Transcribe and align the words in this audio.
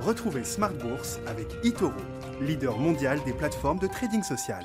Retrouvez 0.00 0.44
Smart 0.44 0.72
Bourse 0.72 1.18
avec 1.26 1.46
eToro, 1.62 1.92
leader 2.40 2.78
mondial 2.78 3.20
des 3.26 3.34
plateformes 3.34 3.78
de 3.78 3.86
trading 3.86 4.22
social. 4.22 4.64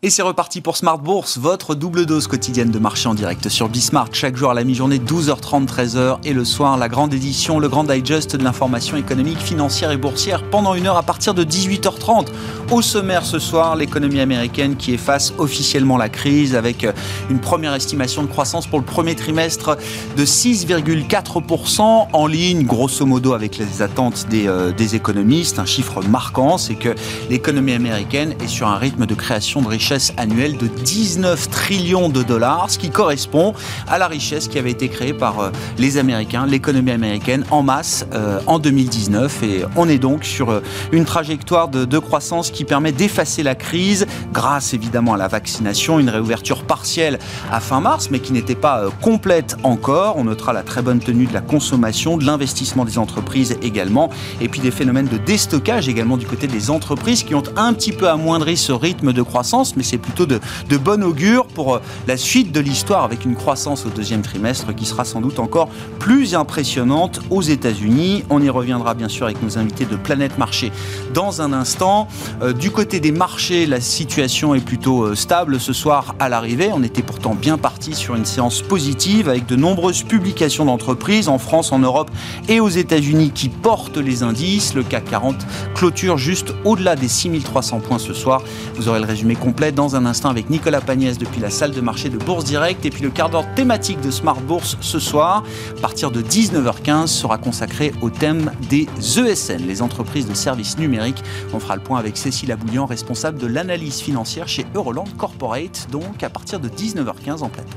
Et 0.00 0.10
c'est 0.10 0.22
reparti 0.22 0.60
pour 0.60 0.76
Smart 0.76 0.98
Bourse, 0.98 1.38
votre 1.38 1.74
double 1.74 2.06
dose 2.06 2.28
quotidienne 2.28 2.70
de 2.70 2.78
marché 2.78 3.08
en 3.08 3.14
direct 3.14 3.48
sur 3.48 3.68
Bismart. 3.68 4.10
Chaque 4.12 4.36
jour 4.36 4.48
à 4.48 4.54
la 4.54 4.62
mi-journée, 4.62 4.98
12h30, 4.98 5.66
13h. 5.66 6.18
Et 6.22 6.32
le 6.32 6.44
soir, 6.44 6.76
la 6.76 6.88
grande 6.88 7.12
édition, 7.12 7.58
le 7.58 7.68
grand 7.68 7.82
digest 7.82 8.36
de 8.36 8.44
l'information 8.44 8.96
économique, 8.96 9.40
financière 9.40 9.90
et 9.90 9.96
boursière 9.96 10.48
pendant 10.50 10.74
une 10.74 10.86
heure 10.86 10.96
à 10.96 11.02
partir 11.02 11.34
de 11.34 11.42
18h30. 11.42 12.28
Au 12.70 12.82
sommaire 12.82 13.24
ce 13.24 13.38
soir, 13.38 13.76
l'économie 13.76 14.20
américaine 14.20 14.76
qui 14.76 14.92
efface 14.92 15.32
officiellement 15.38 15.96
la 15.96 16.10
crise 16.10 16.54
avec 16.54 16.86
une 17.30 17.38
première 17.38 17.72
estimation 17.72 18.22
de 18.22 18.26
croissance 18.26 18.66
pour 18.66 18.78
le 18.78 18.84
premier 18.84 19.14
trimestre 19.14 19.78
de 20.18 20.24
6,4% 20.26 22.08
en 22.12 22.26
ligne, 22.26 22.64
grosso 22.64 23.06
modo 23.06 23.32
avec 23.32 23.56
les 23.56 23.80
attentes 23.80 24.26
des, 24.28 24.48
euh, 24.48 24.70
des 24.70 24.94
économistes. 24.94 25.58
Un 25.58 25.64
chiffre 25.64 26.02
marquant, 26.02 26.58
c'est 26.58 26.74
que 26.74 26.94
l'économie 27.30 27.72
américaine 27.72 28.34
est 28.44 28.48
sur 28.48 28.68
un 28.68 28.76
rythme 28.76 29.06
de 29.06 29.14
création 29.14 29.62
de 29.62 29.68
richesse 29.68 30.12
annuelle 30.18 30.58
de 30.58 30.66
19 30.66 31.48
trillions 31.48 32.10
de 32.10 32.22
dollars, 32.22 32.66
ce 32.68 32.78
qui 32.78 32.90
correspond 32.90 33.54
à 33.88 33.96
la 33.96 34.08
richesse 34.08 34.46
qui 34.46 34.58
avait 34.58 34.72
été 34.72 34.90
créée 34.90 35.14
par 35.14 35.40
euh, 35.40 35.50
les 35.78 35.96
Américains, 35.96 36.44
l'économie 36.44 36.90
américaine 36.90 37.46
en 37.50 37.62
masse 37.62 38.06
euh, 38.12 38.40
en 38.46 38.58
2019. 38.58 39.42
Et 39.42 39.64
on 39.74 39.88
est 39.88 39.98
donc 39.98 40.24
sur 40.24 40.50
euh, 40.50 40.60
une 40.92 41.06
trajectoire 41.06 41.68
de, 41.68 41.86
de 41.86 41.98
croissance 41.98 42.50
qui 42.50 42.57
permet 42.64 42.92
d'effacer 42.92 43.42
la 43.42 43.54
crise 43.54 44.06
grâce 44.32 44.74
évidemment 44.74 45.14
à 45.14 45.16
la 45.16 45.28
vaccination, 45.28 45.98
une 45.98 46.10
réouverture 46.10 46.64
partielle 46.64 47.18
à 47.50 47.60
fin 47.60 47.80
mars, 47.80 48.08
mais 48.10 48.20
qui 48.20 48.32
n'était 48.32 48.54
pas 48.54 48.84
complète 49.00 49.56
encore. 49.62 50.16
On 50.16 50.24
notera 50.24 50.52
la 50.52 50.62
très 50.62 50.82
bonne 50.82 51.00
tenue 51.00 51.26
de 51.26 51.34
la 51.34 51.40
consommation, 51.40 52.16
de 52.16 52.24
l'investissement 52.24 52.84
des 52.84 52.98
entreprises 52.98 53.56
également, 53.62 54.10
et 54.40 54.48
puis 54.48 54.60
des 54.60 54.70
phénomènes 54.70 55.08
de 55.08 55.18
déstockage 55.18 55.88
également 55.88 56.16
du 56.16 56.26
côté 56.26 56.46
des 56.46 56.70
entreprises 56.70 57.22
qui 57.22 57.34
ont 57.34 57.42
un 57.56 57.72
petit 57.72 57.92
peu 57.92 58.08
amoindri 58.08 58.56
ce 58.56 58.72
rythme 58.72 59.12
de 59.12 59.22
croissance, 59.22 59.76
mais 59.76 59.82
c'est 59.82 59.98
plutôt 59.98 60.26
de, 60.26 60.40
de 60.68 60.76
bon 60.76 61.02
augure 61.02 61.46
pour 61.46 61.76
euh, 61.76 61.80
la 62.06 62.16
suite 62.16 62.52
de 62.52 62.60
l'histoire 62.60 63.04
avec 63.04 63.24
une 63.24 63.36
croissance 63.36 63.86
au 63.86 63.90
deuxième 63.90 64.22
trimestre 64.22 64.74
qui 64.74 64.86
sera 64.86 65.04
sans 65.04 65.20
doute 65.20 65.38
encore 65.38 65.68
plus 65.98 66.34
impressionnante 66.34 67.20
aux 67.30 67.42
États-Unis. 67.42 68.24
On 68.30 68.42
y 68.42 68.50
reviendra 68.50 68.94
bien 68.94 69.08
sûr 69.08 69.26
avec 69.26 69.42
nos 69.42 69.58
invités 69.58 69.84
de 69.84 69.96
Planète 69.96 70.38
Marché 70.38 70.72
dans 71.14 71.42
un 71.42 71.52
instant. 71.52 72.08
Euh, 72.42 72.47
du 72.52 72.70
côté 72.70 73.00
des 73.00 73.12
marchés, 73.12 73.66
la 73.66 73.80
situation 73.80 74.54
est 74.54 74.64
plutôt 74.64 75.02
euh, 75.02 75.14
stable 75.14 75.60
ce 75.60 75.72
soir 75.72 76.14
à 76.18 76.28
l'arrivée. 76.28 76.70
On 76.72 76.82
était 76.82 77.02
pourtant 77.02 77.34
bien 77.34 77.58
parti 77.58 77.94
sur 77.94 78.14
une 78.14 78.24
séance 78.24 78.62
positive 78.62 79.28
avec 79.28 79.46
de 79.46 79.56
nombreuses 79.56 80.02
publications 80.02 80.64
d'entreprises 80.64 81.28
en 81.28 81.38
France, 81.38 81.72
en 81.72 81.78
Europe 81.78 82.10
et 82.48 82.60
aux 82.60 82.68
États-Unis 82.68 83.32
qui 83.34 83.48
portent 83.48 83.98
les 83.98 84.22
indices. 84.22 84.74
Le 84.74 84.82
CAC 84.82 85.04
40 85.06 85.36
clôture 85.74 86.16
juste 86.16 86.54
au-delà 86.64 86.96
des 86.96 87.08
6300 87.08 87.80
points 87.80 87.98
ce 87.98 88.14
soir. 88.14 88.42
Vous 88.76 88.88
aurez 88.88 89.00
le 89.00 89.06
résumé 89.06 89.34
complet 89.34 89.72
dans 89.72 89.96
un 89.96 90.06
instant 90.06 90.30
avec 90.30 90.48
Nicolas 90.48 90.80
Pagnès 90.80 91.18
depuis 91.18 91.40
la 91.40 91.50
salle 91.50 91.72
de 91.72 91.80
marché 91.80 92.08
de 92.08 92.18
Bourse 92.18 92.44
Direct. 92.44 92.86
Et 92.86 92.90
puis 92.90 93.02
le 93.02 93.10
quart 93.10 93.30
d'heure 93.30 93.52
thématique 93.54 94.00
de 94.00 94.10
Smart 94.10 94.40
Bourse 94.40 94.76
ce 94.80 94.98
soir, 94.98 95.42
à 95.76 95.80
partir 95.80 96.10
de 96.10 96.22
19h15, 96.22 97.08
sera 97.08 97.36
consacré 97.36 97.92
au 98.00 98.10
thème 98.10 98.52
des 98.70 98.86
ESN, 99.18 99.66
les 99.66 99.82
entreprises 99.82 100.26
de 100.26 100.34
services 100.34 100.78
numériques. 100.78 101.22
On 101.52 101.60
fera 101.60 101.76
le 101.76 101.82
point 101.82 101.98
avec 101.98 102.16
Cécile 102.16 102.37
Abouillant, 102.46 102.86
responsable 102.86 103.38
de 103.38 103.46
l'analyse 103.46 104.00
financière 104.00 104.48
chez 104.48 104.64
Euroland 104.74 105.04
Corporate, 105.16 105.88
donc 105.90 106.22
à 106.22 106.30
partir 106.30 106.60
de 106.60 106.68
19h15 106.68 107.42
en 107.42 107.48
plateau. 107.48 107.76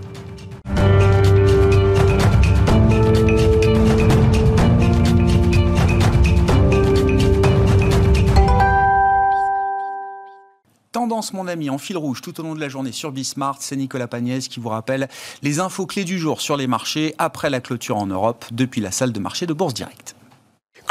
Tendance, 10.92 11.34
mon 11.34 11.48
ami, 11.48 11.70
en 11.70 11.78
fil 11.78 11.98
rouge 11.98 12.22
tout 12.22 12.40
au 12.40 12.44
long 12.44 12.54
de 12.54 12.60
la 12.60 12.70
journée 12.70 12.92
sur 12.92 13.12
Bismart, 13.12 13.58
c'est 13.62 13.76
Nicolas 13.76 14.08
Pagnès 14.08 14.48
qui 14.48 14.60
vous 14.60 14.70
rappelle 14.70 15.10
les 15.42 15.60
infos 15.60 15.86
clés 15.86 16.04
du 16.04 16.20
jour 16.20 16.42
sur 16.42 16.58
les 16.58 16.68
marchés 16.68 17.16
après 17.18 17.50
la 17.50 17.62
clôture 17.62 17.98
en 17.98 18.06
Europe 18.06 18.46
depuis 18.52 18.82
la 18.82 18.92
salle 18.92 19.12
de 19.12 19.20
marché 19.20 19.48
de 19.48 19.54
Bourse 19.54 19.74
Directe. 19.74 20.16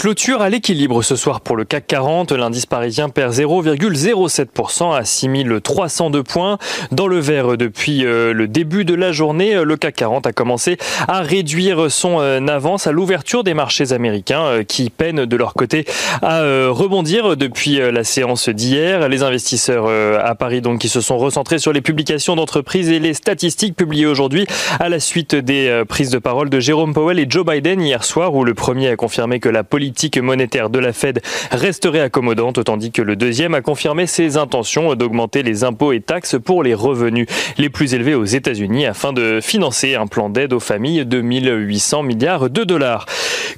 Clôture 0.01 0.41
à 0.41 0.49
l'équilibre 0.49 1.03
ce 1.03 1.15
soir 1.15 1.43
pour 1.43 1.57
le 1.57 1.67
CAC 1.67 1.87
40. 1.89 2.33
L'indice 2.33 2.65
parisien 2.65 3.11
perd 3.11 3.35
0,07% 3.35 4.97
à 4.97 5.05
6302 5.05 6.23
points. 6.23 6.57
Dans 6.91 7.07
le 7.07 7.19
vert 7.19 7.59
depuis 7.59 8.07
euh, 8.07 8.33
le 8.33 8.49
début 8.49 8.87
de 8.87 8.95
la 8.95 9.13
journée, 9.13 9.63
le 9.63 9.77
CAC 9.77 9.97
40 9.97 10.27
a 10.27 10.33
commencé 10.33 10.79
à 11.07 11.21
réduire 11.21 11.91
son 11.91 12.19
euh, 12.19 12.41
avance 12.47 12.87
à 12.87 12.93
l'ouverture 12.93 13.45
des 13.45 13.53
marchés 13.53 13.93
américains 13.93 14.43
euh, 14.45 14.63
qui 14.63 14.89
peinent 14.89 15.27
de 15.27 15.37
leur 15.37 15.53
côté 15.53 15.85
à 16.23 16.41
rebondir 16.71 17.37
depuis 17.37 17.77
la 17.77 18.03
séance 18.03 18.49
d'hier. 18.49 19.07
Les 19.11 19.23
investisseurs 19.23 19.87
à 20.25 20.35
Paris 20.35 20.63
donc 20.63 20.81
qui 20.81 20.89
se 20.89 21.03
sont 21.03 21.19
recentrés 21.19 21.59
sur 21.59 21.75
les 21.75 21.83
publications 21.83 22.37
d'entreprises 22.37 22.89
et 22.89 23.01
les 23.01 23.13
statistiques 23.13 23.77
publiées 23.77 24.07
aujourd'hui 24.07 24.47
à 24.79 24.89
la 24.89 24.99
suite 24.99 25.35
des 25.35 25.83
prises 25.89 26.11
de 26.11 26.19
parole 26.19 26.49
de 26.49 26.59
Jérôme 26.59 26.95
Powell 26.95 27.19
et 27.19 27.27
Joe 27.29 27.45
Biden 27.45 27.83
hier 27.83 28.03
soir 28.03 28.35
où 28.35 28.45
le 28.45 28.55
premier 28.55 28.89
a 28.89 28.97
confirmé 28.97 29.41
que 29.41 29.49
la 29.51 29.63
politique 29.63 29.90
politique 29.91 30.19
monétaire 30.19 30.71
de 30.71 30.79
la 30.79 30.93
Fed 30.93 31.21
resterait 31.51 32.01
accommodante, 32.01 32.63
tandis 32.63 32.93
que 32.93 33.03
le 33.03 33.17
deuxième 33.17 33.55
a 33.55 33.61
confirmé 33.61 34.07
ses 34.07 34.37
intentions 34.37 34.95
d'augmenter 34.95 35.43
les 35.43 35.65
impôts 35.65 35.91
et 35.91 36.01
taxes 36.01 36.37
pour 36.39 36.63
les 36.63 36.75
revenus 36.75 37.27
les 37.59 37.71
plus 37.71 37.93
élevés 37.93 38.15
aux 38.15 38.25
États-Unis 38.25 38.87
afin 38.87 39.13
de 39.13 39.41
financer 39.43 39.97
un 39.97 40.07
plan 40.07 40.31
d'aide 40.31 40.53
aux 40.53 40.61
familles 40.61 41.05
de 41.05 41.21
1800 41.21 42.05
milliards 42.05 42.51
de 42.51 42.63
dollars. 42.63 43.07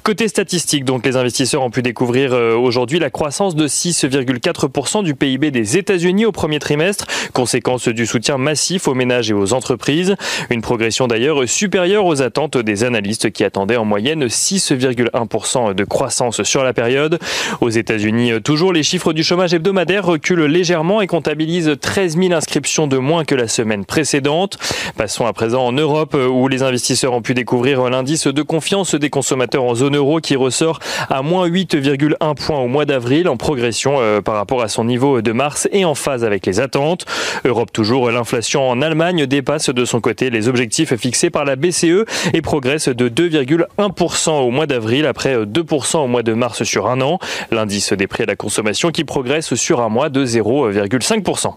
Côté 0.01 0.27
statistique, 0.27 0.85
donc 0.85 1.05
les 1.05 1.17
investisseurs 1.17 1.61
ont 1.61 1.69
pu 1.69 1.83
découvrir 1.83 2.33
euh, 2.33 2.55
aujourd'hui 2.55 2.97
la 2.97 3.11
croissance 3.11 3.55
de 3.55 3.67
6,4% 3.67 5.03
du 5.03 5.13
PIB 5.13 5.51
des 5.51 5.77
États-Unis 5.77 6.25
au 6.25 6.31
premier 6.31 6.57
trimestre, 6.57 7.05
conséquence 7.33 7.87
du 7.87 8.07
soutien 8.07 8.39
massif 8.39 8.87
aux 8.87 8.95
ménages 8.95 9.29
et 9.29 9.33
aux 9.33 9.53
entreprises. 9.53 10.15
Une 10.49 10.61
progression 10.61 11.07
d'ailleurs 11.07 11.47
supérieure 11.47 12.07
aux 12.07 12.23
attentes 12.23 12.57
des 12.57 12.83
analystes 12.83 13.31
qui 13.31 13.43
attendaient 13.43 13.77
en 13.77 13.85
moyenne 13.85 14.25
6,1% 14.25 15.75
de 15.75 15.83
croissance 15.83 16.22
sur 16.31 16.63
la 16.63 16.73
période. 16.73 17.19
Aux 17.61 17.69
États-Unis, 17.69 18.41
toujours 18.43 18.73
les 18.73 18.83
chiffres 18.83 19.13
du 19.13 19.23
chômage 19.23 19.53
hebdomadaire 19.53 20.05
reculent 20.05 20.45
légèrement 20.45 21.01
et 21.01 21.07
comptabilisent 21.07 21.75
13 21.79 22.17
000 22.17 22.33
inscriptions 22.33 22.87
de 22.87 22.97
moins 22.97 23.25
que 23.25 23.35
la 23.35 23.47
semaine 23.47 23.85
précédente. 23.85 24.57
Passons 24.97 25.25
à 25.25 25.33
présent 25.33 25.65
en 25.65 25.71
Europe 25.71 26.15
où 26.15 26.47
les 26.47 26.63
investisseurs 26.63 27.13
ont 27.13 27.21
pu 27.21 27.33
découvrir 27.33 27.89
l'indice 27.89 28.27
de 28.27 28.41
confiance 28.41 28.95
des 28.95 29.09
consommateurs 29.09 29.63
en 29.63 29.75
zone 29.75 29.95
euro 29.95 30.19
qui 30.19 30.35
ressort 30.35 30.79
à 31.09 31.21
moins 31.21 31.47
8,1 31.47 32.35
points 32.35 32.59
au 32.59 32.67
mois 32.67 32.85
d'avril 32.85 33.27
en 33.27 33.37
progression 33.37 33.97
euh, 33.99 34.21
par 34.21 34.35
rapport 34.35 34.61
à 34.61 34.67
son 34.67 34.85
niveau 34.85 35.21
de 35.21 35.31
mars 35.31 35.67
et 35.71 35.85
en 35.85 35.95
phase 35.95 36.23
avec 36.23 36.45
les 36.45 36.59
attentes. 36.59 37.05
Europe 37.45 37.71
toujours, 37.71 38.09
l'inflation 38.11 38.67
en 38.67 38.81
Allemagne 38.81 39.25
dépasse 39.25 39.69
de 39.69 39.85
son 39.85 40.01
côté 40.01 40.29
les 40.29 40.47
objectifs 40.47 40.95
fixés 40.95 41.29
par 41.29 41.45
la 41.45 41.55
BCE 41.55 42.05
et 42.33 42.41
progresse 42.41 42.89
de 42.89 43.09
2,1% 43.09 44.29
au 44.31 44.51
mois 44.51 44.65
d'avril 44.65 45.05
après 45.05 45.37
2% 45.37 45.97
au 45.97 46.07
de 46.21 46.33
mars 46.33 46.63
sur 46.63 46.87
un 46.87 47.01
an. 47.01 47.17
L'indice 47.49 47.93
des 47.93 48.05
prix 48.05 48.23
à 48.23 48.27
la 48.27 48.35
consommation 48.35 48.91
qui 48.91 49.03
progresse 49.03 49.55
sur 49.55 49.81
un 49.81 49.89
mois 49.89 50.09
de 50.09 50.25
0,5%. 50.25 51.55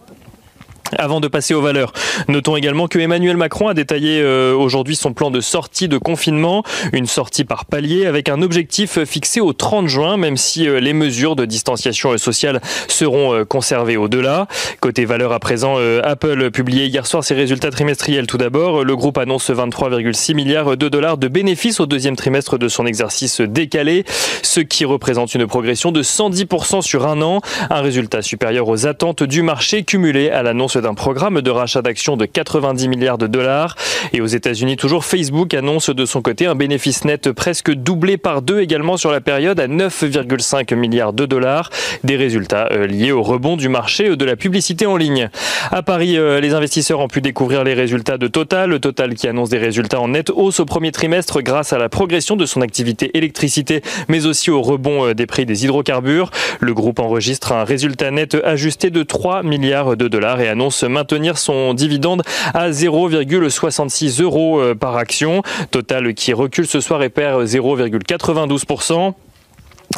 Avant 0.99 1.21
de 1.21 1.29
passer 1.29 1.55
aux 1.55 1.61
valeurs, 1.61 1.93
notons 2.29 2.57
également 2.57 2.87
que 2.87 2.99
Emmanuel 2.99 3.37
Macron 3.37 3.69
a 3.69 3.75
détaillé 3.75 4.21
euh, 4.21 4.55
aujourd'hui 4.55 4.95
son 4.95 5.13
plan 5.13 5.31
de 5.31 5.41
sortie 5.41 5.89
de 5.89 5.99
confinement, 5.99 6.63
une 6.93 7.07
sortie 7.07 7.45
par 7.45 7.65
palier 7.65 8.07
avec 8.07 8.29
un 8.29 8.41
objectif 8.41 9.03
fixé 9.05 9.41
au 9.41 9.53
30 9.53 9.89
juin, 9.89 10.17
même 10.17 10.37
si 10.37 10.69
euh, 10.69 10.79
les 10.79 10.93
mesures 10.93 11.35
de 11.35 11.45
distanciation 11.45 12.17
sociale 12.19 12.61
seront 12.89 13.35
euh, 13.35 13.45
conservées 13.45 13.97
au-delà. 13.97 14.47
Côté 14.81 15.05
valeurs 15.05 15.33
à 15.33 15.41
présent, 15.41 15.77
Apple 16.05 16.51
publié 16.51 16.87
hier 16.87 17.07
soir 17.07 17.25
ses 17.25 17.35
résultats 17.35 17.71
trimestriels. 17.71 18.27
Tout 18.27 18.39
d'abord, 18.39 18.85
le 18.85 18.97
groupe 18.97 19.19
annonce 19.19 19.51
23,6 19.51 20.35
milliards 20.35 20.77
de 20.77 20.89
dollars 20.89 21.19
de 21.19 21.29
bénéfices 21.29 21.81
au 21.81 21.87
deuxième 21.87 22.17
trimestre 22.17 22.59
de 22.59 22.69
son 22.69 22.87
exercice 22.87 23.41
décalé, 23.41 24.05
ce 24.43 24.61
qui 24.61 24.85
représente 24.85 25.35
une 25.35 25.47
progression 25.47 25.93
de 25.93 26.03
110% 26.03 26.83
sur 26.83 27.07
un 27.07 27.21
an, 27.23 27.41
un 27.71 27.81
résultat 27.81 28.23
supérieur 28.23 28.69
aux 28.69 28.87
attentes 28.87 29.23
du 29.23 29.43
marché 29.43 29.83
cumulé 29.83 30.31
à 30.31 30.43
l'annonce 30.43 30.76
d'un 30.77 30.95
programme 30.95 31.41
de 31.43 31.51
rachat 31.51 31.83
d'actions 31.83 32.17
de 32.17 32.27
90 32.27 32.89
milliards 32.89 33.19
de 33.19 33.27
dollars. 33.27 33.77
Et 34.13 34.21
aux 34.21 34.27
États-Unis, 34.27 34.77
toujours 34.77 35.05
Facebook 35.05 35.55
annonce 35.55 35.91
de 35.91 36.05
son 36.05 36.23
côté 36.23 36.47
un 36.47 36.55
bénéfice 36.55 37.05
net 37.05 37.33
presque 37.33 37.73
doublé 37.73 38.17
par 38.17 38.43
deux 38.43 38.61
également 38.61 38.97
sur 38.97 39.11
la 39.11 39.21
période 39.21 39.59
à 39.61 39.69
9,5 39.69 40.75
milliards 40.75 41.13
de 41.13 41.27
dollars. 41.27 41.71
Des 42.05 42.17
résultats 42.17 42.69
euh, 42.73 42.87
liés 42.87 43.13
au 43.13 43.23
rebond 43.23 43.57
du 43.57 43.69
marché 43.69 44.15
de 44.17 44.25
la 44.25 44.37
publicité 44.37 44.87
en 44.87 44.97
ligne. 44.97 45.31
À 45.71 45.83
Paris, 45.83 46.17
euh, 46.17 46.41
les 46.41 46.55
investisseurs 46.55 47.01
ont 47.01 47.09
pu 47.09 47.21
découvrir 47.21 47.65
les 47.65 47.75
résultats 47.75 48.19
de 48.19 48.27
Total. 48.27 48.79
Total 48.81 49.15
qui 49.15 49.29
annonce 49.29 49.49
des 49.49 49.59
résultats 49.59 50.01
en 50.01 50.09
nette 50.09 50.31
hausse 50.31 50.61
au 50.61 50.65
premier 50.65 50.93
trimestre 50.93 51.41
grâce 51.41 51.73
à 51.73 51.79
la 51.79 51.89
progression 51.89 52.37
de 52.37 52.47
son 52.47 52.61
activité 52.61 53.17
électricité, 53.17 53.83
mais 54.09 54.27
aussi 54.27 54.51
au 54.51 54.63
rebond 54.63 55.07
euh, 55.07 55.15
des 55.15 55.27
prix 55.27 55.47
des 55.47 55.65
hydrocarbures. 55.65 56.31
Le 56.61 56.75
groupe 56.75 56.99
enregistre 56.99 57.53
un 57.53 57.65
résultat 57.65 58.11
net 58.11 58.37
ajusté 58.45 58.91
de 58.91 59.03
3 59.03 59.43
milliards 59.43 59.97
de 59.97 60.09
dollars 60.09 60.41
et 60.41 60.49
annonce 60.49 60.66
annonce 60.67 60.83
maintenir 60.83 61.39
son 61.39 61.75
dividende 61.75 62.23
à 62.53 62.71
0,66 62.71 64.21
euros 64.21 64.61
par 64.75 64.97
action. 64.97 65.43
Total 65.71 66.13
qui 66.15 66.33
recule 66.33 66.67
ce 66.67 66.81
soir 66.81 67.05
et 67.05 67.09
perd 67.09 67.45
0,92%. 67.45 69.15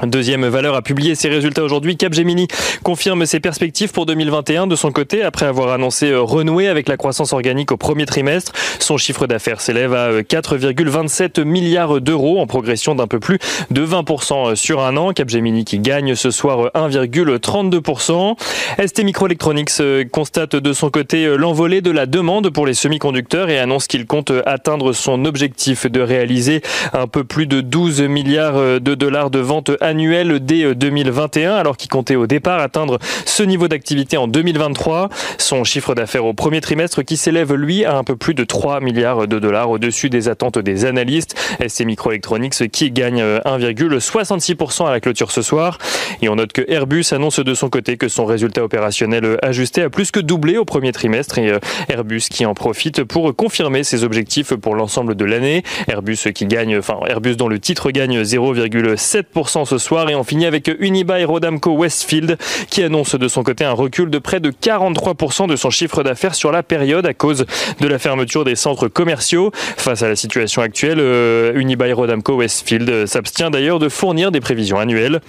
Deuxième 0.05 0.47
valeur 0.47 0.75
a 0.75 0.83
publié 0.83 1.15
ses 1.17 1.29
résultats 1.29 1.65
aujourd'hui. 1.65 1.97
Capgemini 1.97 2.47
confirme 2.85 3.27
ses 3.27 3.41
perspectives 3.41 3.91
pour 3.91 4.07
2021 4.07 4.69
de 4.69 4.77
son 4.77 4.93
côté 4.93 5.23
après 5.23 5.47
avoir 5.47 5.73
annoncé 5.73 6.11
euh, 6.11 6.21
renouer 6.21 6.69
avec 6.69 6.89
la 6.89 6.97
croissance 6.97 7.33
organique 7.33 7.73
au 7.73 7.77
premier 7.77 8.07
trimestre. 8.07 8.53
Son 8.79 8.97
chiffre 8.97 9.27
d'affaires 9.27 9.61
s'élève 9.61 9.95
à 9.95 10.21
4,27 10.21 11.41
euh, 11.41 11.45
milliards 11.45 12.01
d'euros 12.01 12.39
en 12.39 12.47
progression 12.47 12.95
d'un 12.95 13.09
peu 13.09 13.19
plus 13.19 13.39
de 13.73 13.85
20% 13.85 14.53
euh, 14.53 14.55
sur 14.55 14.83
un 14.83 14.97
an. 14.97 15.13
Capgemini 15.13 15.65
qui 15.65 15.81
gagne 15.81 16.15
ce 16.15 16.31
soir 16.31 16.71
1,32%. 16.75 18.37
ST 18.87 19.03
Microelectronics 19.03 19.83
constate 20.13 20.55
de 20.55 20.73
son 20.73 20.91
côté 20.91 21.37
l'envolée 21.37 21.81
de 21.81 21.91
la 21.91 22.07
demande 22.07 22.51
pour 22.51 22.67
les 22.67 22.75
semi-conducteurs 22.75 23.51
et 23.51 23.59
annonce 23.59 23.87
qu'il 23.87 24.07
compte 24.07 24.33
atteindre 24.47 24.93
son 24.93 25.25
objectif 25.25 25.87
de 25.87 26.01
réaliser 26.01 26.63
un 26.93 27.07
peu 27.07 27.25
plus 27.25 27.47
de 27.47 27.61
12 27.61 28.03
milliards 28.03 28.81
de 28.81 28.95
dollars 28.95 29.31
de 29.31 29.41
ventes 29.41 29.71
annuel 29.81 30.41
dès 30.41 30.75
2021, 30.75 31.53
euh, 31.53 31.61
alors 31.61 31.77
qu'il 31.77 31.89
comptait 31.89 32.17
au 32.17 32.27
départ 32.27 32.61
atteindre 32.61 32.99
ce 33.25 33.43
niveau 33.43 33.69
d'activité 33.69 34.17
en 34.17 34.29
2023. 34.29 35.09
Son 35.39 35.65
chiffre 35.65 35.95
d'affaires 35.95 36.25
au 36.25 36.35
premier 36.35 36.61
trimestre 36.61 37.03
qui 37.03 37.17
s'élève, 37.17 37.55
lui, 37.55 37.85
à 37.85 37.97
un 37.97 38.05
peu 38.05 38.17
plus 38.17 38.35
de 38.35 38.45
3 38.45 38.81
milliards 38.81 39.27
de 39.27 39.39
dollars 39.39 39.71
au-dessus 39.71 40.11
des 40.11 40.29
attentes 40.29 40.59
des 40.59 40.85
analystes. 40.85 41.37
SC 41.67 41.85
Microelectronics 41.85 42.71
qui 42.71 42.91
gagne 42.91 43.23
1,66% 43.23 44.83
euh, 44.83 44.87
à 44.87 44.91
la 44.91 45.01
clôture 45.01 45.31
ce 45.31 45.43
soir. 45.43 45.79
Et 46.23 46.29
on 46.29 46.37
note 46.37 46.53
que 46.53 46.63
Airbus 46.69 47.07
annonce 47.13 47.41
de 47.41 47.55
son 47.55 47.69
côté 47.69 47.97
que 47.97 48.09
son 48.09 48.25
résultat 48.25 48.65
opérationnel 48.65 49.25
euh, 49.25 49.37
ajusté 49.43 49.83
a 49.83 49.91
plus 49.91 50.11
que 50.11 50.21
doublé 50.21 50.57
au 50.57 50.65
premier 50.65 50.93
trimestre 50.93 51.39
et 51.39 51.53
Airbus 51.89 52.23
qui 52.31 52.47
en 52.47 52.55
profite 52.55 53.05
pour 53.05 53.35
confirmer 53.37 53.85
ses 53.85 54.05
objectifs 54.05 54.55
pour 54.55 54.75
l'ensemble 54.75 55.15
de 55.15 55.25
l'année. 55.25 55.63
Airbus 55.89 56.33
qui 56.35 56.47
gagne, 56.47 56.79
enfin 56.79 56.99
Airbus 57.07 57.37
dont 57.37 57.49
le 57.49 57.59
titre 57.59 57.91
gagne 57.91 58.23
0,7% 58.23 59.68
ce 59.69 59.79
soir 59.79 60.09
et 60.09 60.15
on 60.15 60.25
finit 60.25 60.47
avec 60.47 60.71
Unibail 60.81 61.25
Rodamco 61.25 61.73
Westfield 61.73 62.39
qui 62.71 62.83
annonce 62.83 63.15
de 63.15 63.29
son 63.29 63.43
côté 63.43 63.65
un 63.65 63.73
recul 63.73 64.09
de 64.09 64.19
près 64.19 64.41
de 64.41 64.51
43% 64.51 65.47
de 65.47 65.57
son 65.57 65.69
chiffre 65.69 66.03
d'affaires 66.03 66.35
sur 66.35 66.51
la 66.51 66.63
période 66.63 67.05
à 67.05 67.13
cause 67.13 67.45
de 67.81 67.87
la 67.87 67.99
fermeture 67.99 68.45
des 68.45 68.57
centres 68.57 68.89
commerciaux. 68.89 69.51
Face 69.53 70.03
à 70.03 70.09
la 70.09 70.17
situation 70.17 70.63
actuelle, 70.63 70.99
euh, 71.01 71.53
Unibail 71.55 71.93
Rodamco 71.93 72.37
Westfield 72.37 73.07
s'abstient 73.07 73.51
d'ailleurs 73.51 73.79
de 73.79 73.91
fournir 73.91 74.33
des 74.33 74.41
prévisions 74.41 74.79
annuelles. 74.79 75.21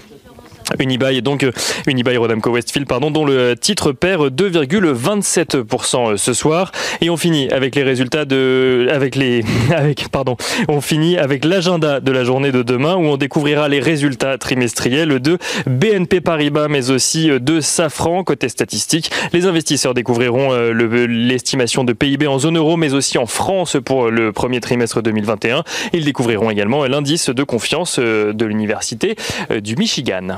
Unibail, 0.80 1.22
donc 1.22 1.44
euh, 1.44 1.52
Unibail 1.88 2.18
Rodamco 2.18 2.52
Westfield, 2.52 2.88
pardon, 2.88 3.12
dont 3.12 3.26
le 3.26 3.56
titre 3.56 3.92
perd 3.92 4.34
2,27% 4.34 6.14
euh, 6.14 6.18
ce 6.18 6.34
soir. 6.34 6.72
Et 7.02 7.10
on 7.10 7.18
finit 7.18 7.50
avec 7.50 7.76
les 7.76 7.84
résultats 7.84 8.26
de, 8.26 8.88
avec 8.92 9.16
les, 9.16 9.44
avec, 9.76 10.10
pardon, 10.10 10.38
on 10.68 10.82
finit 10.82 11.18
avec 11.18 11.46
l'agenda 11.46 12.00
de 12.00 12.12
la 12.12 12.24
journée 12.24 12.52
de 12.52 12.62
demain 12.62 12.96
où 12.96 13.06
on 13.06 13.18
découvrira 13.18 13.68
les 13.68 13.80
résultats 13.80 14.38
trimestriels 14.38 15.20
de 15.20 15.38
BNP 15.66 16.22
Paribas, 16.22 16.68
mais 16.68 16.92
aussi 16.92 17.30
de 17.30 17.62
Safran 17.62 18.24
côté 18.24 18.50
statistique. 18.50 19.12
Les 19.34 19.46
investisseurs 19.46 19.94
découvriront 19.94 20.52
euh, 20.52 20.72
l'estimation 21.08 21.84
de 21.84 21.94
PIB 21.94 22.28
en 22.28 22.40
zone 22.40 22.58
euro, 22.58 22.78
mais 22.78 22.94
aussi 22.94 23.18
en 23.18 23.26
France 23.26 23.78
pour 23.84 24.10
le 24.10 24.32
premier 24.32 24.60
trimestre 24.60 25.02
2021. 25.02 25.64
Ils 25.94 26.06
découvriront 26.06 26.50
également 26.50 26.86
l'indice 26.86 27.30
de 27.30 27.44
confiance 27.44 28.00
de 28.00 28.46
l'université 28.46 29.16
du 29.62 29.76
Michigan. 29.76 30.38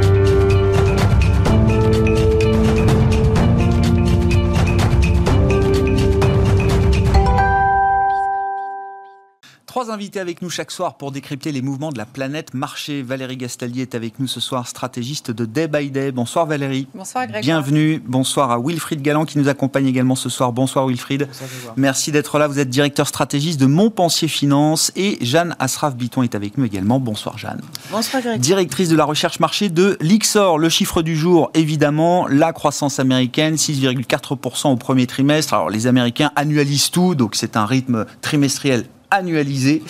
Trois 9.81 9.95
invités 9.95 10.19
avec 10.19 10.43
nous 10.43 10.51
chaque 10.51 10.69
soir 10.69 10.93
pour 10.93 11.11
décrypter 11.11 11.51
les 11.51 11.63
mouvements 11.63 11.91
de 11.91 11.97
la 11.97 12.05
planète 12.05 12.53
marché. 12.53 13.01
Valérie 13.01 13.35
Gastallier 13.35 13.81
est 13.81 13.95
avec 13.95 14.19
nous 14.19 14.27
ce 14.27 14.39
soir, 14.39 14.67
stratégiste 14.67 15.31
de 15.31 15.43
Day 15.43 15.67
by 15.67 15.89
Day. 15.89 16.11
Bonsoir 16.11 16.45
Valérie. 16.45 16.87
Bonsoir 16.93 17.25
Greg. 17.25 17.41
Bienvenue. 17.43 17.99
Bonsoir 18.05 18.51
à 18.51 18.59
Wilfried 18.59 19.01
Galland 19.01 19.25
qui 19.25 19.39
nous 19.39 19.47
accompagne 19.47 19.87
également 19.87 20.13
ce 20.13 20.29
soir. 20.29 20.53
Bonsoir 20.53 20.85
Wilfried. 20.85 21.25
Bonsoir, 21.25 21.73
Merci 21.77 22.11
d'être 22.11 22.37
là. 22.37 22.47
Vous 22.47 22.59
êtes 22.59 22.69
directeur 22.69 23.07
stratégiste 23.07 23.59
de 23.59 23.65
Montpensier 23.65 24.27
Finance 24.27 24.91
et 24.95 25.17
Jeanne 25.19 25.55
Asraf-Biton 25.57 26.21
est 26.21 26.35
avec 26.35 26.59
nous 26.59 26.65
également. 26.65 26.99
Bonsoir 26.99 27.39
Jeanne. 27.39 27.61
Bonsoir 27.89 28.21
Greg. 28.21 28.39
Directrice 28.39 28.89
de 28.89 28.95
la 28.95 29.05
recherche 29.05 29.39
marché 29.39 29.69
de 29.69 29.97
l'Ixor. 29.99 30.59
Le 30.59 30.69
chiffre 30.69 31.01
du 31.01 31.15
jour, 31.15 31.49
évidemment, 31.55 32.27
la 32.27 32.53
croissance 32.53 32.99
américaine, 32.99 33.55
6,4% 33.55 34.73
au 34.73 34.75
premier 34.75 35.07
trimestre. 35.07 35.55
Alors 35.55 35.71
les 35.71 35.87
Américains 35.87 36.31
annualisent 36.35 36.91
tout, 36.91 37.15
donc 37.15 37.33
c'est 37.33 37.57
un 37.57 37.65
rythme 37.65 38.05
trimestriel 38.21 38.85
annualisé. 39.11 39.83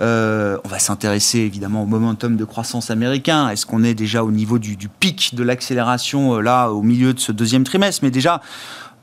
Euh, 0.00 0.58
on 0.64 0.68
va 0.68 0.78
s'intéresser 0.78 1.38
évidemment 1.38 1.82
au 1.82 1.86
momentum 1.86 2.36
de 2.36 2.44
croissance 2.44 2.90
américain. 2.90 3.48
Est-ce 3.48 3.66
qu'on 3.66 3.82
est 3.82 3.94
déjà 3.94 4.22
au 4.22 4.30
niveau 4.30 4.58
du, 4.58 4.76
pic 5.00 5.34
de 5.34 5.42
l'accélération 5.42 6.36
euh, 6.36 6.40
là 6.40 6.68
au 6.68 6.82
milieu 6.82 7.14
de 7.14 7.18
ce 7.18 7.32
deuxième 7.32 7.64
trimestre? 7.64 8.04
Mais 8.04 8.10
déjà, 8.10 8.40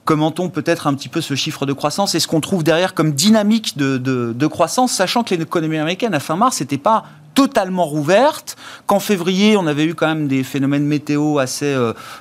commentons 0.05 0.49
peut-être 0.49 0.87
un 0.87 0.93
petit 0.93 1.09
peu 1.09 1.19
ce 1.19 1.33
chiffre 1.35 1.65
de 1.65 1.73
croissance 1.73 2.15
et 2.15 2.19
ce 2.19 2.27
qu'on 2.27 2.41
trouve 2.41 2.63
derrière 2.63 2.93
comme 2.93 3.11
dynamique 3.11 3.75
de, 3.75 4.47
croissance, 4.47 4.93
sachant 4.93 5.23
que 5.23 5.35
l'économie 5.35 5.77
américaine 5.77 6.13
à 6.13 6.19
fin 6.19 6.35
mars 6.35 6.61
n'était 6.61 6.77
pas 6.77 7.03
totalement 7.33 7.83
rouverte, 7.83 8.55
qu'en 8.85 9.01
février 9.01 9.57
on 9.57 9.67
avait 9.67 9.83
eu 9.83 9.93
quand 9.93 10.07
même 10.07 10.29
des 10.29 10.43
phénomènes 10.43 10.85
météo 10.85 11.39
assez 11.39 11.75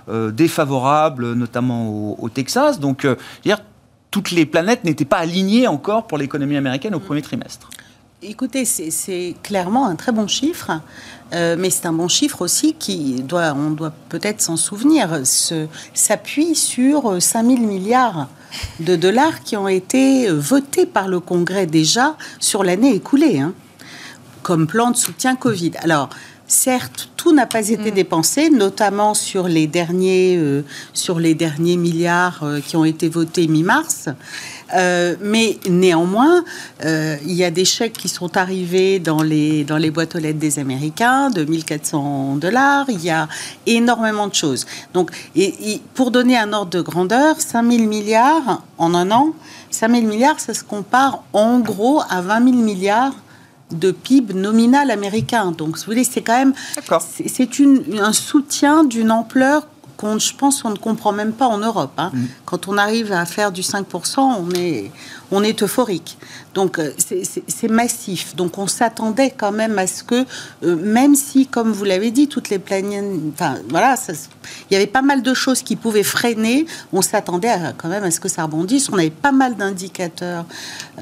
euh, 0.08 0.32
défavorables, 0.32 1.35
notamment 1.35 2.19
au, 2.19 2.29
Texas. 2.31 2.81
Donc, 2.81 3.06
dire 3.44 3.58
toutes 4.15 4.31
les 4.31 4.47
planètes 4.47 4.85
n'étaient 4.85 5.05
pas 5.05 5.17
alignées 5.17 5.67
encore 5.67 6.07
pour 6.07 6.19
l'économie 6.19 6.57
américaine 6.57 6.95
au 6.95 7.01
premier 7.01 7.21
trimestre. 7.21 7.69
Écoutez, 8.23 8.65
c'est 8.65 9.35
clairement 9.43 9.89
un 9.89 9.97
très 9.97 10.13
bon 10.13 10.29
chiffre, 10.29 10.81
euh, 11.33 11.57
mais 11.59 11.69
c'est 11.69 11.87
un 11.87 11.93
bon 11.93 12.07
chiffre 12.07 12.41
aussi 12.43 12.75
qui 12.75 13.25
doit, 13.25 13.53
on 13.57 13.71
doit 13.71 13.93
peut-être 14.11 14.41
s'en 14.41 14.57
souvenir, 14.57 15.21
s'appuie 15.95 16.55
sur 16.55 17.21
5 17.21 17.45
000 17.45 17.59
milliards 17.63 18.29
de 18.79 18.95
dollars 18.95 19.43
qui 19.43 19.57
ont 19.57 19.67
été 19.67 20.31
votés 20.31 20.87
par 20.87 21.09
le 21.09 21.19
Congrès 21.19 21.67
déjà 21.67 22.17
sur 22.39 22.63
l'année 22.63 22.95
écoulée, 22.95 23.41
hein, 23.41 23.53
comme 24.45 24.69
plan 24.69 24.93
de 24.93 24.97
soutien 24.97 25.35
Covid. 25.35 25.73
Alors, 25.79 26.09
Certes, 26.46 27.08
tout 27.17 27.32
n'a 27.32 27.46
pas 27.46 27.70
été 27.70 27.91
mm. 27.91 27.94
dépensé, 27.94 28.50
notamment 28.50 29.15
sur 29.15 29.48
les 29.48 29.67
derniers, 29.67 30.36
euh, 30.36 30.63
sur 30.93 31.19
les 31.19 31.34
derniers 31.34 31.79
milliards 31.79 32.43
euh, 32.43 32.60
qui 32.60 32.77
ont 32.77 32.84
été 32.84 33.08
votés 33.08 33.46
mi-mars. 33.46 34.10
Euh, 34.74 35.17
mais 35.22 35.58
néanmoins, 35.69 36.44
il 36.82 37.32
y 37.32 37.44
a 37.44 37.51
des 37.51 37.65
chèques 37.65 37.94
qui 37.94 38.08
sont 38.08 38.36
arrivés 38.36 38.98
dans 38.98 39.22
les, 39.22 39.65
dans 39.65 39.79
les 39.79 39.91
boîtes 39.91 40.17
aux 40.17 40.19
lettres 40.19 40.39
des 40.39 40.58
Américains 40.58 41.31
de 41.31 41.44
1400 41.44 42.36
dollars. 42.36 42.86
Il 42.89 43.03
y 43.03 43.10
a 43.10 43.29
énormément 43.67 44.27
de 44.27 44.34
choses. 44.34 44.67
Donc, 44.93 45.10
et, 45.36 45.81
pour 45.94 46.10
donner 46.10 46.36
un 46.36 46.53
ordre 46.53 46.70
de 46.70 46.81
grandeur, 46.82 47.41
5000 47.41 47.89
milliards 47.89 48.63
en 48.77 48.94
un 48.94 49.10
an, 49.10 49.32
5000 49.70 50.06
milliards, 50.06 50.41
ça 50.41 50.53
se 50.53 50.65
compare 50.65 51.22
en 51.32 51.60
gros 51.60 52.03
à 52.10 52.20
20 52.20 52.51
000 52.51 52.56
milliards 52.63 53.15
de 53.71 53.91
PIB 53.91 54.35
nominal 54.35 54.91
américain. 54.91 55.53
Donc, 55.53 55.77
vous 55.77 55.85
voulez, 55.85 56.05
c'est 56.05 56.23
quand 56.23 56.37
même, 56.37 56.55
c'est 57.01 57.49
un 58.01 58.13
soutien 58.13 58.85
d'une 58.85 59.11
ampleur 59.11 59.67
qu'on, 59.97 60.19
je 60.19 60.35
pense, 60.35 60.65
on 60.65 60.71
ne 60.71 60.77
comprend 60.77 61.13
même 61.13 61.33
pas 61.33 61.47
en 61.47 61.59
Europe. 61.59 61.93
Hein. 61.99 62.11
Mm. 62.13 62.25
Quand 62.44 62.69
on 62.69 62.77
arrive 62.79 63.13
à 63.13 63.25
faire 63.27 63.53
du 63.53 63.63
5%, 63.63 64.19
on 64.19 64.51
est, 64.55 64.91
on 65.34 65.43
est 65.43 65.62
euphorique. 65.62 66.17
Donc 66.55 66.79
euh, 66.79 66.93
c'est 66.98 67.69
massif. 67.69 68.36
Donc 68.36 68.58
on 68.58 68.67
s'attendait 68.67 69.34
quand 69.36 69.53
même 69.53 69.79
à 69.79 69.86
ce 69.86 70.05
que, 70.05 70.24
euh, 70.64 70.76
même 70.76 71.14
si, 71.17 71.46
comme 71.46 71.72
vous 71.72 71.84
l'avez 71.84 72.10
dit, 72.10 72.29
toutes 72.29 72.50
les 72.50 72.58
planètes, 72.58 73.05
enfin 73.32 73.56
voilà, 73.69 73.96
il 74.70 74.74
y 74.74 74.76
avait 74.76 74.86
pas 74.86 75.03
mal 75.03 75.22
de 75.22 75.34
choses 75.34 75.62
qui 75.62 75.76
pouvaient 75.76 76.05
freiner. 76.05 76.67
On 76.93 77.03
s'attendait 77.03 77.53
quand 77.76 77.88
même 77.88 78.05
à 78.05 78.10
ce 78.10 78.20
que 78.20 78.29
ça 78.29 78.44
rebondisse. 78.44 78.88
On 78.91 78.98
avait 78.98 79.10
pas 79.10 79.32
mal 79.32 79.56
d'indicateurs 79.56 80.44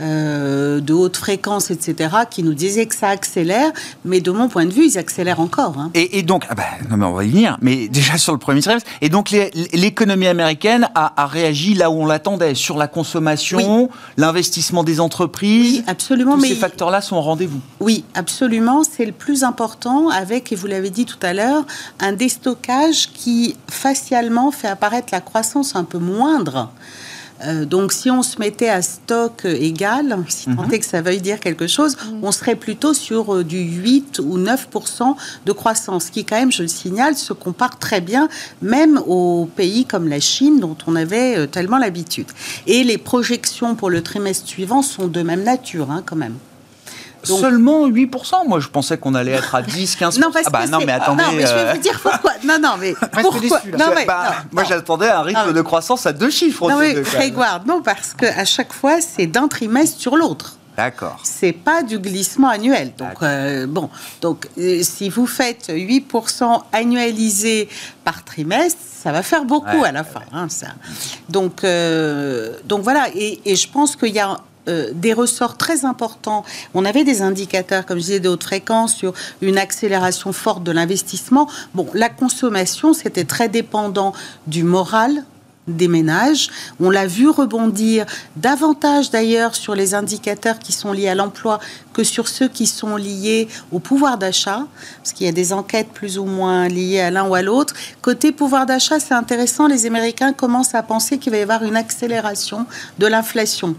euh, 0.01 0.81
de 0.81 0.93
haute 0.95 1.17
fréquence, 1.17 1.71
etc., 1.71 2.11
qui 2.31 2.43
nous 2.43 2.55
disaient 2.55 2.87
que 2.87 2.95
ça 2.95 3.09
accélère. 3.09 3.73
Mais 4.05 4.21
de 4.21 4.31
mon 4.31 4.49
point 4.49 4.65
de 4.65 4.73
vue, 4.73 4.87
ils 4.87 4.99
accélèrent 4.99 5.41
encore. 5.41 5.79
Hein. 5.79 5.91
Et, 5.95 6.23
donc, 6.23 6.45
ah 6.49 6.55
ben, 6.55 6.65
non, 6.91 6.97
mais 6.97 7.05
on 7.05 7.13
va 7.13 7.25
y 7.25 7.31
venir. 7.31 7.59
Mais 7.61 7.89
déjà 8.03 8.17
sur 8.17 8.33
le 8.33 8.39
premier 8.39 8.63
trimestre. 8.63 8.89
Et 9.01 9.09
donc 9.09 9.31
l'économie 9.31 10.27
américaine 10.27 10.89
a, 10.95 11.27
réagi 11.27 11.75
là 11.75 11.91
où 11.91 11.95
on 11.95 12.07
l'attendait 12.07 12.55
sur 12.55 12.77
la 12.77 12.89
consommation 12.89 13.91
l'investissement 14.23 14.85
des 14.85 15.01
entreprises. 15.01 15.79
Oui, 15.79 15.85
absolument. 15.87 16.37
Tous 16.37 16.45
ces 16.45 16.55
facteurs-là 16.55 17.01
sont 17.01 17.17
au 17.17 17.21
rendez-vous. 17.21 17.61
Oui, 17.81 18.05
absolument. 18.15 18.83
C'est 18.85 19.05
le 19.05 19.13
plus 19.13 19.43
important 19.43 20.09
avec, 20.09 20.53
et 20.53 20.57
vous 20.57 20.69
l'avez 20.69 20.91
dit 20.91 21.05
tout 21.05 21.19
à 21.23 21.33
l'heure, 21.33 21.65
un 22.01 22.13
déstockage 22.13 23.11
qui 23.13 23.57
facialement 23.69 24.51
fait 24.53 24.69
apparaître 24.69 25.09
la 25.13 25.21
croissance 25.21 25.75
un 25.75 25.85
peu 25.85 25.99
moindre. 25.99 26.71
Euh, 27.45 27.65
donc, 27.65 27.93
si 27.93 28.11
on 28.11 28.23
se 28.23 28.39
mettait 28.39 28.69
à 28.69 28.83
stock 28.83 29.45
égal, 29.45 30.17
si 30.29 30.47
tant 30.47 30.63
Mhm. 30.65 30.73
est 30.75 30.79
que 30.79 30.87
ça 30.87 31.03
veuille 31.03 31.21
dire 31.21 31.41
quelque 31.41 31.67
chose, 31.67 31.97
on 32.23 32.31
serait 32.33 32.55
plutôt 32.57 32.95
sur 32.95 33.35
euh, 33.35 33.45
du 33.45 33.59
8 33.61 34.21
ou 34.25 34.39
9% 34.39 35.17
de 35.45 35.53
croissance, 35.53 36.11
qui 36.11 36.25
quand 36.25 36.37
même, 36.39 36.53
je 36.53 36.63
le 36.63 36.69
signale, 36.69 37.17
se 37.17 37.33
compare 37.33 37.79
très 37.79 38.01
bien, 38.01 38.29
même 38.61 39.01
aux 39.07 39.47
pays 39.57 39.85
comme 39.85 40.09
la 40.09 40.21
Chine, 40.21 40.61
dont 40.61 40.77
on 40.87 40.95
avait 40.97 41.37
euh, 41.37 41.47
tellement 41.47 41.79
l'habitude. 41.79 42.27
Et 42.67 42.85
les 42.85 42.99
projections 42.99 43.75
pour 43.75 43.91
le 43.91 44.03
trimestre 44.03 44.47
suivant 44.47 44.83
sont 44.83 45.09
de 45.09 45.23
même 45.23 45.43
nature, 45.43 45.91
hein, 45.91 46.03
quand 46.07 46.17
même. 46.17 46.35
Donc- 47.29 47.41
Seulement 47.41 47.87
8% 47.89 48.49
Moi, 48.49 48.59
je 48.61 48.69
pensais 48.69 48.99
qu'on 48.99 49.15
allait 49.15 49.33
être 49.33 49.55
à 49.55 49.63
10, 49.63 49.97
15%. 49.97 50.19
Non, 50.21 50.31
parce 50.33 50.47
ah 50.47 50.51
bah 50.51 50.65
que 50.65 50.71
non, 50.71 50.79
mais 50.85 50.93
attendez. 50.93 51.23
Non, 51.23 51.33
mais 51.33 51.47
je 51.47 51.55
vais 51.55 51.61
euh, 51.61 51.73
vous 51.75 51.81
dire 51.81 52.01
pourquoi. 52.03 52.33
Non, 52.45 52.59
non, 52.61 52.75
mais 52.81 52.95
pourquoi 53.23 53.41
déçu. 53.41 53.77
Non, 53.79 53.87
mais 53.95 54.05
bah, 54.05 54.25
non, 54.27 54.35
moi, 54.53 54.65
j'attendais 54.65 55.09
un 55.09 55.23
rythme 55.23 55.47
Non, 55.47 55.53
de 55.53 55.63
croissance 55.63 56.05
à 56.07 56.13
deux 56.13 56.31
chiffres. 56.31 56.69
Non, 56.69 56.79
mais 56.79 56.91
CE2, 56.91 56.95
quand 56.95 57.11
même. 57.13 57.21
Grégoire, 57.21 57.61
non, 57.67 57.83
parce 57.83 58.15
qu'à 58.15 58.45
chaque 58.45 58.73
fois, 58.73 59.01
c'est 59.01 59.27
d'un 59.27 59.47
trimestre 59.49 60.01
sur 60.01 60.17
l'autre. 60.17 60.57
D'accord. 60.77 61.21
C'est 61.23 61.53
pas 61.53 61.83
du 61.83 61.99
glissement 61.99 62.49
annuel. 62.49 62.93
Donc, 62.97 63.23
euh, 63.23 63.67
bon, 63.67 63.91
donc 64.23 64.49
euh, 64.57 64.81
si 64.83 65.11
vous 65.11 65.27
faites 65.27 65.69
8% 65.69 66.63
annualisé 66.73 67.69
par 68.05 68.25
trimestre, 68.25 68.81
ça 69.03 69.13
va 69.13 69.23
faire 69.23 69.45
beaucoup 69.45 69.81
Ouais, 69.81 69.89
à 69.89 69.93
la 69.93 70.03
fin. 70.03 70.23
hein, 70.33 70.47
ça. 70.49 70.69
Donc, 71.29 71.63
euh, 71.65 72.57
donc 72.65 72.83
voilà, 72.83 73.09
et, 73.15 73.41
et 73.45 73.55
je 73.55 73.69
pense 73.69 73.97
qu'il 73.97 74.15
y 74.15 74.19
a 74.19 74.39
euh, 74.69 74.91
des 74.95 75.13
ressorts 75.13 75.57
très 75.57 75.85
importants. 75.85 76.45
On 76.75 76.85
avait 76.85 77.05
des 77.05 77.23
indicateurs, 77.23 77.85
comme 77.85 77.99
je 77.99 78.05
disais, 78.05 78.21
de 78.21 78.29
haute 78.29 78.45
fréquence 78.45 78.95
sur 78.95 79.13
une 79.41 79.59
accélération 79.59 80.33
forte 80.33 80.63
de 80.63 80.71
l'investissement. 80.71 81.49
Bon, 81.75 81.89
la 81.95 82.09
consommation, 82.09 82.93
c'était 82.93 83.25
très 83.25 83.49
dépendant 83.49 84.13
du 84.47 84.63
moral 84.63 85.25
des 85.69 85.89
ménages. 85.89 86.49
On 86.81 86.91
l'a 86.91 87.07
vu 87.07 87.29
rebondir 87.29 88.07
davantage 88.37 89.11
d'ailleurs 89.11 89.55
sur 89.55 89.75
les 89.75 89.95
indicateurs 89.95 90.59
qui 90.59 90.73
sont 90.73 90.93
liés 90.93 91.09
à 91.09 91.15
l'emploi 91.15 91.61
que 91.93 92.03
sur 92.03 92.27
ceux 92.29 92.49
qui 92.49 92.67
sont 92.67 92.97
liés 92.97 93.49
au 93.71 93.79
pouvoir 93.79 94.19
d'achat, 94.19 94.67
parce 94.99 95.13
qu'il 95.13 95.27
y 95.27 95.29
a 95.29 95.33
des 95.33 95.53
enquêtes 95.53 95.89
plus 95.89 96.19
ou 96.19 96.25
moins 96.25 96.69
liées 96.69 97.01
à 97.01 97.11
l'un 97.11 97.29
ou 97.29 97.35
à 97.35 97.43
l'autre. 97.43 97.75
Côté 98.01 98.33
pouvoir 98.33 98.67
d'achat, 98.67 98.99
c'est 98.99 99.15
intéressant, 99.15 99.67
les 99.67 99.87
Américains 99.87 100.33
commencent 100.33 100.75
à 100.75 100.83
penser 100.83 101.19
qu'il 101.19 101.33
va 101.33 101.39
y 101.39 101.43
avoir 101.43 101.63
une 101.63 101.77
accélération 101.77 102.67
de 102.99 103.07
l'inflation. 103.07 103.77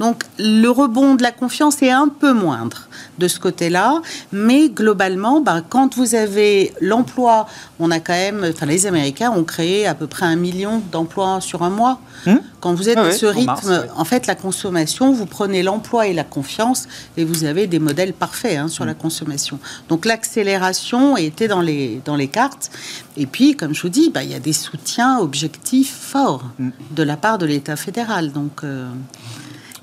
Donc 0.00 0.24
le 0.38 0.68
rebond 0.68 1.14
de 1.14 1.22
la 1.22 1.32
confiance 1.32 1.82
est 1.82 1.90
un 1.90 2.08
peu 2.08 2.32
moindre 2.32 2.88
de 3.18 3.28
ce 3.28 3.38
côté-là, 3.38 4.00
mais 4.32 4.68
globalement, 4.68 5.40
ben, 5.40 5.62
quand 5.68 5.96
vous 5.96 6.14
avez 6.14 6.72
l'emploi, 6.80 7.46
on 7.78 7.90
a 7.90 8.00
quand 8.00 8.12
même, 8.12 8.44
enfin 8.48 8.66
les 8.66 8.86
Américains 8.86 9.30
ont 9.30 9.44
créé 9.44 9.86
à 9.86 9.94
peu 9.94 10.06
près 10.06 10.26
un 10.26 10.36
million 10.36 10.82
d'emplois 10.90 11.40
sur 11.40 11.62
un 11.62 11.70
mois. 11.70 12.00
Hmm. 12.26 12.36
Quand 12.60 12.74
vous 12.74 12.88
êtes 12.88 12.96
Ah 12.98 13.02
à 13.02 13.04
ouais, 13.06 13.12
ce 13.12 13.26
rythme, 13.26 13.46
mars, 13.46 13.68
en 13.96 14.04
fait, 14.04 14.26
la 14.26 14.34
consommation, 14.36 15.12
vous 15.12 15.26
prenez 15.26 15.62
l'emploi 15.62 16.06
et 16.06 16.12
la 16.14 16.22
confiance 16.24 16.86
et 17.16 17.24
vous 17.24 17.44
avez 17.44 17.66
des 17.66 17.78
modèles 17.80 18.12
parfaits 18.12 18.56
hein, 18.56 18.66
Hmm. 18.66 18.68
sur 18.68 18.84
la 18.84 18.94
consommation. 18.94 19.58
Donc 19.88 20.04
l'accélération 20.04 21.16
était 21.16 21.48
dans 21.48 21.60
les, 21.60 22.00
dans 22.04 22.16
les 22.16 22.28
cartes. 22.28 22.70
Et 23.16 23.26
puis, 23.26 23.56
comme 23.56 23.74
je 23.74 23.82
vous 23.82 23.88
dis, 23.88 24.10
bah, 24.10 24.22
il 24.22 24.30
y 24.30 24.34
a 24.34 24.40
des 24.40 24.52
soutiens 24.52 25.18
objectifs 25.18 25.94
forts 25.94 26.44
Hmm. 26.58 26.70
de 26.92 27.02
la 27.02 27.16
part 27.16 27.38
de 27.38 27.46
l'État 27.46 27.76
fédéral. 27.76 28.32
Donc, 28.32 28.62
euh, 28.64 28.88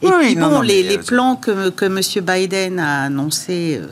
et 0.02 0.08
Oui, 0.08 0.12
puis, 0.22 0.36
non, 0.36 0.48
bon, 0.50 0.56
non, 0.56 0.62
les, 0.62 0.98
euh, 0.98 1.02
plans 1.02 1.36
que, 1.36 1.70
que 1.70 1.86
M. 1.86 2.00
Biden 2.26 2.80
a 2.80 3.04
annoncés, 3.04 3.80
euh, 3.82 3.88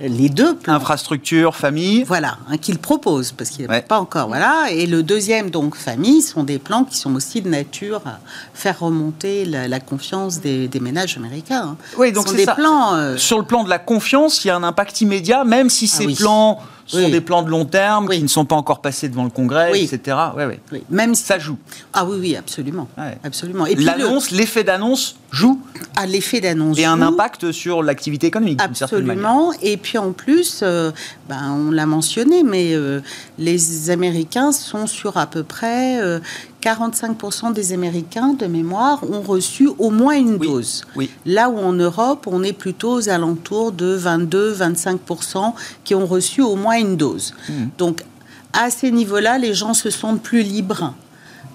les 0.00 0.28
deux 0.28 0.54
plans, 0.54 0.74
Infrastructure, 0.74 1.56
famille. 1.56 2.04
voilà, 2.04 2.38
hein, 2.48 2.56
qu'il 2.56 2.78
propose, 2.78 3.32
parce 3.32 3.50
qu'il 3.50 3.64
n'est 3.64 3.70
Ouais. 3.70 3.82
pas 3.82 3.98
encore, 3.98 4.28
voilà. 4.28 4.66
Et 4.70 4.86
le 4.86 5.02
deuxième, 5.02 5.50
donc, 5.50 5.74
famille, 5.74 6.22
sont 6.22 6.44
des 6.44 6.58
plans 6.58 6.84
qui 6.84 6.96
sont 6.96 7.14
aussi 7.16 7.42
de 7.42 7.48
nature 7.48 8.00
à 8.06 8.20
faire 8.54 8.78
remonter 8.78 9.44
la, 9.44 9.66
la 9.66 9.80
confiance 9.80 10.40
des, 10.40 10.68
des 10.68 10.78
ménages 10.80 11.16
américains. 11.16 11.70
hein. 11.70 11.76
Oui, 11.96 12.12
donc 12.12 12.28
c'est 12.28 12.36
des 12.36 12.44
ça. 12.44 12.54
plans... 12.54 12.94
euh, 12.94 13.16
Sur 13.16 13.38
le 13.38 13.44
plan 13.44 13.64
de 13.64 13.68
la 13.70 13.78
confiance, 13.80 14.44
il 14.44 14.48
y 14.48 14.50
a 14.50 14.56
un 14.56 14.62
impact 14.62 15.00
immédiat, 15.00 15.42
même 15.44 15.68
si 15.68 15.88
ces 15.88 16.06
oui. 16.06 16.14
plans 16.14 16.60
sont 16.88 17.04
Oui. 17.04 17.10
des 17.12 17.20
plans 17.20 17.42
de 17.42 17.50
long 17.50 17.64
terme, 17.64 18.06
Oui. 18.08 18.16
qui 18.16 18.22
ne 18.24 18.28
sont 18.28 18.44
pas 18.44 18.56
encore 18.56 18.80
passés 18.80 19.08
devant 19.08 19.24
le 19.24 19.30
Congrès, 19.30 19.70
Oui. 19.70 19.88
etc. 19.92 20.16
Ouais, 20.36 20.46
ouais. 20.46 20.60
oui, 20.72 20.82
même 20.90 21.14
si- 21.14 21.22
Ça 21.24 21.38
joue. 21.38 21.56
Ah 21.92 22.04
oui, 22.04 22.16
oui, 22.20 22.36
absolument. 22.36 22.88
Ouais. 22.98 23.16
absolument. 23.22 23.66
Et 23.66 23.74
L'annonce, 23.76 24.30
l'effet 24.32 24.64
d'annonce 24.64 25.16
joue 25.30 25.60
à 25.94 26.06
l'effet 26.06 26.40
d'annonce. 26.40 26.78
et 26.78 26.84
un 26.86 27.00
impact 27.02 27.52
sur 27.52 27.82
l'activité 27.82 28.26
économique. 28.26 28.60
Absolument. 28.62 29.52
Et 29.62 29.76
puis 29.76 29.98
en 29.98 30.12
plus, 30.12 30.60
euh, 30.62 30.90
ben, 31.28 31.52
on 31.68 31.70
l'a 31.70 31.86
mentionné, 31.86 32.42
mais 32.42 32.72
euh, 32.74 33.00
les 33.38 33.90
Américains 33.90 34.52
sont 34.52 34.86
sur 34.86 35.16
à 35.18 35.26
peu 35.26 35.42
près 35.42 36.00
euh, 36.00 36.18
45% 36.62 37.52
des 37.52 37.72
Américains 37.72 38.32
de 38.34 38.46
mémoire 38.46 39.00
ont 39.10 39.20
reçu 39.22 39.68
au 39.78 39.90
moins 39.90 40.16
une 40.16 40.34
Oui. 40.36 40.46
dose. 40.48 40.84
Oui. 40.96 41.10
Là 41.24 41.48
où 41.50 41.58
en 41.58 41.72
Europe, 41.72 42.26
on 42.30 42.42
est 42.42 42.52
plutôt 42.52 42.92
aux 42.94 43.08
alentours 43.08 43.72
de 43.72 43.96
22-25% 43.96 45.54
qui 45.84 45.94
ont 45.94 46.06
reçu 46.06 46.42
au 46.42 46.56
moins 46.56 46.76
une 46.78 46.96
dose. 46.96 47.34
Mmh. 47.48 47.52
Donc 47.78 48.04
à 48.52 48.70
ces 48.70 48.90
niveaux-là, 48.90 49.38
les 49.38 49.54
gens 49.54 49.74
se 49.74 49.90
sentent 49.90 50.22
plus 50.22 50.42
libres 50.42 50.94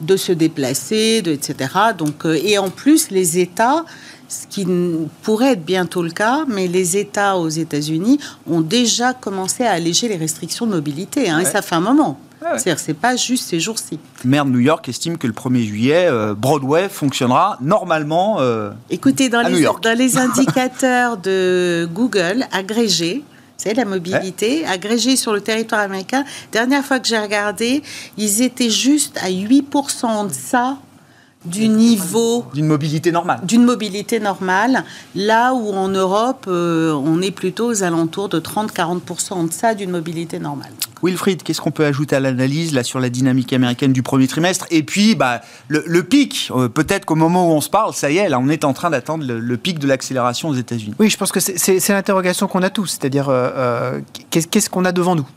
de 0.02 0.16
se 0.18 0.32
déplacer, 0.32 1.22
de, 1.22 1.32
etc. 1.32 1.70
Donc, 1.98 2.26
euh, 2.26 2.38
et 2.44 2.58
en 2.58 2.70
plus, 2.70 3.10
les 3.10 3.40
États, 3.40 3.86
ce 4.28 4.48
qui 4.48 4.66
pourrait 5.22 5.54
être 5.54 5.64
bientôt 5.66 6.02
le 6.04 6.10
cas, 6.12 6.46
mais 6.48 6.68
les 6.68 6.98
États 6.98 7.38
aux 7.38 7.48
États-Unis 7.50 8.20
ont 8.50 8.62
déjà 8.62 9.14
commencé 9.14 9.64
à 9.64 9.72
alléger 9.72 10.08
les 10.10 10.18
restrictions 10.18 10.66
de 10.66 10.72
mobilité. 10.72 11.30
hein, 11.30 11.40
Et 11.40 11.46
ça 11.46 11.62
fait 11.62 11.76
un 11.76 11.80
moment. 11.82 12.20
Ouais, 12.44 12.52
ouais. 12.52 12.60
C'est-à-dire, 12.60 12.80
c'est 12.84 12.94
pas 12.94 13.16
juste 13.16 13.48
ces 13.50 13.60
jours-ci. 13.60 14.00
Le 14.24 14.30
maire 14.30 14.46
de 14.46 14.50
New 14.52 14.60
York 14.60 14.88
estime 14.90 15.18
que 15.18 15.28
le 15.28 15.34
1er 15.34 15.64
juillet, 15.66 16.08
euh, 16.10 16.34
Broadway 16.36 16.90
fonctionnera 16.90 17.58
normalement. 17.62 18.38
euh, 18.40 18.72
Écoutez, 18.90 19.30
dans 19.30 19.40
À 19.40 19.50
New 19.50 19.56
les, 19.56 19.62
York. 19.62 19.82
dans 19.84 19.98
les 19.98 20.18
indicateurs 20.26 21.18
de 21.18 21.88
Google 21.94 22.46
agrégés, 22.52 23.24
c'est 23.56 23.74
la 23.76 23.86
mobilité, 23.86 24.66
agrégés 24.66 25.16
sur 25.16 25.32
le 25.32 25.40
territoire 25.40 25.80
américain, 25.82 26.26
dernière 26.52 26.84
fois 26.84 27.00
que 27.00 27.08
j'ai 27.08 27.20
regardé, 27.20 27.82
ils 28.18 28.42
étaient 28.42 28.70
juste 28.70 29.18
à 29.24 29.30
8% 29.30 30.06
en 30.06 30.26
deçà 30.26 30.78
du 31.46 31.68
niveau 31.68 32.46
d'une 32.54 32.68
mobilité 32.68 33.12
normale. 33.12 33.40
d'une 33.44 33.64
mobilité 33.66 34.20
normale, 34.20 34.84
là 35.16 35.54
où 35.54 35.72
en 35.74 35.88
Europe, 35.90 36.46
euh, 36.48 36.94
on 36.94 37.22
est 37.22 37.32
plutôt 37.32 37.68
aux 37.72 37.84
alentours 37.84 38.30
de 38.30 38.40
30-40% 38.40 39.34
en 39.34 39.44
deçà 39.46 39.74
d'une 39.76 39.92
mobilité 39.92 40.40
normale. 40.40 40.72
Wilfried, 41.04 41.44
qu'est-ce 41.44 41.60
qu'on 41.60 41.72
peut 41.72 41.86
ajouter 41.86 42.16
à 42.16 42.22
l'analyse 42.22 42.74
là 42.74 42.84
sur 42.84 43.00
la 43.02 43.10
dynamique 43.10 43.52
américaine 43.52 43.92
du 43.92 44.04
premier 44.04 44.28
trimestre? 44.28 44.66
Et 44.72 44.84
puis, 44.84 45.16
bah, 45.16 45.42
le, 45.68 45.84
le 45.86 46.04
pic, 46.04 46.50
euh, 46.56 46.70
peut-être 46.70 47.04
qu'au 47.06 47.16
moment 47.16 47.50
où 47.50 47.52
on 47.54 47.62
se 47.62 47.70
parle, 47.70 47.94
ça 47.94 48.10
y 48.10 48.18
est, 48.18 48.30
là, 48.30 48.40
on 48.40 48.48
est 48.48 48.64
en 48.64 48.72
train 48.74 48.90
d'attendre 48.90 49.26
le, 49.26 49.40
le 49.40 49.58
pic 49.58 49.80
de 49.80 49.88
l'accélération 49.88 50.48
aux 50.50 50.54
États-Unis. 50.56 50.96
Oui, 51.00 51.10
je 51.10 51.18
pense 51.18 51.32
que 51.34 51.40
c'est- 51.42 51.90
l'interrogation 51.90 52.48
qu'on 52.48 52.62
a 52.64 52.70
tous, 52.70 52.88
c'est-à-dire 52.88 53.28
euh, 53.30 54.00
qu'est-ce 54.30 54.70
qu'on 54.70 54.86
a 54.86 54.92
devant 54.94 55.16
nous? 55.16 55.28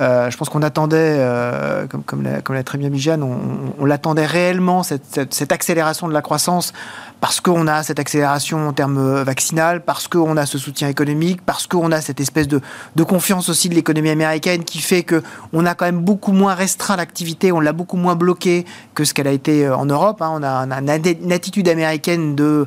Euh, 0.00 0.30
je 0.30 0.36
pense 0.36 0.48
qu'on 0.48 0.62
attendait, 0.62 1.16
euh, 1.18 1.86
comme, 2.06 2.22
l'a 2.22 2.62
très 2.62 2.78
bien 2.78 2.90
Jeanne, 2.94 3.22
on, 3.22 3.38
on 3.78 3.84
l'attendait 3.84 4.24
réellement, 4.24 4.82
cette, 4.82 5.52
accélération 5.52 6.08
de 6.08 6.12
la 6.12 6.22
croissance, 6.22 6.72
parce 7.20 7.40
qu'on 7.40 7.66
a 7.66 7.82
cette 7.82 8.00
accélération 8.00 8.68
en 8.68 8.72
termes 8.72 8.98
euh, 8.98 9.22
vaccinal, 9.22 9.84
parce 9.84 10.08
qu'on 10.08 10.36
a 10.36 10.46
ce 10.46 10.56
soutien 10.58 10.88
économique, 10.88 11.42
parce 11.44 11.66
qu'on 11.66 11.92
a 11.92 12.00
cette 12.00 12.20
espèce 12.20 12.48
de, 12.48 12.60
confiance 13.04 13.48
aussi 13.48 13.68
de 13.68 13.74
l'économie 13.74 14.08
américaine 14.08 14.64
qui 14.64 14.80
fait 14.80 15.02
que 15.02 15.22
on 15.52 15.66
a 15.66 15.74
quand 15.74 15.84
même 15.84 16.00
beaucoup 16.00 16.32
moins 16.32 16.54
restreint 16.54 16.96
l'activité, 16.96 17.52
on 17.52 17.60
l'a 17.60 17.72
beaucoup 17.72 17.98
moins 17.98 18.14
bloqué 18.14 18.64
que 18.94 19.04
ce 19.04 19.12
qu'elle 19.12 19.28
a 19.28 19.32
été 19.32 19.68
en 19.68 19.84
Europe. 19.84 20.22
hein. 20.22 20.30
On 20.40 20.42
a, 20.42 20.96
une 20.96 21.32
attitude 21.32 21.68
américaine 21.68 22.34
de 22.34 22.66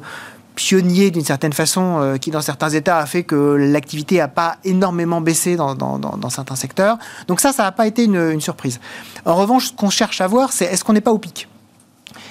pionnier 0.56 1.12
d'une 1.12 1.24
certaine 1.24 1.54
façon, 1.54 2.00
euh, 2.00 2.18
qui 2.18 2.32
dans 2.32 2.42
certains 2.42 2.70
États 2.70 3.00
a 3.00 3.06
fait 3.06 3.24
que 3.24 3.36
l'activité 3.36 4.18
n'a 4.18 4.28
pas 4.28 4.58
énormément 4.64 5.22
baissé 5.22 5.56
dans, 5.56 6.30
certains 6.30 6.56
secteurs. 6.56 6.98
Donc 7.28 7.40
ça, 7.40 7.52
ça 7.52 7.64
n'a 7.64 7.72
pas 7.72 7.88
été 7.88 8.06
une, 8.06 8.42
surprise. 8.42 8.80
En 9.26 9.36
revanche, 9.36 9.68
ce 9.68 9.74
qu'on 9.74 9.90
cherche 9.90 10.22
à 10.22 10.28
voir, 10.28 10.52
c'est 10.52 10.66
est-ce 10.66 10.84
qu'on 10.84 10.94
n'est 10.94 11.02
pas 11.02 11.14
au 11.14 11.20
pic? 11.20 11.48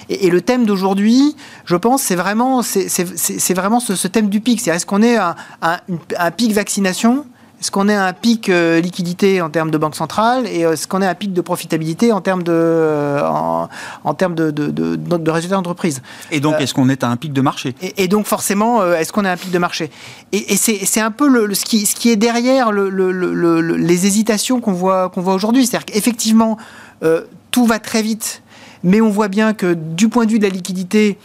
Et, 0.09 0.29
le 0.29 0.41
thème 0.41 0.65
d'aujourd'hui, 0.65 1.35
je 1.65 1.75
pense, 1.75 2.01
c'est 2.01 2.15
vraiment, 2.15 2.61
c'est, 2.61 3.53
vraiment 3.53 3.79
ce, 3.79 4.07
thème 4.07 4.29
du 4.29 4.39
pic. 4.39 4.61
C'est 4.61 4.71
est-ce 4.71 4.85
qu'on 4.85 5.01
est 5.01 5.17
à 5.17 5.35
un 5.61 6.31
pic 6.31 6.51
vaccination? 6.51 7.25
Est-ce 7.65 7.71
qu'on 7.71 7.89
est 7.89 7.95
à 7.95 8.05
un 8.05 8.13
pic 8.13 8.49
euh, 8.49 8.79
liquidité 8.79 9.41
en 9.41 9.49
termes 9.49 9.71
de 9.71 9.79
banque 9.79 9.95
centrale 9.95 10.45
et 10.45 10.65
euh, 10.65 10.73
est-ce 10.73 10.87
qu'on 10.87 11.01
est 11.01 11.07
à 11.07 11.09
un 11.09 11.15
pic 11.15 11.33
de 11.33 11.41
profitabilité 11.41 12.11
en 12.11 12.21
termes 12.21 12.43
de, 12.43 12.51
euh, 12.53 13.27
en, 13.27 13.69
en 14.03 14.13
termes 14.13 14.35
de, 14.35 14.51
de, 14.51 14.67
de- 14.67 14.95
de 14.95 15.31
résultats 15.31 15.55
d'entreprise. 15.55 16.03
Et 16.29 16.39
donc, 16.39 16.61
est-ce 16.61 16.75
qu'on 16.75 16.89
est 16.89 17.03
à 17.03 17.09
un 17.09 17.17
pic 17.17 17.33
de 17.33 17.41
marché? 17.41 17.73
et, 17.81 18.03
et 18.03 18.07
donc 18.07 18.27
forcément, 18.27 18.81
euh, 18.83 18.95
est-ce 18.97 19.11
qu'on 19.11 19.25
a 19.25 19.31
un 19.31 19.35
pic 19.37 19.49
de 19.49 19.57
marché? 19.57 19.89
Et, 20.31 20.53
et 20.53 20.57
c'est 20.57 21.01
un 21.01 21.09
peu 21.09 21.27
le, 21.27 21.47
le- 21.47 21.55
ce, 21.55 21.65
qui, 21.65 21.87
ce 21.87 21.95
qui 21.95 22.11
est 22.11 22.17
derrière 22.17 22.71
le- 22.71 22.89
le- 22.89 23.11
le- 23.11 23.33
le- 23.33 23.75
les 23.77 24.05
hésitations 24.05 24.61
qu'on 24.61 24.73
voit, 24.73 25.09
qu'on 25.09 25.21
voit 25.21 25.33
aujourd'hui. 25.33 25.65
C'est-à-dire 25.65 25.85
qu'effectivement, 25.85 26.57
euh, 27.03 27.21
tout 27.49 27.65
va 27.65 27.79
très 27.79 28.03
vite, 28.03 28.43
mais 28.83 29.01
on 29.01 29.09
voit 29.09 29.27
bien 29.27 29.53
que 29.55 29.73
du 29.73 30.07
point 30.07 30.25
de 30.27 30.31
vue 30.33 30.37
de 30.39 30.43
la 30.43 30.49
liquidité, 30.53 31.17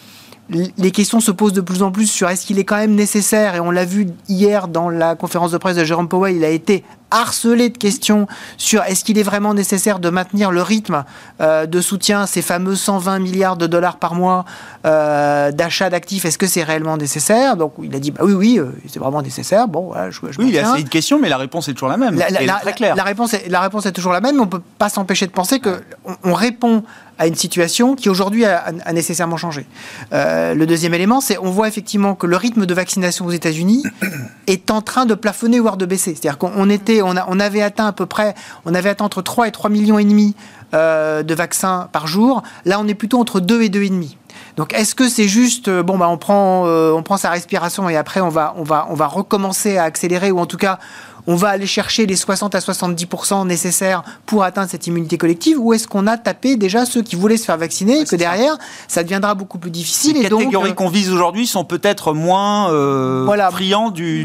les 0.51 0.91
questions 0.91 1.21
se 1.21 1.31
posent 1.31 1.53
de 1.53 1.61
plus 1.61 1.83
en 1.83 1.93
plus 1.93 2.07
sur 2.07 2.29
est-ce 2.29 2.47
qu'il 2.47 2.59
est 2.59 2.65
quand 2.65 2.77
même 2.77 2.95
nécessaire, 2.95 3.55
et 3.55 3.61
on 3.61 3.71
l'a 3.71 3.85
vu 3.85 4.09
hier 4.29 4.69
dans 4.69 4.89
la 4.91 5.15
conférence 5.15 5.53
de 5.53 5.59
presse 5.59 5.77
de 5.77 5.85
Jérôme 5.85 6.09
Powell, 6.09 6.37
il 6.37 6.45
a 6.45 6.51
été 6.51 6.85
harcelé 7.11 7.71
de 7.71 7.79
questions 7.79 8.27
sur 8.57 8.83
est-ce 8.85 9.05
qu'il 9.05 9.19
est 9.19 9.23
vraiment 9.23 9.55
nécessaire 9.55 9.99
de 9.99 10.11
maintenir 10.11 10.51
le 10.51 10.63
rythme 10.63 11.05
euh, 11.41 11.67
de 11.67 11.81
soutien, 11.81 12.27
ces 12.27 12.43
fameux 12.43 12.77
120 12.77 13.19
milliards 13.19 13.57
de 13.57 13.67
dollars 13.67 13.97
par 13.97 14.15
mois 14.15 14.45
euh, 14.87 15.51
d'achat 15.51 15.91
d'actifs, 15.91 16.25
est-ce 16.25 16.39
que 16.39 16.47
c'est 16.47 16.63
réellement 16.63 16.97
nécessaire? 16.97 17.57
Donc 17.57 17.75
il 17.83 17.95
a 17.95 17.99
dit 17.99 18.11
bah 18.11 18.23
oui, 18.25 18.33
oui, 18.33 18.59
euh, 18.59 18.67
c'est 18.89 19.01
vraiment 19.01 19.23
nécessaire. 19.23 19.69
Bon, 19.69 19.89
voilà, 19.89 20.11
je, 20.11 20.21
je 20.31 20.39
Oui, 20.39 20.55
c'est 20.55 20.81
une 20.81 20.89
question, 20.89 21.19
mais 21.19 21.29
la 21.29 21.37
réponse 21.37 21.69
est 21.69 21.75
toujours 21.75 21.89
la 21.89 21.97
même. 21.97 22.17
La, 22.17 22.55
très 22.61 22.73
claire. 22.73 22.95
la 22.95 23.03
réponse 23.03 23.35
est, 23.35 23.49
la 23.49 23.61
réponse 23.61 23.87
est 23.87 23.93
toujours 23.93 24.13
la 24.13 24.21
même, 24.21 24.37
mais 24.37 24.43
on 24.43 24.47
ne 24.47 24.51
peut 24.51 24.63
pas 24.79 24.89
s'empêcher 24.89 25.27
de 25.27 25.33
penser 25.33 25.61
qu'on 25.61 25.81
on 26.25 26.35
répond 26.35 26.85
à 27.21 27.27
une 27.27 27.35
situation 27.35 27.97
qui 27.97 28.09
aujourd'hui 28.09 28.47
a, 28.47 28.73
nécessairement 28.95 29.37
changé. 29.37 29.67
Euh, 30.15 30.55
le 30.55 30.67
deuxième 30.67 30.95
élément, 30.95 31.21
c'est 31.21 31.37
on 31.37 31.51
voit 31.51 31.69
effectivement 31.69 32.15
que 32.15 32.27
le 32.27 32.35
rythme 32.35 32.65
de 32.65 32.73
vaccination 32.73 33.27
aux 33.27 33.31
États-Unis 33.31 33.83
est 34.47 34.71
en 34.71 34.81
train 34.81 35.05
de 35.05 35.15
plafonner 35.15 35.61
voire 35.61 35.77
de 35.77 35.85
baisser. 35.85 36.15
C'est-à-dire 36.15 36.39
qu'on 36.39 36.51
on 36.57 36.71
était, 36.71 37.03
on, 37.03 37.15
avait 37.41 37.61
atteint 37.61 37.89
à 37.89 37.93
peu 37.93 38.07
près, 38.07 38.35
on 38.65 38.75
avait 38.75 38.89
atteint 38.89 39.05
entre 39.05 39.21
3 39.21 39.49
et 39.49 39.53
3 39.53 39.69
millions 39.69 39.99
et 39.99 40.05
demi 40.05 40.35
euh, 40.73 41.23
de 41.23 41.35
vaccins 41.35 41.91
par 41.93 42.07
jour. 42.07 42.43
Là, 42.65 42.81
on 42.81 42.89
est 42.89 42.95
plutôt 42.95 43.21
entre 43.21 43.39
2 43.39 43.65
et 43.65 43.69
2,5 43.69 43.83
et 43.83 43.91
demi. 43.91 44.17
Donc, 44.57 44.73
est-ce 44.73 44.95
que 44.95 45.07
c'est 45.07 45.29
juste, 45.29 45.69
euh, 45.69 45.83
bon, 45.83 45.99
bah, 45.99 46.09
on 46.09 46.17
prend, 46.17 46.65
on 46.67 47.03
prend 47.03 47.19
sa 47.19 47.29
respiration 47.29 47.87
et 47.91 47.99
après, 47.99 48.23
on 48.23 48.31
va, 48.31 48.55
on 48.57 48.63
va, 48.63 48.87
on 48.89 48.95
va 48.95 49.07
recommencer 49.07 49.77
à 49.77 49.85
accélérer 49.85 50.31
ou 50.31 50.39
en 50.39 50.47
tout 50.47 50.57
cas, 50.57 50.79
on 51.27 51.35
va 51.37 51.49
aller 51.49 51.67
chercher 51.67 52.07
les 52.07 52.17
60 52.17 52.55
à 52.55 52.59
70% 52.59 53.47
nécessaires 53.47 54.03
pour 54.27 54.45
atteindre 54.45 54.71
cette 54.71 54.87
immunité 54.87 55.19
collective 55.19 55.59
ou 55.59 55.73
est-ce 55.73 55.89
qu'on 55.89 56.07
a 56.07 56.17
tapé 56.17 56.57
déjà 56.57 56.87
ceux 56.87 57.03
qui 57.03 57.17
voulaient 57.17 57.37
se 57.37 57.45
faire 57.45 57.59
vacciner 57.59 58.01
et 58.01 58.05
que 58.05 58.17
derrière, 58.17 58.57
ça 58.89 59.03
deviendra 59.03 59.35
beaucoup 59.35 59.59
plus 59.59 59.71
difficile 59.71 60.15
Les 60.15 60.27
et 60.27 60.29
catégories 60.29 60.71
euh, 60.71 60.75
qu'on 60.75 60.89
vise 60.89 61.11
aujourd'hui 61.13 61.47
sont 61.47 61.65
peut-être 61.65 62.13
moins 62.13 62.71
euh, 62.73 63.23
Voilà. 63.27 63.51
friands 63.51 63.91
du, 63.91 64.25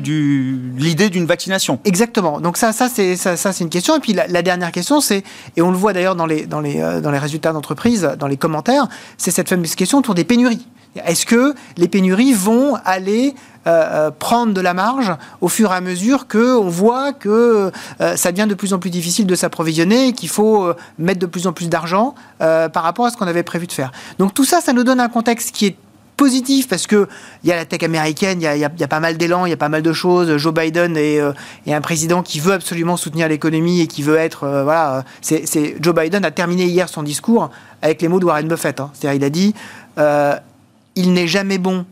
l'idée 0.78 1.10
d'une 1.10 1.26
vaccination. 1.26 1.80
Exactement. 1.86 2.40
Donc 2.40 2.58
ça, 2.58 2.72
ça 2.74 2.90
c'est 2.94 3.16
ça, 3.16 3.38
ça, 3.38 3.52
c'est 3.54 3.64
une 3.64 3.70
question. 3.70 3.96
Et 3.96 4.00
puis 4.00 4.14
la, 4.14 4.28
la 4.28 4.42
dernière 4.42 4.72
question, 4.72 5.02
c'est 5.02 5.24
et 5.56 5.62
on 5.62 5.72
le 5.72 5.78
voit 5.78 5.94
d'ailleurs 5.94 6.16
dans 6.16 6.26
les 6.26 6.46
dans 6.46 6.62
les 6.62 6.82
euh, 6.82 7.02
dans 7.02 7.12
les 7.12 7.20
résultats 7.20 7.54
d'entreprise, 7.54 8.10
dans 8.20 8.28
les 8.28 8.38
commentaires, 8.38 8.88
c'est 9.18 9.32
cette 9.32 9.50
fameuse 9.50 9.76
question 9.76 10.00
autour 10.00 10.16
des 10.16 10.24
pénuries. 10.24 10.66
Est-ce 11.04 11.26
que 11.26 11.54
les 11.78 11.88
pénuries 11.88 12.34
vont 12.34 12.76
aller 12.86 13.36
euh, 13.68 13.72
euh, 13.72 14.12
prendre 14.12 14.54
de 14.54 14.62
la 14.62 14.76
marge 14.76 15.12
au 15.42 15.48
fur 15.48 15.72
et 15.72 15.76
à 15.76 15.82
mesure 15.82 16.28
que 16.28 16.56
on 16.56 16.70
voit 16.70 17.14
que 17.14 17.72
euh, 18.00 18.16
ça 18.16 18.32
devient 18.32 18.46
de 18.48 18.54
plus 18.54 18.74
en 18.74 18.80
plus 18.80 18.92
difficile 18.92 19.26
de 19.26 19.34
s'approvisionner 19.34 20.10
et 20.10 20.14
qu'il 20.14 20.30
faut 20.30 20.72
mettre 21.00 21.20
de 21.20 21.26
plus 21.26 21.48
en 21.48 21.54
plus 21.54 21.68
d'argent 21.68 22.14
par 22.38 22.84
rapport 22.84 23.08
à 23.08 23.10
ce 23.10 23.18
qu'on 23.18 23.26
avait 23.26 23.44
prévu 23.44 23.66
de 23.66 23.72
faire? 23.72 23.92
Donc 24.20 24.34
tout 24.36 24.46
ça, 24.46 24.62
ça 24.62 24.72
nous 24.72 24.84
donne 24.84 25.00
un 25.00 25.10
contexte 25.10 25.52
qui 25.52 25.66
est 25.66 25.76
positif 26.16 26.68
parce 26.68 26.86
que 26.86 27.08
il 27.44 27.50
y 27.50 27.52
a 27.52 27.56
la 27.56 27.66
tech 27.66 27.82
américaine, 27.84 28.40
il 28.40 28.44
y 28.44 28.64
a, 28.64 28.88
pas 28.88 29.00
mal 29.00 29.18
d'élan, 29.18 29.46
il 29.46 29.50
y 29.50 29.54
a 29.54 29.58
pas 29.58 29.70
mal 29.70 29.82
de 29.82 29.94
choses. 29.94 30.38
Joe 30.38 30.54
Biden 30.54 30.96
est, 30.96 31.20
un 31.68 31.82
président 31.82 32.22
qui 32.22 32.40
veut 32.40 32.54
absolument 32.54 32.98
soutenir 32.98 33.28
l'économie 33.28 33.82
et 33.82 33.88
qui 33.88 34.04
veut 34.04 34.18
être 34.18 34.64
C'est, 35.22 35.76
Joe 35.82 35.96
Biden 35.96 36.24
a 36.24 36.32
terminé 36.32 36.66
hier 36.66 36.88
son 36.88 37.02
discours 37.02 37.50
avec 37.82 38.02
les 38.02 38.08
mots 38.08 38.20
de 38.20 38.26
Warren 38.26 38.48
Buffett. 38.48 38.80
hein. 38.80 38.92
C'est-à-dire 38.94 39.22
il 39.22 39.26
a 39.26 39.30
dit 39.30 39.56
il 40.96 41.14
n'est 41.14 41.28
jamais 41.28 41.58
bon 41.58 41.86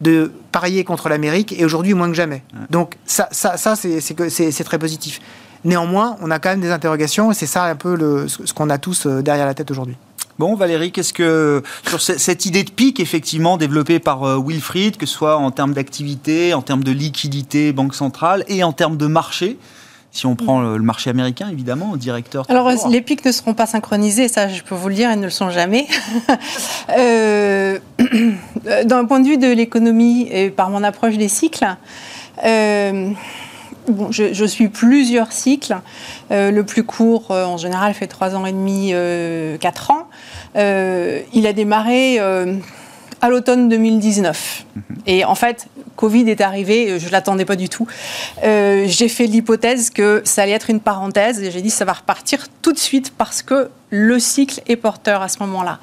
de 0.00 0.30
parier 0.52 0.84
contre 0.84 1.08
l'Amérique 1.08 1.52
et 1.58 1.64
aujourd'hui 1.64 1.94
moins 1.94 2.08
que 2.08 2.14
jamais. 2.14 2.42
Donc 2.70 2.94
ça, 3.04 3.28
ça, 3.32 3.56
ça 3.56 3.74
c'est, 3.76 4.64
très 4.64 4.78
positif. 4.78 5.20
Néanmoins, 5.64 6.16
on 6.22 6.30
a 6.30 6.38
quand 6.38 6.50
même 6.50 6.60
des 6.60 6.70
interrogations 6.70 7.32
et 7.32 7.34
c'est 7.34 7.46
ça 7.46 7.64
un 7.64 7.74
peu 7.74 7.96
le, 7.96 8.28
ce 8.28 8.52
qu'on 8.52 8.70
a 8.70 8.78
tous 8.78 9.06
euh, 9.06 9.22
derrière 9.22 9.44
la 9.46 9.54
tête 9.54 9.70
aujourd'hui. 9.72 9.96
Bon, 10.38 10.54
Valérie, 10.54 10.92
qu'est-ce 10.92 11.12
que 11.12 11.64
sur 11.88 12.00
ce- 12.00 12.16
cette 12.16 12.46
idée 12.46 12.62
de 12.62 12.70
pic 12.70 13.00
effectivement 13.00 13.56
développée 13.56 13.98
par 13.98 14.22
euh, 14.22 14.38
Wilfried, 14.40 14.96
que 14.96 15.04
ce 15.04 15.12
soit 15.14 15.36
en 15.36 15.50
termes 15.50 15.72
d'activité, 15.74 16.54
en 16.54 16.62
termes 16.62 16.84
de 16.84 16.92
liquidité, 16.92 17.72
banque 17.72 17.96
centrale, 17.96 18.44
et 18.46 18.62
en 18.62 18.72
termes 18.72 18.96
de 18.96 19.06
marché, 19.08 19.58
si 20.18 20.26
on 20.26 20.34
prend 20.34 20.60
le, 20.60 20.78
marché 20.78 21.10
américain 21.10 21.48
évidemment, 21.50 21.96
directeur. 21.96 22.44
Alors, 22.48 22.70
les 22.90 23.00
pics 23.00 23.24
ne 23.24 23.32
seront 23.32 23.54
pas 23.54 23.66
synchronisés, 23.66 24.28
ça 24.28 24.48
je 24.48 24.62
peux 24.62 24.74
vous 24.74 24.88
le 24.88 24.94
dire, 24.94 25.10
ils 25.12 25.20
ne 25.20 25.24
le 25.24 25.30
sont 25.30 25.50
jamais. 25.50 25.86
Euh, 26.96 27.78
D'un 28.84 29.04
point 29.04 29.20
de 29.20 29.26
vue 29.26 29.36
de 29.36 29.52
l'économie 29.52 30.26
et 30.30 30.48
par 30.48 30.70
mon 30.70 30.82
approche 30.82 31.18
des 31.18 31.28
cycles, 31.28 31.66
euh, 32.44 33.10
bon, 33.88 34.10
je, 34.10 34.32
je 34.32 34.44
suis 34.44 34.68
plusieurs 34.68 35.32
cycles. 35.32 35.76
Euh, 36.30 36.50
le 36.50 36.64
plus 36.64 36.84
court, 36.84 37.30
euh, 37.30 37.44
en 37.44 37.58
général, 37.58 37.92
fait 37.92 38.06
3 38.06 38.34
ans 38.36 38.46
et 38.46 38.52
demi, 38.52 38.92
4 39.60 39.90
ans. 39.90 40.08
Euh, 40.56 41.20
il 41.32 41.46
a 41.46 41.52
démarré 41.52 42.18
euh, 42.18 42.54
à 43.20 43.28
l'automne 43.28 43.68
2019. 43.68 44.64
Et 45.06 45.24
en 45.24 45.34
fait, 45.34 45.66
Covid 45.96 46.28
est 46.30 46.40
arrivé, 46.40 46.98
je 46.98 47.06
ne 47.06 47.10
l'attendais 47.10 47.44
pas 47.44 47.56
du 47.56 47.68
tout. 47.68 47.86
Euh, 48.44 48.84
j'ai 48.86 49.08
fait 49.08 49.26
l'hypothèse 49.26 49.90
que 49.90 50.22
ça 50.24 50.42
allait 50.42 50.52
être 50.52 50.70
une 50.70 50.80
parenthèse 50.80 51.42
et 51.42 51.50
j'ai 51.50 51.60
dit 51.62 51.70
ça 51.70 51.84
va 51.84 51.94
repartir 51.94 52.46
tout 52.62 52.72
de 52.72 52.78
suite 52.78 53.12
parce 53.16 53.42
que 53.42 53.70
le 53.90 54.18
cycle 54.18 54.60
est 54.68 54.76
porteur 54.76 55.22
à 55.22 55.28
ce 55.28 55.38
moment-là. 55.40 55.78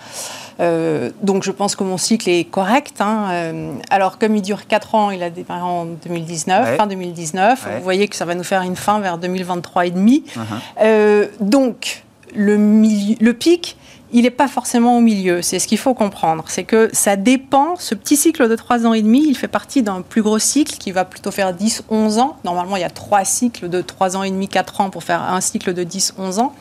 Euh, 0.62 1.10
donc 1.22 1.44
je 1.44 1.52
pense 1.52 1.76
que 1.76 1.84
mon 1.84 1.98
cycle 1.98 2.30
est 2.30 2.46
correct. 2.46 3.02
hein. 3.02 3.28
Euh, 3.32 3.72
alors 3.90 4.18
comme 4.20 4.36
il 4.38 4.42
dure 4.42 4.68
4 4.68 4.96
ans, 4.96 5.12
il 5.12 5.22
a 5.24 5.30
démarré 5.30 5.62
en 5.64 5.86
2019, 5.86 6.70
Ouais. 6.70 6.78
fin 6.78 6.88
2019. 6.88 7.66
Ouais. 7.66 7.78
Vous 7.78 7.84
voyez 7.84 8.08
que 8.08 8.16
ça 8.16 8.24
va 8.26 8.36
nous 8.36 8.44
faire 8.44 8.62
une 8.62 8.76
fin 8.78 9.00
vers 9.00 9.18
2023 9.18 9.88
et 9.88 9.92
demi. 9.92 10.24
Uh-huh. 10.36 10.40
Euh, 10.82 11.26
donc, 11.42 12.04
le 12.36 13.32
pic, 13.34 13.76
il 14.18 14.22
n'est 14.24 14.32
pas 14.32 14.48
forcément 14.48 14.98
au 14.98 15.02
milieu. 15.02 15.42
C'est 15.42 15.60
ce 15.60 15.68
qu'il 15.68 15.78
faut 15.78 15.94
comprendre. 15.94 16.46
C'est 16.48 16.64
que 16.64 16.90
ça 16.94 17.18
dépend, 17.18 17.76
ce 17.76 17.94
petit 17.96 18.16
cycle 18.16 18.48
de 18.48 18.56
3 18.56 18.86
ans 18.86 18.94
et 18.94 19.02
demi, 19.02 19.26
il 19.28 19.36
fait 19.36 19.50
partie 19.50 19.84
d'un 19.84 20.02
plus 20.02 20.22
gros 20.22 20.40
cycle 20.40 20.78
qui 20.78 20.92
va 20.94 21.04
plutôt 21.04 21.32
faire 21.32 21.54
10-11 21.54 22.20
ans. 22.20 22.38
Normalement, 22.46 22.78
il 22.78 22.82
y 22.82 22.86
a 22.86 22.90
trois 22.90 23.26
cycles 23.26 23.68
de 23.68 23.82
3 23.82 24.16
ans 24.16 24.24
et 24.24 24.32
demi, 24.32 24.48
4 24.48 24.80
ans 24.80 24.90
pour 24.90 25.04
faire 25.04 25.22
un 25.22 25.42
cycle 25.42 25.74
de 25.74 25.84
10-11 25.84 26.40
ans. 26.40 26.54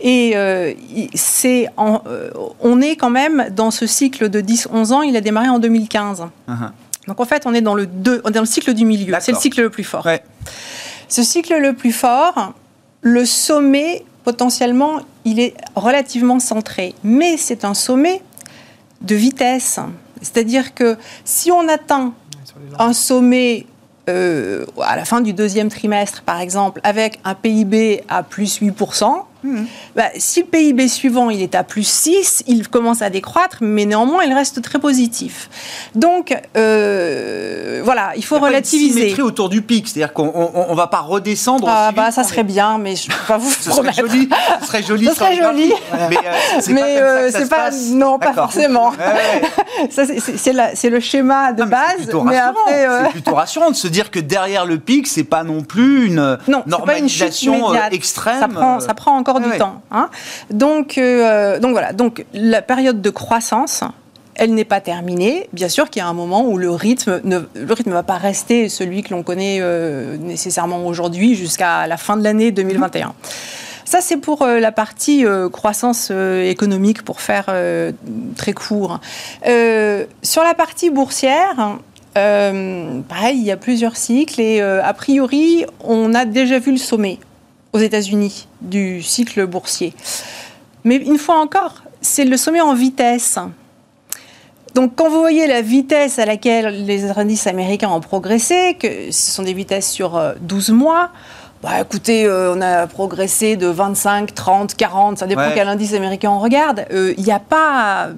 Et 0.00 0.32
euh, 0.36 0.72
c'est 1.14 1.68
en- 1.76 2.00
euh, 2.06 2.30
on 2.60 2.80
est 2.80 2.96
quand 2.96 3.10
même 3.10 3.48
dans 3.54 3.70
ce 3.70 3.86
cycle 3.86 4.30
de 4.30 4.40
10-11 4.40 4.92
ans, 4.92 5.02
il 5.02 5.16
a 5.16 5.20
démarré 5.20 5.48
en 5.50 5.58
2015. 5.58 6.22
Uh-huh. 6.48 6.54
Donc 7.08 7.20
en 7.20 7.26
fait, 7.26 7.42
on 7.44 7.52
est 7.52 7.60
dans 7.60 7.74
le, 7.74 7.86
deux, 7.86 8.22
on 8.24 8.30
est 8.30 8.32
dans 8.32 8.40
le 8.40 8.46
cycle 8.46 8.72
du 8.72 8.86
milieu. 8.86 9.14
C'est 9.20 9.32
le 9.32 9.38
cycle 9.38 9.60
le 9.60 9.68
plus 9.70 9.84
fort. 9.84 10.06
Ouais. 10.06 10.22
Ce 11.08 11.22
cycle 11.22 11.54
le 11.58 11.74
plus 11.74 11.92
fort, 11.92 12.54
le 13.02 13.26
sommet, 13.26 14.04
potentiellement, 14.26 14.98
il 15.24 15.38
est 15.38 15.54
relativement 15.76 16.40
centré. 16.40 16.96
Mais 17.04 17.36
c'est 17.36 17.64
un 17.64 17.74
sommet 17.74 18.20
de 19.00 19.14
vitesse. 19.14 19.78
C'est-à-dire 20.20 20.74
que 20.74 20.98
si 21.24 21.52
on 21.52 21.68
atteint 21.68 22.12
un 22.80 22.92
sommet 22.92 23.66
euh, 24.08 24.66
à 24.82 24.96
la 24.96 25.04
fin 25.04 25.20
du 25.20 25.32
deuxième 25.32 25.68
trimestre, 25.68 26.22
par 26.22 26.40
exemple, 26.40 26.80
avec 26.82 27.20
un 27.24 27.36
PIB 27.36 28.02
à 28.08 28.24
plus 28.24 28.60
8%, 28.60 29.22
bah, 29.94 30.04
si 30.16 30.40
le 30.40 30.46
PIB 30.46 30.88
suivant 30.88 31.30
il 31.30 31.42
est 31.42 31.54
à 31.54 31.64
plus 31.64 31.86
6, 31.86 32.44
il 32.46 32.68
commence 32.68 33.02
à 33.02 33.10
décroître, 33.10 33.58
mais 33.60 33.84
néanmoins 33.86 34.24
il 34.24 34.32
reste 34.32 34.60
très 34.62 34.78
positif. 34.78 35.48
Donc 35.94 36.34
euh, 36.56 37.80
voilà, 37.84 38.12
il 38.16 38.24
faut 38.24 38.36
Il 38.36 38.38
a 38.38 38.40
pas 38.40 38.46
une 38.48 38.52
relativiser. 38.54 39.22
autour 39.22 39.48
du 39.48 39.62
pic, 39.62 39.88
c'est-à-dire 39.88 40.12
qu'on 40.12 40.30
on, 40.34 40.66
on 40.70 40.74
va 40.74 40.86
pas 40.86 41.00
redescendre. 41.00 41.66
Ah 41.68 41.92
bah 41.92 42.10
ça 42.10 42.24
serait 42.24 42.44
bien, 42.44 42.78
mais 42.78 42.96
je 42.96 43.08
peux 43.08 43.14
pas 43.26 43.38
vous 43.38 43.50
Ce 43.60 43.70
serait 43.70 43.92
joli, 43.92 44.28
ce 44.60 44.66
serait 44.66 44.82
joli. 44.82 45.06
Ce 45.08 45.14
serait 45.14 45.36
joli. 45.36 45.72
Mais, 46.08 46.16
euh, 46.26 46.60
c'est 46.60 46.74
pas 46.74 46.76
ça 46.80 47.02
euh, 47.02 47.26
que 47.26 47.32
ça 47.32 47.38
c'est 47.38 47.44
se 47.44 47.50
pas- 47.50 47.56
passe. 47.56 47.88
non, 47.90 48.18
pas 48.18 48.32
forcément. 48.32 48.90
Ouais, 48.90 49.88
c'est- 50.74 50.90
le 50.90 51.00
schéma 51.00 51.52
de 51.52 51.62
Non, 51.62 51.68
base, 51.68 52.24
mais 52.24 52.36
après. 52.38 52.86
euh, 52.86 53.02
C'est 53.06 53.10
plutôt 53.12 53.34
rassurant 53.34 53.70
de 53.70 53.76
se 53.76 53.88
dire 53.88 54.10
que 54.10 54.20
derrière 54.20 54.64
le 54.66 54.78
pic, 54.78 55.06
c'est 55.06 55.24
pas 55.24 55.42
non 55.44 55.62
plus 55.62 56.06
une 56.06 56.38
Non, 56.48 56.62
c'est 56.66 56.84
pas 56.84 56.98
une 56.98 57.08
chute 57.08 57.20
normalisation 57.48 57.54
immédiate. 57.70 57.92
extrême. 57.92 58.40
Ça 58.40 58.48
prend, 58.48 58.80
ça 58.80 58.94
prend 58.94 59.16
encore 59.16 59.35
du 59.40 59.58
temps. 59.58 59.82
hein. 59.90 60.08
Donc, 60.50 60.98
euh, 60.98 61.58
donc 61.58 61.72
voilà. 61.72 61.92
Donc 61.92 62.24
la 62.32 62.62
période 62.62 63.00
de 63.00 63.10
croissance, 63.10 63.82
elle 64.38 64.54
n'est 64.54 64.64
pas 64.64 64.80
terminée. 64.80 65.48
Bien 65.52 65.68
sûr 65.68 65.88
qu'il 65.90 66.00
y 66.00 66.04
a 66.04 66.08
un 66.08 66.12
moment 66.14 66.46
où 66.46 66.58
le 66.58 66.70
rythme 66.70 67.20
ne 67.24 67.40
le 67.54 67.72
rythme 67.72 67.92
va 67.92 68.02
pas 68.02 68.18
rester 68.18 68.68
celui 68.68 69.02
que 69.02 69.14
l'on 69.14 69.22
connaît 69.22 69.58
euh, 69.60 70.16
nécessairement 70.18 70.86
aujourd'hui 70.86 71.34
jusqu'à 71.34 71.86
la 71.86 71.96
fin 71.96 72.16
de 72.16 72.22
l'année 72.22 72.50
2021. 72.52 73.14
Ça, 73.84 74.00
c'est 74.00 74.16
pour 74.16 74.42
euh, 74.42 74.58
la 74.58 74.72
partie 74.72 75.24
euh, 75.24 75.48
croissance 75.48 76.10
économique, 76.10 77.02
pour 77.02 77.20
faire 77.20 77.46
très 78.36 78.52
court. 78.52 79.00
Sur 79.42 80.42
la 80.42 80.54
partie 80.54 80.90
boursière, 80.90 81.78
pareil, 82.14 83.38
il 83.38 83.44
y 83.44 83.50
a 83.50 83.56
plusieurs 83.56 83.96
cycles 83.96 84.40
et 84.40 84.60
a 84.60 84.92
priori, 84.92 85.64
on 85.84 86.14
a 86.14 86.24
déjà 86.24 86.58
vu 86.58 86.72
le 86.72 86.78
sommet 86.78 87.18
aux 87.76 87.80
États-Unis 87.80 88.48
du 88.62 89.02
cycle 89.02 89.46
boursier. 89.46 89.92
Mais 90.84 90.96
une 90.96 91.18
fois 91.18 91.38
encore, 91.40 91.82
c'est 92.00 92.24
le 92.24 92.36
sommet 92.36 92.60
en 92.62 92.74
vitesse. 92.74 93.38
Donc, 94.74 94.92
quand 94.96 95.08
vous 95.10 95.20
voyez 95.20 95.46
la 95.46 95.60
vitesse 95.62 96.18
à 96.18 96.24
laquelle 96.26 96.84
les 96.86 97.10
indices 97.10 97.46
américains 97.46 97.90
ont 97.90 98.00
progressé, 98.00 98.76
que 98.80 99.10
ce 99.10 99.30
sont 99.30 99.42
des 99.42 99.52
vitesses 99.54 99.90
sur 99.90 100.16
euh, 100.16 100.32
12 100.40 100.70
mois, 100.70 101.10
bah, 101.62 101.80
écoutez, 101.80 102.24
euh, 102.26 102.54
on 102.54 102.60
a 102.60 102.86
progressé 102.86 103.56
de 103.56 103.66
25, 103.66 104.34
30, 104.34 104.74
40, 104.74 105.18
ça 105.18 105.26
dépend 105.26 105.42
Ouais. 105.42 105.52
quel 105.54 105.68
indice 105.68 105.94
américain 105.94 106.30
on 106.30 106.38
regarde. 106.40 106.84
Euh, 106.92 107.14
Il 107.16 107.24
n'y 107.24 107.32
a 107.32 107.38
pas 107.40 108.08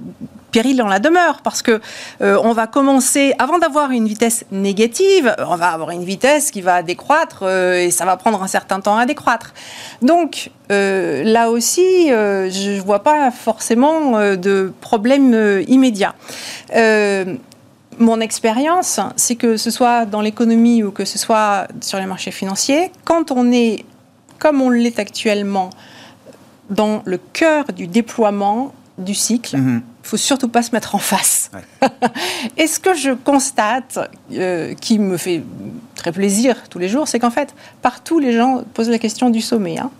péril 0.51 0.83
en 0.83 0.87
la 0.87 0.99
demeure 0.99 1.41
parce 1.43 1.63
que 1.63 1.81
euh, 2.21 2.39
on 2.43 2.53
va 2.53 2.67
commencer 2.67 3.35
avant 3.39 3.59
d'avoir 3.59 3.91
une 3.91 4.07
vitesse 4.07 4.45
négative, 4.51 5.35
on 5.39 5.57
va 5.57 5.69
avoir 5.69 5.91
une 5.91 6.05
vitesse 6.05 6.51
qui 6.51 6.61
va 6.61 6.83
décroître 6.83 7.41
euh, 7.43 7.87
et 7.87 7.91
ça 7.91 8.05
va 8.05 8.17
prendre 8.17 8.43
un 8.43 8.47
certain 8.47 8.81
temps 8.81 8.97
à 8.97 9.07
décroître. 9.07 9.55
Donc 10.03 10.51
euh, 10.71 11.23
là 11.25 11.51
aussi, 11.51 12.09
je 12.09 12.77
ne 12.77 12.81
vois 12.81 13.03
pas 13.03 13.31
forcément 13.31 14.21
de 14.37 14.73
problème 14.81 15.63
immédiat. 15.69 16.15
mon 17.99 18.21
expérience, 18.21 19.01
c'est 19.17 19.35
que 19.35 19.57
ce 19.57 19.71
soit 19.71 20.07
dans 20.07 20.21
l'économie 20.21 20.83
ou 20.83 20.91
que 20.93 21.05
ce 21.05 21.19
soit 21.19 21.67
sur 21.81 21.99
les 21.99 22.07
marchés 22.07 22.31
financiers, 22.31 22.93
quand 23.05 23.33
on 23.33 23.51
est 23.53 23.85
comme 24.39 24.63
on 24.63 24.71
l'est 24.71 25.01
actuellement 25.01 25.71
dans 26.71 27.03
le 27.05 27.19
cœur 27.19 27.65
du 27.73 27.89
déploiement 27.89 28.73
du 28.99 29.15
cycle, 29.15 29.57
mhm 29.57 29.83
faut 30.09 30.16
surtout 30.16 30.49
pas 30.49 30.62
se 30.62 30.71
mettre 30.73 30.94
en 30.94 30.99
face. 30.99 31.51
et 32.57 32.66
ce 32.66 32.81
que 32.81 32.94
je 32.94 33.11
constate, 33.11 33.99
euh, 34.33 34.73
qui 34.75 34.99
me 34.99 35.18
fait 35.18 35.42
très 35.94 36.12
plaisir 36.12 36.57
tous 36.71 36.79
les 36.79 36.88
jours, 36.88 37.07
c'est 37.07 37.18
qu'en 37.18 37.31
fait, 37.31 37.55
partout, 37.83 38.18
les 38.18 38.33
gens 38.33 38.64
posent 38.73 38.88
la 38.88 38.99
question 38.99 39.29
du 39.29 39.42
sommet. 39.42 39.79
Hein. 39.79 39.90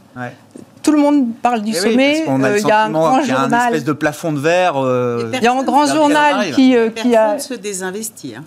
Tout 0.83 0.93
le 0.93 0.99
monde 0.99 1.27
parle 1.43 1.61
du 1.61 1.75
sommet. 1.75 2.25
Euh, 2.27 2.59
il 2.59 2.67
y 2.67 2.71
a 2.71 2.85
un 2.85 2.91
grand 2.91 3.23
journal. 3.23 3.53
un 3.53 3.67
espèce 3.67 3.85
de 3.85 3.93
plafond 3.93 4.33
de 4.33 4.39
verre. 4.39 4.83
Euh, 4.83 5.31
il 5.35 5.43
y 5.43 5.47
a 5.47 5.53
un 5.53 5.63
grand 5.63 5.87
journal 5.87 6.53
qui, 6.53 6.75
qui 6.97 7.15
a. 7.15 7.39
se 7.39 7.55
désinvestir. 7.55 8.43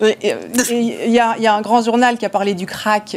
Il 0.00 1.12
y, 1.12 1.18
a 1.18 1.54
un 1.54 1.60
grand 1.60 1.80
journal 1.82 2.16
qui 2.16 2.26
a 2.26 2.28
parlé 2.28 2.54
du 2.54 2.66
crack 2.66 3.16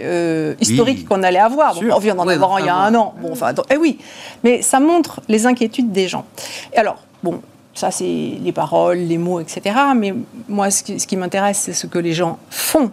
historique 0.60 1.08
qu'on 1.08 1.24
allait 1.24 1.40
avoir. 1.40 1.76
Bon, 1.76 1.82
on 1.94 2.00
vient 2.00 2.16
d'en 2.16 2.28
avoir 2.28 2.58
un 2.58 2.60
il 2.60 2.66
y 2.66 2.70
a 2.70 2.76
un 2.76 2.94
an. 2.94 3.16
Bon, 3.22 3.32
enfin, 3.32 3.54
eh 3.72 3.78
oui, 3.78 3.98
mais 4.44 4.62
ça 4.62 4.82
montre 4.82 5.22
les 5.30 5.48
inquiétudes 5.48 5.92
des 5.94 6.08
gens. 6.08 6.26
Et 6.74 6.78
alors, 6.78 7.05
Bon, 7.26 7.42
ça 7.74 7.90
c'est 7.90 8.38
les 8.40 8.52
paroles, 8.52 9.00
les 9.00 9.18
mots, 9.18 9.40
etc. 9.40 9.76
Mais 9.96 10.14
moi, 10.48 10.70
ce 10.70 10.84
qui, 10.84 11.18
m'intéresse, 11.18 11.58
c'est 11.58 11.74
ce 11.74 11.88
que 11.88 11.98
les 11.98 12.14
gens 12.14 12.38
font, 12.52 12.92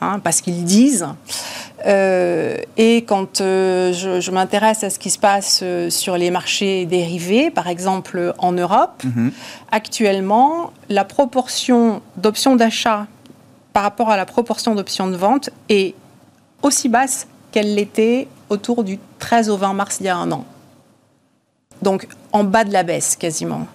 hein, 0.00 0.18
parce 0.18 0.40
qu'ils 0.40 0.64
disent. 0.64 1.06
Euh, 1.84 2.56
et 2.78 3.02
quand 3.02 3.42
euh, 3.42 3.92
je, 3.92 4.30
m'intéresse 4.30 4.82
à 4.82 4.88
ce 4.88 4.98
qui 4.98 5.10
se 5.10 5.18
passe 5.18 5.60
euh, 5.62 5.90
sur 5.90 6.16
les 6.16 6.30
marchés 6.30 6.86
dérivés, 6.86 7.50
par 7.50 7.68
exemple 7.68 8.32
en 8.38 8.52
Europe, 8.52 9.04
mhm. 9.04 9.30
actuellement, 9.72 10.72
la 10.88 11.04
proportion 11.04 12.00
d'options 12.16 12.56
d'achat 12.56 13.06
par 13.74 13.82
rapport 13.82 14.08
à 14.08 14.16
la 14.16 14.24
proportion 14.24 14.74
d'options 14.74 15.08
de 15.08 15.16
vente 15.16 15.50
est 15.68 15.94
aussi 16.62 16.88
basse 16.88 17.28
qu'elle 17.52 17.74
l'était 17.74 18.26
autour 18.48 18.84
du 18.84 18.98
13 19.18 19.50
au 19.50 19.58
20 19.58 19.74
mars 19.74 19.98
il 20.00 20.06
y 20.06 20.08
a 20.08 20.16
un 20.16 20.32
an 20.32 20.46
donc 21.82 22.08
en 22.32 22.44
bas 22.44 22.64
de 22.64 22.72
la 22.72 22.82
baisse 22.82 23.16
quasiment. 23.16 23.66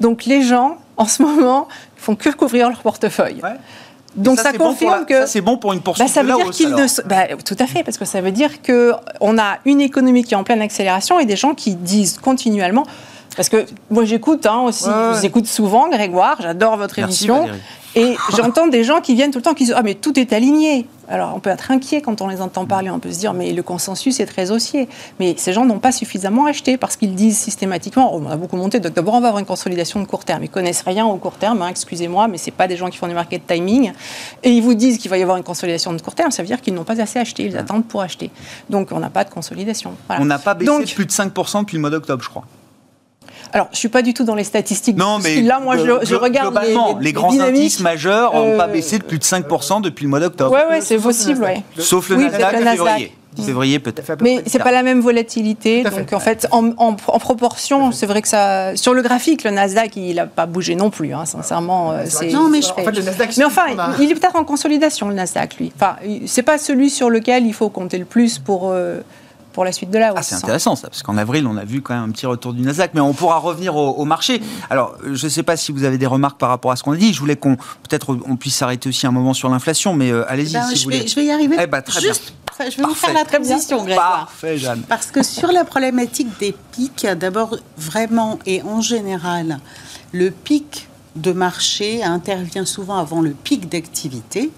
Donc 0.00 0.24
les 0.24 0.42
gens, 0.42 0.78
en 0.96 1.06
ce 1.06 1.22
moment, 1.22 1.68
font 1.96 2.16
que 2.16 2.30
couvrir 2.30 2.68
leur 2.68 2.80
portefeuille. 2.80 3.40
Donc 4.16 4.40
ça, 4.40 4.52
confirme 4.52 5.06
que 5.06 5.26
c'est 5.26 5.40
bon 5.40 5.56
pour 5.56 5.72
une 5.72 5.80
portion 5.80 6.04
bah, 6.04 6.10
ça 6.10 6.22
veut 6.22 6.34
dire 6.34 6.50
qu'ils 6.50 6.74
bah, 7.04 7.28
tout 7.44 7.56
à 7.58 7.66
fait 7.66 7.84
parce 7.84 7.96
que 7.96 8.04
ça 8.04 8.20
veut 8.20 8.32
dire 8.32 8.60
que 8.60 8.92
on 9.20 9.38
a 9.38 9.58
une 9.64 9.80
économie 9.80 10.24
qui 10.24 10.34
est 10.34 10.36
en 10.36 10.42
pleine 10.42 10.62
accélération 10.62 11.20
et 11.20 11.26
des 11.26 11.36
gens 11.36 11.54
qui 11.54 11.76
disent 11.76 12.18
continuellement 12.18 12.84
parce 13.36 13.48
que 13.48 13.64
moi 13.88 14.04
j'écoute 14.04 14.46
hein, 14.46 14.62
aussi, 14.62 14.86
je 14.86 15.16
vous 15.16 15.24
écoute 15.24 15.46
souvent 15.46 15.88
Grégoire, 15.88 16.38
j'adore 16.40 16.76
votre 16.76 16.98
émission 16.98 17.48
et 17.96 18.16
j'entends 18.36 18.68
des 18.68 18.84
gens 18.84 19.00
qui 19.00 19.14
viennent 19.14 19.30
tout 19.30 19.38
le 19.38 19.42
temps 19.42 19.54
qui 19.54 19.64
disent 19.64 19.74
ah 19.76 19.82
mais 19.82 19.94
tout 19.94 20.18
est 20.18 20.32
aligné. 20.32 20.86
Alors, 21.08 21.32
on 21.34 21.40
peut 21.40 21.50
être 21.50 21.72
inquiet 21.72 22.00
quand 22.00 22.20
on 22.20 22.28
les 22.28 22.40
entend 22.40 22.66
parler, 22.66 22.88
on 22.88 23.00
peut 23.00 23.10
se 23.10 23.18
dire, 23.18 23.34
mais 23.34 23.52
le 23.52 23.64
consensus 23.64 24.20
est 24.20 24.26
très 24.26 24.52
haussier. 24.52 24.88
Mais 25.18 25.34
ces 25.36 25.52
gens 25.52 25.64
n'ont 25.64 25.80
pas 25.80 25.90
suffisamment 25.90 26.46
acheté 26.46 26.76
parce 26.76 26.96
qu'ils 26.96 27.16
disent 27.16 27.36
systématiquement, 27.36 28.14
oh, 28.14 28.22
on 28.24 28.30
a 28.30 28.36
beaucoup 28.36 28.56
monté, 28.56 28.78
donc 28.78 28.92
d'abord 28.92 29.14
on 29.14 29.20
va 29.20 29.26
avoir 29.26 29.40
une 29.40 29.46
consolidation 29.46 30.00
de 30.00 30.06
court 30.06 30.24
terme. 30.24 30.44
Ils 30.44 30.48
connaissent 30.48 30.82
rien 30.82 31.04
au 31.04 31.16
court 31.16 31.34
terme, 31.34 31.62
hein, 31.62 31.68
excusez-moi, 31.68 32.28
mais 32.28 32.38
ce 32.38 32.52
pas 32.52 32.68
des 32.68 32.76
gens 32.76 32.90
qui 32.90 32.96
font 32.96 33.08
du 33.08 33.14
market 33.14 33.44
timing. 33.44 33.92
Et 34.44 34.50
ils 34.50 34.62
vous 34.62 34.74
disent 34.74 34.98
qu'il 34.98 35.10
va 35.10 35.18
y 35.18 35.22
avoir 35.22 35.36
une 35.36 35.42
consolidation 35.42 35.92
de 35.92 36.00
court 36.00 36.14
terme, 36.14 36.30
ça 36.30 36.42
veut 36.42 36.46
dire 36.46 36.60
qu'ils 36.60 36.74
n'ont 36.74 36.84
pas 36.84 37.00
assez 37.00 37.18
acheté, 37.18 37.44
ils 37.44 37.56
attendent 37.56 37.86
pour 37.86 38.02
acheter. 38.02 38.30
Donc, 38.68 38.92
on 38.92 39.00
n'a 39.00 39.10
pas 39.10 39.24
de 39.24 39.30
consolidation. 39.30 39.94
On 40.10 40.24
n'a 40.24 40.38
pas 40.38 40.54
baissé 40.54 40.84
de 40.84 40.94
plus 40.94 41.06
de 41.06 41.12
5% 41.12 41.60
depuis 41.60 41.74
le 41.74 41.80
mois 41.80 41.90
d'octobre, 41.90 42.22
je 42.22 42.28
crois. 42.28 42.44
Alors, 43.52 43.68
je 43.72 43.78
suis 43.78 43.88
pas 43.88 44.02
du 44.02 44.14
tout 44.14 44.24
dans 44.24 44.34
les 44.34 44.44
statistiques. 44.44 44.96
Non, 44.96 45.18
mais 45.18 45.40
là, 45.42 45.60
moi, 45.60 45.76
je, 45.76 46.14
regarde 46.14 46.58
les, 46.62 46.68
les, 46.68 46.74
les, 47.00 47.12
grands 47.12 47.38
indices 47.38 47.80
majeurs 47.80 48.34
n'ont 48.34 48.56
pas 48.56 48.68
euh, 48.68 48.72
baissé 48.72 48.98
de 48.98 49.04
plus 49.04 49.18
de 49.18 49.24
5% 49.24 49.82
depuis 49.82 50.04
le 50.04 50.10
mois 50.10 50.20
d'octobre. 50.20 50.52
Oui, 50.52 50.74
ouais, 50.74 50.80
c'est 50.80 50.98
possible, 50.98 51.42
ouais. 51.42 51.62
Sauf 51.78 52.08
le 52.10 52.16
Nasdaq, 52.16 52.56
février. 52.56 53.12
Février 53.44 53.78
peut-être. 53.78 54.16
Mais 54.22 54.42
c'est 54.46 54.58
pas 54.58 54.72
la 54.72 54.82
même 54.82 55.00
volatilité. 55.00 55.84
Donc 55.84 56.12
en 56.12 56.20
fait, 56.20 56.46
en, 56.50 56.94
proportion, 56.94 57.92
c'est 57.92 58.06
vrai 58.06 58.22
que 58.22 58.28
ça. 58.28 58.76
Sur 58.76 58.94
le 58.94 59.02
graphique, 59.02 59.44
le 59.44 59.50
Nasdaq, 59.50 59.96
il 59.96 60.16
n'a 60.16 60.26
pas 60.26 60.46
bougé 60.46 60.74
non 60.74 60.90
plus. 60.90 61.12
Hein, 61.12 61.24
sincèrement, 61.26 61.92
euh, 61.92 62.04
c'est. 62.06 62.32
Non, 62.32 62.48
mais 62.48 62.62
je... 62.62 62.70
en 62.70 62.74
fait, 62.74 62.92
le 62.92 63.02
Nasdaq. 63.02 63.36
Mais 63.36 63.44
enfin, 63.44 63.62
il 64.00 64.10
est 64.10 64.14
peut-être 64.14 64.36
en 64.36 64.44
consolidation 64.44 65.08
le 65.08 65.14
Nasdaq, 65.14 65.56
lui. 65.56 65.72
Enfin, 65.76 65.96
c'est 66.26 66.42
pas 66.42 66.58
celui 66.58 66.90
sur 66.90 67.10
lequel 67.10 67.46
il 67.46 67.54
faut 67.54 67.68
compter 67.68 67.98
le 67.98 68.04
plus 68.04 68.38
pour. 68.38 68.70
Euh, 68.70 69.00
pour 69.60 69.66
la 69.66 69.72
suite 69.72 69.90
de 69.90 69.98
la 69.98 70.12
hausse. 70.12 70.20
Ah, 70.20 70.22
c'est 70.22 70.36
intéressant 70.36 70.74
ça, 70.74 70.88
parce 70.88 71.02
qu'en 71.02 71.18
avril, 71.18 71.46
on 71.46 71.54
a 71.58 71.66
vu 71.66 71.82
quand 71.82 71.92
même 71.92 72.04
un 72.04 72.12
petit 72.12 72.24
retour 72.24 72.54
du 72.54 72.62
Nasdaq, 72.62 72.92
mais 72.94 73.00
on 73.02 73.12
pourra 73.12 73.36
revenir 73.36 73.76
au, 73.76 74.06
marché. 74.06 74.40
Alors, 74.70 74.96
je 75.04 75.26
ne 75.26 75.30
sais 75.30 75.42
pas 75.42 75.58
si 75.58 75.70
vous 75.70 75.84
avez 75.84 75.98
des 75.98 76.06
remarques 76.06 76.38
par 76.38 76.48
rapport 76.48 76.72
à 76.72 76.76
ce 76.76 76.82
qu'on 76.82 76.92
a 76.92 76.96
dit. 76.96 77.12
Je 77.12 77.20
voulais 77.20 77.36
qu'on 77.36 77.56
peut-être 77.56 78.16
on 78.26 78.36
puisse 78.36 78.54
s'arrêter 78.54 78.88
aussi 78.88 79.06
un 79.06 79.10
moment 79.10 79.34
sur 79.34 79.50
l'inflation, 79.50 79.92
mais 79.92 80.10
euh, 80.10 80.24
allez-y 80.32 80.54
ben, 80.54 80.62
si 80.62 80.76
je 80.76 80.84
vous 80.84 80.88
vais, 80.88 80.96
voulez. 80.96 81.08
Je 81.08 81.14
vais 81.14 81.26
y 81.26 81.30
arriver. 81.30 81.56
Eh 81.60 81.66
ben, 81.66 81.82
très 81.82 82.00
Juste, 82.00 82.32
Je 82.58 82.74
vais 82.78 82.84
vous 82.84 82.94
faire 82.94 83.12
la 83.12 83.26
transition, 83.26 83.84
Grégoire. 83.84 84.28
Parfait, 84.28 84.56
Jeanne. 84.56 84.80
Parce 84.88 85.08
que 85.08 85.22
sur 85.22 85.52
la 85.52 85.64
problématique 85.66 86.38
des 86.38 86.56
pics, 86.72 87.06
d'abord, 87.18 87.58
vraiment 87.76 88.38
et 88.46 88.62
en 88.62 88.80
général, 88.80 89.60
le 90.12 90.30
pic 90.30 90.88
de 91.16 91.32
marché 91.32 92.02
intervient 92.02 92.64
souvent 92.64 92.96
avant 92.96 93.20
le 93.20 93.32
pic 93.32 93.68
d'activité 93.68 94.52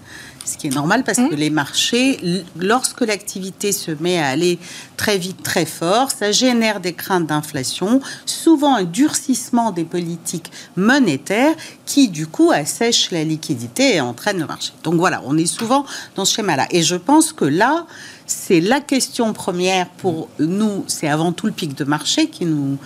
ce 0.45 0.57
qui 0.57 0.67
est 0.67 0.75
normal 0.75 1.03
parce 1.03 1.17
que 1.17 1.33
mmh. 1.33 1.37
les 1.37 1.49
marchés, 1.49 2.43
lorsque 2.57 3.01
l'activité 3.01 3.71
se 3.71 3.91
met 3.91 4.19
à 4.19 4.27
aller 4.27 4.59
très 4.97 5.17
vite, 5.17 5.41
très 5.43 5.65
fort, 5.65 6.11
ça 6.11 6.31
génère 6.31 6.79
des 6.79 6.93
craintes 6.93 7.27
d'inflation, 7.27 8.01
souvent 8.25 8.75
un 8.75 8.83
durcissement 8.83 9.71
des 9.71 9.85
politiques 9.85 10.51
monétaires 10.75 11.55
qui, 11.85 12.09
du 12.09 12.27
coup, 12.27 12.51
assèchent 12.51 13.11
la 13.11 13.23
liquidité 13.23 13.95
et 13.95 14.01
entraînent 14.01 14.39
le 14.39 14.47
marché. 14.47 14.73
Donc 14.83 14.95
voilà, 14.95 15.21
on 15.25 15.37
est 15.37 15.45
souvent 15.45 15.85
dans 16.15 16.25
ce 16.25 16.35
schéma-là. 16.35 16.67
Et 16.71 16.83
je 16.83 16.95
pense 16.95 17.33
que 17.33 17.45
là, 17.45 17.85
c'est 18.25 18.61
la 18.61 18.79
question 18.81 19.33
première 19.33 19.87
pour 19.89 20.29
nous, 20.39 20.83
c'est 20.87 21.07
avant 21.07 21.31
tout 21.31 21.45
le 21.45 21.51
pic 21.51 21.75
de 21.75 21.83
marché 21.83 22.27
qui 22.27 22.45
nous 22.45 22.77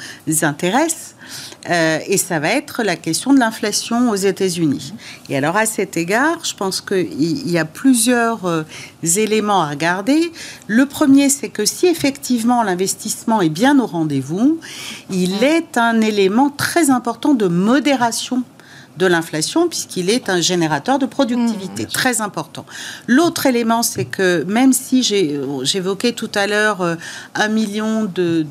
intéresse. 0.41 1.15
Euh, 1.69 1.99
et 2.07 2.17
ça 2.17 2.39
va 2.39 2.49
être 2.49 2.83
la 2.83 2.95
question 2.95 3.33
de 3.33 3.39
l'inflation 3.39 4.09
aux 4.09 4.15
États-Unis. 4.15 4.93
Et 5.29 5.37
alors 5.37 5.57
à 5.57 5.65
cet 5.65 5.97
égard, 5.97 6.43
je 6.43 6.55
pense 6.55 6.79
qu'il 6.81 7.49
y 7.49 7.57
a 7.57 7.65
plusieurs 7.65 8.45
euh, 8.45 8.63
éléments 9.03 9.61
à 9.61 9.69
regarder. 9.69 10.31
Le 10.67 10.85
premier, 10.85 11.29
c'est 11.29 11.49
que 11.49 11.65
si 11.65 11.87
effectivement 11.87 12.63
l'investissement 12.63 13.41
est 13.41 13.49
bien 13.49 13.79
au 13.79 13.85
rendez-vous, 13.85 14.59
il 15.09 15.43
est 15.43 15.77
un 15.77 15.99
élément 16.01 16.49
très 16.49 16.89
important 16.89 17.33
de 17.33 17.47
modération 17.47 18.43
de 18.97 19.05
l'inflation 19.05 19.67
puisqu'il 19.67 20.09
est 20.09 20.29
un 20.29 20.41
générateur 20.41 20.99
de 20.99 21.05
productivité 21.05 21.83
mmh. 21.83 21.87
très 21.87 22.21
important. 22.21 22.65
L'autre 23.07 23.45
élément, 23.45 23.83
c'est 23.83 24.05
que 24.05 24.43
même 24.47 24.73
si 24.73 25.03
j'évoquais 25.03 26.13
tout 26.13 26.31
à 26.35 26.47
l'heure 26.47 26.81
euh, 26.81 26.95
un 27.35 27.47
million 27.47 28.03
de, 28.03 28.45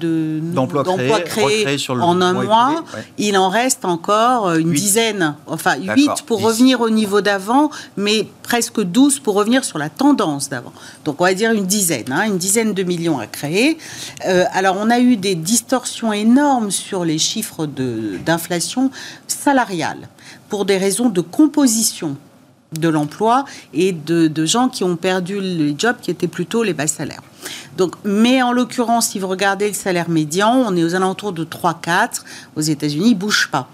d'emplois 0.53 0.85
créés, 1.21 1.67
en 1.91 2.21
un 2.21 2.33
mois, 2.33 2.85
il 3.19 3.37
en 3.37 3.49
reste 3.49 3.85
encore 3.85 4.49
euh, 4.49 4.59
une 4.59 4.73
dizaine, 4.73 5.35
enfin 5.47 5.77
8 5.77 6.23
pour 6.27 6.43
revenir 6.43 6.81
au 6.81 6.91
niveau 6.91 7.21
d'avant, 7.21 7.71
mais 7.97 8.29
presque 8.43 8.81
12 8.81 9.21
pour 9.21 9.35
revenir 9.35 9.65
sur 9.65 9.79
la 9.79 9.89
tendance 9.89 10.49
d'avant. 10.49 10.73
Donc 11.05 11.21
on 11.21 11.25
va 11.25 11.35
dire 11.35 11.53
une 11.53 11.67
dizaine, 11.67 12.13
hein, 12.13 12.25
une 12.27 12.39
dizaine 12.39 12.75
de 12.75 12.83
millions 12.83 13.19
à 13.19 13.27
créer. 13.27 13.79
Euh, 14.27 14.45
alors 14.53 14.77
on 14.79 14.91
a 14.91 15.01
eu 15.01 15.17
des 15.17 15.35
distorsions 15.35 16.13
énormes 16.13 16.71
sur 16.71 17.05
les 17.05 17.19
chiffres 17.19 17.67
d'inflation 17.67 18.91
salariale 19.27 20.09
pour 20.49 20.65
des 20.65 20.79
raisons 20.79 21.09
de 21.09 21.21
composition 21.21 22.17
de 22.73 22.89
l'emploi 22.89 23.45
et 23.73 23.93
de, 23.93 24.45
gens 24.45 24.69
qui 24.69 24.85
ont 24.85 24.97
perdu 24.97 25.41
les 25.41 25.75
jobs 25.79 25.97
qui 26.01 26.11
étaient 26.11 26.29
plutôt 26.29 26.63
les 26.63 26.75
bas 26.75 26.87
salaires. 26.87 27.23
Donc, 27.77 27.95
mais 28.05 28.43
en 28.43 28.53
l'occurrence, 28.53 29.09
si 29.09 29.19
vous 29.19 29.29
regardez 29.29 29.69
le 29.69 29.75
salaire 29.75 30.09
médian, 30.09 30.53
on 30.67 30.77
est 30.77 30.83
aux 30.83 30.95
alentours 30.95 31.33
de 31.33 31.45
3-4. 31.45 32.23
Aux 32.57 32.61
États-Unis, 32.61 33.11
il 33.11 33.15
ne 33.15 33.19
bouge 33.19 33.49
pas. 33.51 33.69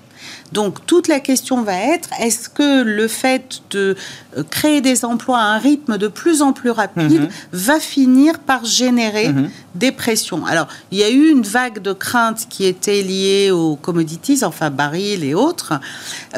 Donc 0.53 0.85
toute 0.87 1.09
la 1.09 1.21
question 1.21 1.63
va 1.63 1.75
être, 1.75 2.11
est-ce 2.21 2.49
que 2.49 2.83
le 2.83 3.09
fait 3.09 3.63
de 3.71 3.97
euh, 4.37 4.43
créer 4.43 4.81
des 4.81 5.05
emplois 5.05 5.39
à 5.39 5.45
un 5.45 5.59
rythme 5.59 5.99
de 5.99 6.09
plus 6.09 6.43
en 6.43 6.53
plus 6.53 6.71
rapide 6.71 7.23
mhm. 7.23 7.29
va 7.53 7.79
finir 7.81 8.39
par 8.39 8.65
générer 8.65 9.29
mhm. 9.29 9.51
des 9.75 9.93
pressions. 9.93 10.47
Alors, 10.47 10.69
il 10.91 10.99
y 10.99 11.05
a 11.05 11.11
eu 11.11 11.31
une 11.31 11.43
vague 11.43 11.81
de 11.81 11.93
crainte 11.93 12.47
qui 12.49 12.65
était 12.65 13.03
liée 13.03 13.51
aux 13.51 13.77
commodities, 13.77 14.45
enfin 14.45 14.71
barils 14.71 15.25
et 15.25 15.35
autres, 15.35 15.75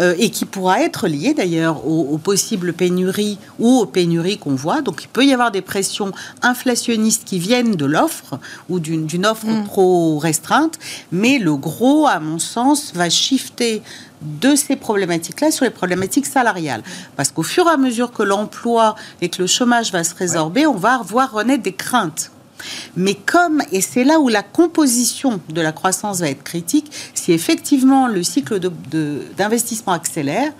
euh, 0.00 0.14
et 0.18 0.30
qui 0.30 0.44
pourra 0.44 0.82
être 0.82 1.06
liée 1.06 1.34
d'ailleurs 1.34 1.86
aux, 1.86 2.18
possibles 2.18 2.72
pénuries 2.72 3.38
ou 3.58 3.80
aux 3.80 3.86
pénuries 3.86 4.38
qu'on 4.38 4.54
voit. 4.54 4.80
Donc, 4.80 5.02
il 5.04 5.08
peut 5.08 5.24
y 5.24 5.32
avoir 5.32 5.50
des 5.50 5.62
pressions 5.62 6.12
inflationnistes 6.42 7.24
qui 7.24 7.38
viennent 7.38 7.76
de 7.76 7.86
l'offre 7.86 8.38
ou 8.68 8.80
d'une 8.80 9.26
offre 9.26 9.46
mm. 9.46 9.64
trop 9.66 10.18
restreinte, 10.18 10.78
mais 11.12 11.38
le 11.38 11.56
gros, 11.56 12.06
à 12.06 12.18
mon 12.18 12.38
sens, 12.38 12.92
va 12.94 13.08
shifter 13.10 13.82
de 14.22 14.54
ces 14.54 14.76
problématiques-là 14.76 15.50
sur 15.50 15.64
les 15.64 15.70
problématiques 15.70 16.26
salariales. 16.26 16.82
Parce 17.16 17.30
qu'au 17.30 17.42
fur 17.42 17.66
et 17.66 17.70
à 17.70 17.76
mesure 17.76 18.12
que 18.12 18.22
l'emploi 18.22 18.94
et 19.20 19.28
que 19.28 19.42
le 19.42 19.46
chômage 19.46 19.92
va 19.92 20.04
se 20.04 20.14
résorber, 20.14 20.66
on 20.66 20.74
va 20.74 21.00
voir 21.04 21.32
renaître 21.32 21.62
des 21.62 21.72
craintes. 21.72 22.30
Mais 22.96 23.14
comme, 23.14 23.62
et 23.72 23.80
c'est 23.80 24.04
là 24.04 24.20
où 24.20 24.28
la 24.28 24.42
composition 24.42 25.40
de 25.48 25.60
la 25.60 25.72
croissance 25.72 26.20
va 26.20 26.30
être 26.30 26.42
critique, 26.42 26.90
si 27.14 27.32
effectivement 27.32 28.06
le 28.06 28.22
cycle 28.22 28.58
d'investissement 29.36 29.92
accélère, 29.92 30.52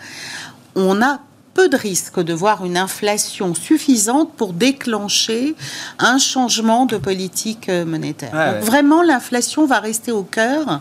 on 0.74 1.00
a 1.00 1.20
peu 1.54 1.68
de 1.68 1.76
risques 1.76 2.20
de 2.20 2.34
voir 2.34 2.64
une 2.64 2.76
inflation 2.76 3.54
suffisante 3.54 4.32
pour 4.36 4.52
déclencher 4.52 5.54
un 6.00 6.18
changement 6.18 6.84
de 6.84 6.96
politique 6.96 7.68
monétaire. 7.68 8.60
vraiment, 8.60 9.02
l'inflation 9.02 9.64
va 9.64 9.78
rester 9.78 10.10
au 10.10 10.24
cœur 10.24 10.80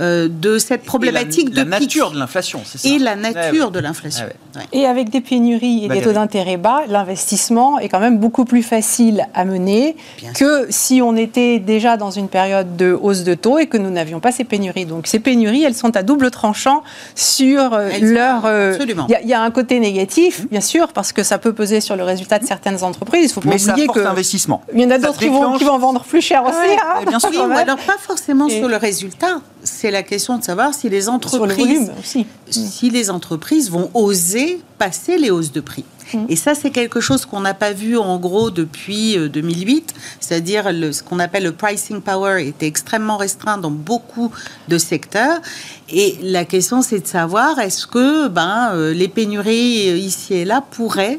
euh, 0.00 0.28
de 0.30 0.58
cette 0.58 0.84
problématique 0.84 1.50
de 1.50 1.56
la 1.56 1.64
nature 1.64 2.12
de 2.12 2.18
l'inflation, 2.18 2.62
c'est 2.64 2.78
ça 2.78 2.88
Et 2.88 2.98
la 2.98 3.16
nature 3.16 3.70
de 3.70 3.78
l'inflation. 3.78 4.26
Et 4.72 4.86
avec 4.86 5.10
des 5.10 5.20
pénuries 5.20 5.84
et 5.84 5.88
des 5.88 6.00
taux 6.00 6.12
d'intérêt 6.12 6.56
bas, 6.56 6.82
l'investissement 6.88 7.78
est 7.78 7.88
quand 7.88 8.00
même 8.00 8.18
beaucoup 8.18 8.44
plus 8.44 8.62
facile 8.62 9.26
à 9.34 9.44
mener 9.44 9.96
que 10.34 10.66
si 10.70 11.02
on 11.02 11.16
était 11.16 11.58
déjà 11.58 11.96
dans 11.96 12.10
une 12.10 12.28
période 12.28 12.76
de 12.76 12.98
hausse 13.00 13.22
de 13.24 13.34
taux 13.34 13.58
et 13.58 13.66
que 13.66 13.76
nous 13.76 13.90
n'avions 13.90 14.20
pas 14.20 14.32
ces 14.32 14.44
pénuries. 14.44 14.86
Donc 14.86 15.06
ces 15.06 15.18
pénuries, 15.18 15.64
elles 15.64 15.74
sont 15.74 15.96
à 15.96 16.02
double 16.02 16.30
tranchant 16.30 16.82
sur 17.14 17.74
euh, 17.74 17.90
leur. 18.00 18.46
Euh, 18.46 18.76
il 19.22 19.28
y, 19.28 19.34
a 19.34 19.42
un 19.42 19.50
côté 19.50 19.78
négatif, 19.78 20.44
mmh. 20.44 20.46
bien 20.46 20.60
sûr, 20.60 20.92
parce 20.92 21.12
que 21.12 21.22
ça 21.22 21.38
peut 21.38 21.52
peser 21.52 21.80
sur 21.80 21.96
le 21.96 22.04
résultat 22.04 22.38
de 22.38 22.46
certaines 22.46 22.82
entreprises. 22.82 23.30
Il 23.30 23.32
faut 23.32 23.40
pas 23.40 23.50
Mais 23.50 23.68
oublier 23.68 23.86
que 23.86 24.00
investissement. 24.00 24.62
Il 24.74 24.80
y 24.80 24.84
en 24.84 24.90
a 24.90 24.98
d'autres 24.98 25.18
qui 25.18 25.28
vont, 25.28 25.56
qui 25.58 25.64
vont 25.64 25.78
vendre 25.78 26.04
plus 26.04 26.20
cher 26.20 26.44
aussi. 26.44 26.56
Hein. 26.56 27.04
bien 27.06 27.18
sûr. 27.18 27.50
alors 27.52 27.78
pas 27.78 27.96
forcément 27.98 28.48
sur 28.48 28.68
le 28.68 28.76
résultat 28.76 29.40
c'est 29.82 29.90
la 29.90 30.04
question 30.04 30.38
de 30.38 30.44
savoir 30.44 30.74
si 30.74 30.88
les 30.88 31.08
entreprises, 31.08 31.90
si 32.48 32.88
les 32.88 33.10
entreprises 33.10 33.68
vont 33.68 33.90
oser 33.94 34.60
passer 34.78 35.18
les 35.18 35.32
hausses 35.32 35.50
de 35.50 35.60
prix. 35.60 35.84
Mm. 36.14 36.26
Et 36.28 36.36
ça, 36.36 36.54
c'est 36.54 36.70
quelque 36.70 37.00
chose 37.00 37.26
qu'on 37.26 37.40
n'a 37.40 37.52
pas 37.52 37.72
vu 37.72 37.96
en 37.96 38.16
gros 38.18 38.52
depuis 38.52 39.16
2008, 39.28 39.74
euh, 39.74 40.00
c'est-à-dire 40.20 40.66
ce 40.92 41.02
qu'on 41.02 41.18
appelle 41.18 41.42
le 41.42 41.50
pricing 41.50 42.00
power 42.00 42.46
était 42.46 42.68
extrêmement 42.68 43.16
restreint 43.16 43.58
dans 43.58 43.72
beaucoup 43.72 44.30
de 44.68 44.78
secteurs. 44.78 45.40
Et 45.88 46.16
la 46.22 46.44
question, 46.44 46.80
c'est 46.80 47.00
de 47.00 47.08
savoir 47.08 47.58
est-ce 47.58 47.88
que 47.88 48.28
ben, 48.28 48.70
euh, 48.74 48.94
les 48.94 49.08
pénuries 49.08 49.90
euh, 49.90 49.96
ici 49.96 50.34
et 50.34 50.44
là 50.44 50.62
pourraient 50.70 51.18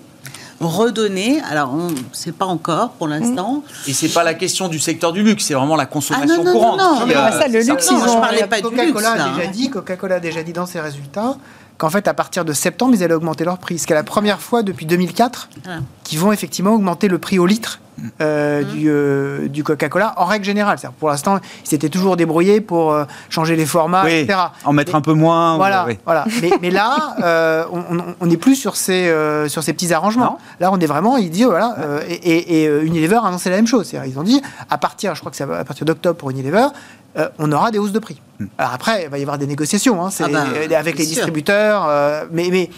redonner. 0.65 1.41
Alors, 1.49 1.73
on 1.73 1.89
ne 1.89 1.95
sait 2.11 2.31
pas 2.31 2.45
encore 2.45 2.91
pour 2.91 3.07
l'instant. 3.07 3.63
Et 3.87 3.93
c'est 3.93 4.09
pas 4.09 4.23
la 4.23 4.33
question 4.33 4.67
du 4.67 4.79
secteur 4.79 5.11
du 5.11 5.23
luxe, 5.23 5.45
c'est 5.45 5.53
vraiment 5.53 5.75
la 5.75 5.85
consommation 5.85 6.27
ah 6.31 6.37
non, 6.37 6.43
non, 6.43 6.51
courante. 6.51 6.79
Non, 6.79 6.99
non, 6.99 7.05
mais 7.05 7.13
ça, 7.13 7.47
le 7.47 7.59
luxe, 7.59 7.89
ils 7.91 8.09
ont... 8.09 8.21
parlais 8.21 8.47
pas 8.47 8.61
du 8.61 8.69
luxe. 8.69 9.05
A 9.05 9.29
déjà 9.29 9.47
dit, 9.47 9.69
Coca-Cola 9.69 10.15
a 10.15 10.19
déjà 10.19 10.43
dit 10.43 10.53
dans 10.53 10.65
ses 10.65 10.79
résultats 10.79 11.35
qu'en 11.77 11.89
fait, 11.89 12.07
à 12.07 12.13
partir 12.13 12.45
de 12.45 12.53
septembre, 12.53 12.93
ils 12.95 13.03
allaient 13.03 13.13
augmenter 13.13 13.45
leur 13.45 13.57
prix. 13.57 13.79
C'est 13.79 13.93
la 13.93 14.03
première 14.03 14.41
fois 14.41 14.63
depuis 14.63 14.85
2004 14.85 15.49
ah. 15.65 15.69
qu'ils 16.03 16.19
vont 16.19 16.31
effectivement 16.31 16.73
augmenter 16.73 17.07
le 17.07 17.17
prix 17.17 17.39
au 17.39 17.45
litre 17.45 17.79
euh, 18.21 18.63
du, 18.63 18.89
euh, 18.89 19.47
du 19.47 19.63
Coca-Cola 19.63 20.13
en 20.17 20.25
règle 20.25 20.45
générale. 20.45 20.77
Pour 20.99 21.09
l'instant, 21.09 21.39
ils 21.63 21.69
s'étaient 21.69 21.89
toujours 21.89 22.17
débrouillés 22.17 22.59
pour 22.59 22.91
euh, 22.91 23.05
changer 23.29 23.55
les 23.55 23.65
formats, 23.65 24.09
etc. 24.09 24.39
En 24.65 24.73
mettre 24.73 24.95
un 24.95 25.01
peu 25.01 25.13
moins. 25.13 25.57
Voilà. 25.57 25.87
voilà. 26.03 26.25
mais, 26.61 26.71
là, 26.71 27.67
on 27.71 28.25
n'est 28.25 28.37
plus 28.37 28.55
sur 28.55 28.75
ces, 28.75 29.13
sur 29.47 29.63
ces 29.63 29.73
petits 29.73 29.93
arrangements. 29.93 30.39
Là, 30.59 30.71
on 30.71 30.79
est 30.79 30.85
vraiment, 30.85 31.17
il 31.17 31.29
dit, 31.29 31.43
voilà, 31.43 31.75
et, 32.07 32.63
et, 32.63 32.83
Unilever 32.83 33.17
a 33.17 33.27
annoncé 33.27 33.49
la 33.49 33.57
même 33.57 33.67
chose. 33.67 33.93
Ils 34.05 34.19
ont 34.19 34.23
dit, 34.23 34.41
à 34.69 34.77
partir, 34.77 35.13
je 35.15 35.19
crois 35.19 35.31
que 35.31 35.37
c'est 35.37 35.43
à 35.43 35.63
partir 35.63 35.85
d'octobre 35.85 36.17
pour 36.17 36.31
Unilever, 36.31 36.67
on 37.37 37.51
aura 37.51 37.71
des 37.71 37.77
hausses 37.77 37.91
de 37.91 37.99
prix. 37.99 38.19
Alors 38.57 38.73
après, 38.73 39.03
il 39.03 39.09
va 39.09 39.17
y 39.17 39.21
avoir 39.21 39.37
des 39.37 39.47
négociations 39.47 40.05
hein, 40.05 40.09
ah 40.19 40.27
ben, 40.27 40.73
avec 40.73 40.97
les 40.97 41.05
distributeurs, 41.05 41.87
mais, 42.31 42.49
mais 42.51 42.69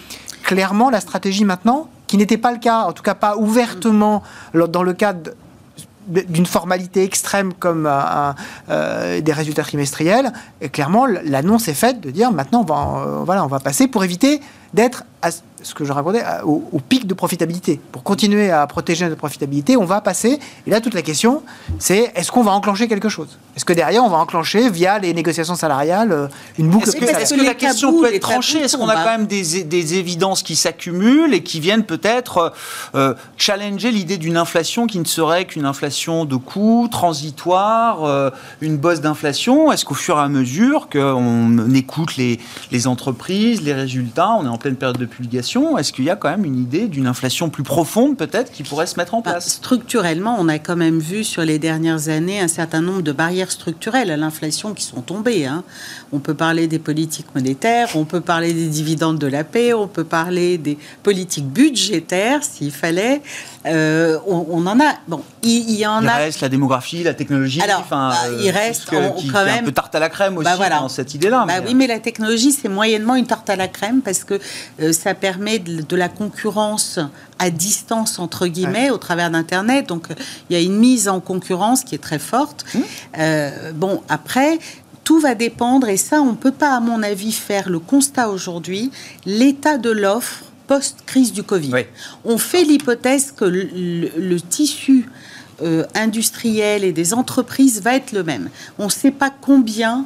clairement, 0.44 0.90
la 0.90 1.00
stratégie 1.02 1.46
maintenant, 1.46 1.90
qui 2.08 2.18
n'était 2.18 2.38
pas 2.38 2.52
le 2.52 2.60
cas, 2.60 2.84
en 2.84 2.94
tout 2.94 3.04
cas 3.04 3.16
pas 3.16 3.36
ouvertement 3.38 4.24
dans 4.54 4.84
le 4.84 4.94
cadre 4.94 5.32
d'une 6.08 6.46
formalité 6.46 7.04
extrême 7.04 7.54
comme 7.54 7.90
euh, 7.90 9.22
des 9.22 9.34
résultats 9.34 9.64
trimestriels, 9.64 10.32
et 10.62 10.70
clairement, 10.70 11.06
l'annonce 11.06 11.68
est 11.68 11.74
faite 11.74 12.00
de 12.00 12.12
dire 12.12 12.32
maintenant, 12.32 12.62
on 12.62 12.66
va, 12.66 13.08
euh, 13.08 13.24
voilà, 13.26 13.44
on 13.44 13.48
va 13.48 13.60
passer 13.60 13.88
pour 13.88 14.04
éviter 14.04 14.40
d'être 14.74 15.04
ce 15.66 15.74
que 15.74 15.84
je 15.84 15.92
racontais, 15.92 16.24
au, 16.44 16.80
pic 16.80 17.08
de 17.08 17.14
profitabilité. 17.14 17.80
Pour 17.92 18.04
continuer 18.04 18.52
à 18.52 18.66
protéger 18.68 19.06
notre 19.06 19.18
profitabilité, 19.18 19.78
on 19.78 19.86
va 19.86 20.02
passer. 20.02 20.40
Et 20.68 20.70
là, 20.70 20.80
toute 20.80 20.94
la 20.94 21.02
question, 21.02 21.42
c'est 21.80 22.12
est-ce 22.16 22.32
qu'on 22.32 22.44
va 22.44 22.52
enclencher 22.52 22.88
quelque 22.88 23.10
chose? 23.10 23.40
Est-ce 23.56 23.66
que 23.66 23.74
derrière, 23.74 24.04
on 24.04 24.10
va 24.10 24.18
enclencher, 24.18 24.70
via 24.70 25.00
les 25.00 25.14
négociations 25.14 25.56
salariales, 25.56 26.12
euh, 26.12 26.28
une 26.60 26.70
boucle 26.70 26.90
Est-ce 26.90 26.98
que, 27.34 27.44
la 27.44 27.54
question 27.54 28.00
peut 28.00 28.14
être 28.14 28.22
tranchée 28.22 28.60
Est-ce 28.60 28.78
qu'on 28.78 28.90
a 28.90 28.96
quand 28.96 29.06
même 29.06 29.28
des, 29.28 29.64
des, 29.64 29.96
évidences 29.96 30.44
qui 30.44 30.56
s'accumulent 30.56 31.34
et 31.34 31.42
qui 31.42 31.60
viennent 31.60 31.86
peut-être 31.86 32.54
euh, 32.96 33.14
challenger 33.38 33.92
l'idée 33.92 34.18
d'une 34.18 34.38
inflation 34.38 34.88
qui 34.88 35.00
ne 35.00 35.06
serait 35.06 35.46
qu'une 35.46 35.66
inflation 35.66 36.26
de 36.26 36.36
coûts, 36.36 36.88
transitoire, 36.92 38.04
euh, 38.04 38.30
une 38.62 38.78
bosse 38.78 39.02
d'inflation? 39.02 39.72
Est-ce 39.72 39.86
qu'au 39.86 39.96
fur 39.96 40.18
et 40.18 40.22
à 40.22 40.28
mesure 40.28 40.90
qu'on 40.90 41.74
écoute 41.74 42.18
les, 42.18 42.40
les 42.72 42.88
entreprises, 42.88 43.62
les 43.62 43.74
résultats, 43.74 44.32
on 44.32 44.46
est 44.46 44.50
en 44.50 44.58
pleine 44.58 44.76
période 44.76 44.98
de 44.98 45.05
publication, 45.08 45.78
est-ce 45.78 45.94
qu'il 45.94 46.06
y 46.06 46.10
a 46.10 46.16
quand 46.16 46.30
même 46.30 46.46
une 46.46 46.58
idée 46.58 46.88
d'une 46.88 47.08
inflation 47.08 47.50
plus 47.50 47.64
profonde 47.64 48.18
peut-être 48.18 48.52
qui 48.52 48.64
pourrait 48.64 48.88
se 48.88 48.98
mettre 48.98 49.14
en 49.14 49.22
bah, 49.22 49.32
place? 49.32 49.54
Structurellement, 49.56 50.36
on 50.40 50.48
a 50.48 50.60
quand 50.60 50.76
même 50.76 51.00
vu 51.00 51.24
sur 51.24 51.44
les 51.44 51.60
dernières 51.60 52.10
années 52.10 52.40
un 52.40 52.48
certain 52.48 52.82
nombre 52.82 53.02
de 53.02 53.12
barrières 53.12 53.52
structurelles 53.52 54.12
à 54.12 54.18
l'inflation 54.18 54.74
qui 54.74 54.84
sont 54.84 55.02
tombées. 55.02 55.46
Hein. 55.46 55.64
On 56.12 56.20
peut 56.20 56.34
parler 56.34 56.68
des 56.68 56.80
politiques 56.80 57.28
monétaires, 57.36 57.90
on 57.96 58.06
peut 58.06 58.22
parler 58.22 58.54
des 58.54 58.68
dividendes 58.68 59.20
de 59.20 59.28
la 59.28 59.44
paix, 59.44 59.74
on 59.74 59.88
peut 59.88 60.04
parler 60.04 60.58
des 60.58 60.78
politiques 61.04 61.48
budgétaires 61.48 62.44
s'il 62.44 62.72
fallait. 62.72 63.22
Euh, 63.66 64.20
on, 64.28 64.66
en 64.68 64.80
a. 64.80 64.94
Bon, 65.08 65.22
il, 65.42 65.72
y 65.72 65.86
en 65.86 66.02
il 66.02 66.08
a. 66.08 66.16
reste 66.18 66.42
la 66.42 66.50
démographie, 66.50 67.04
la 67.04 67.14
technologie. 67.14 67.62
enfin, 67.78 68.10
bah, 68.10 68.36
il 68.42 68.50
reste 68.50 68.90
quand 68.90 69.46
même 69.46 69.64
un 69.64 69.64
peu 69.64 69.72
tarte 69.72 69.96
à 69.96 70.00
la 70.00 70.10
crème 70.10 70.38
aussi 70.38 70.50
bah, 70.58 70.70
dans 70.70 70.90
cette 70.90 71.14
idée-là. 71.14 71.46
Bah, 71.48 71.56
Oui, 71.66 71.74
mais 71.74 71.88
la 71.88 72.00
technologie 72.00 72.52
c'est 72.52 72.70
moyennement 72.70 73.16
une 73.16 73.28
tarte 73.28 73.50
à 73.50 73.56
la 73.56 73.68
crème 73.68 74.02
parce 74.02 74.24
que 74.24 74.40
euh, 74.82 74.94
ça 74.94 75.14
permet 75.14 75.60
de, 75.60 75.96
la 75.96 76.10
concurrence 76.10 77.00
à 77.40 77.50
distance 77.50 78.20
entre 78.20 78.48
guillemets 78.48 78.90
au 78.90 78.98
travers 78.98 79.32
d'Internet. 79.32 79.88
Donc 79.88 80.08
il 80.50 80.56
y 80.56 80.60
a 80.60 80.62
une 80.62 80.78
mise 80.78 81.08
en 81.08 81.20
concurrence 81.20 81.84
qui 81.84 81.96
est 81.96 82.04
très 82.04 82.20
forte. 82.20 82.66
Mmh. 82.74 82.80
Euh, 83.20 83.72
bon, 83.74 84.02
après, 84.10 84.60
tout 85.06 85.20
va 85.20 85.36
dépendre, 85.36 85.88
et 85.88 85.98
ça, 85.98 86.22
on 86.22 86.32
ne 86.32 86.36
peut 86.36 86.52
pas, 86.52 86.76
à 86.76 86.80
mon 86.80 87.04
avis, 87.04 87.32
faire 87.32 87.70
le 87.70 87.80
constat 87.80 88.30
aujourd'hui, 88.30 88.92
l'état 89.26 89.78
de 89.78 89.92
l'offre 89.92 90.44
post-crise 90.68 91.34
du 91.34 91.44
Covid. 91.44 91.72
On 92.24 92.38
fait 92.38 92.64
l'hypothèse 92.64 93.32
que 93.32 93.46
le, 93.46 94.38
tissu 94.40 95.10
euh, 95.62 95.86
industriel 95.96 96.84
et 96.84 96.92
des 96.92 97.14
entreprises 97.14 97.82
va 97.82 97.96
être 97.96 98.12
le 98.12 98.24
même. 98.24 98.50
On 98.78 98.86
ne 98.86 98.92
sait 98.92 99.12
pas 99.12 99.30
combien 99.30 100.06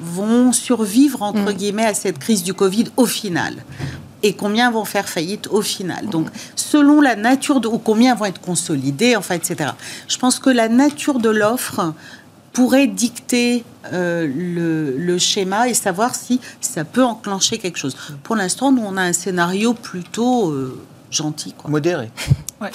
vont 0.00 0.52
survivre, 0.52 1.22
entre 1.22 1.52
mm. 1.52 1.54
guillemets, 1.54 1.86
à 1.86 1.94
cette 1.94 2.18
crise 2.18 2.42
du 2.42 2.54
Covid 2.54 2.84
au 2.96 3.06
final 3.06 3.54
et 4.22 4.32
combien 4.32 4.70
vont 4.70 4.84
faire 4.84 5.08
faillite 5.08 5.46
au 5.48 5.62
final. 5.62 6.06
Donc, 6.06 6.28
selon 6.56 7.00
la 7.00 7.16
nature 7.16 7.60
de, 7.60 7.68
ou 7.68 7.78
combien 7.78 8.14
vont 8.14 8.24
être 8.24 8.40
consolidés, 8.40 9.16
enfin, 9.16 9.36
etc. 9.36 9.70
Je 10.08 10.18
pense 10.18 10.38
que 10.38 10.50
la 10.50 10.68
nature 10.68 11.20
de 11.20 11.30
l'offre 11.30 11.94
pourrait 12.52 12.86
dicter 12.86 13.64
euh, 13.92 14.26
le, 14.96 15.18
schéma 15.18 15.68
et 15.68 15.74
savoir 15.74 16.14
si 16.14 16.40
ça 16.60 16.84
peut 16.84 17.04
enclencher 17.04 17.58
quelque 17.58 17.78
chose. 17.78 17.96
Pour 18.22 18.36
l'instant, 18.36 18.72
nous, 18.72 18.82
on 18.82 18.96
a 18.96 19.02
un 19.02 19.12
scénario 19.12 19.74
plutôt 19.74 20.50
euh, 20.50 20.80
gentil. 21.10 21.52
Quoi. 21.52 21.70
Modéré. 21.70 22.10
Ouais. 22.60 22.70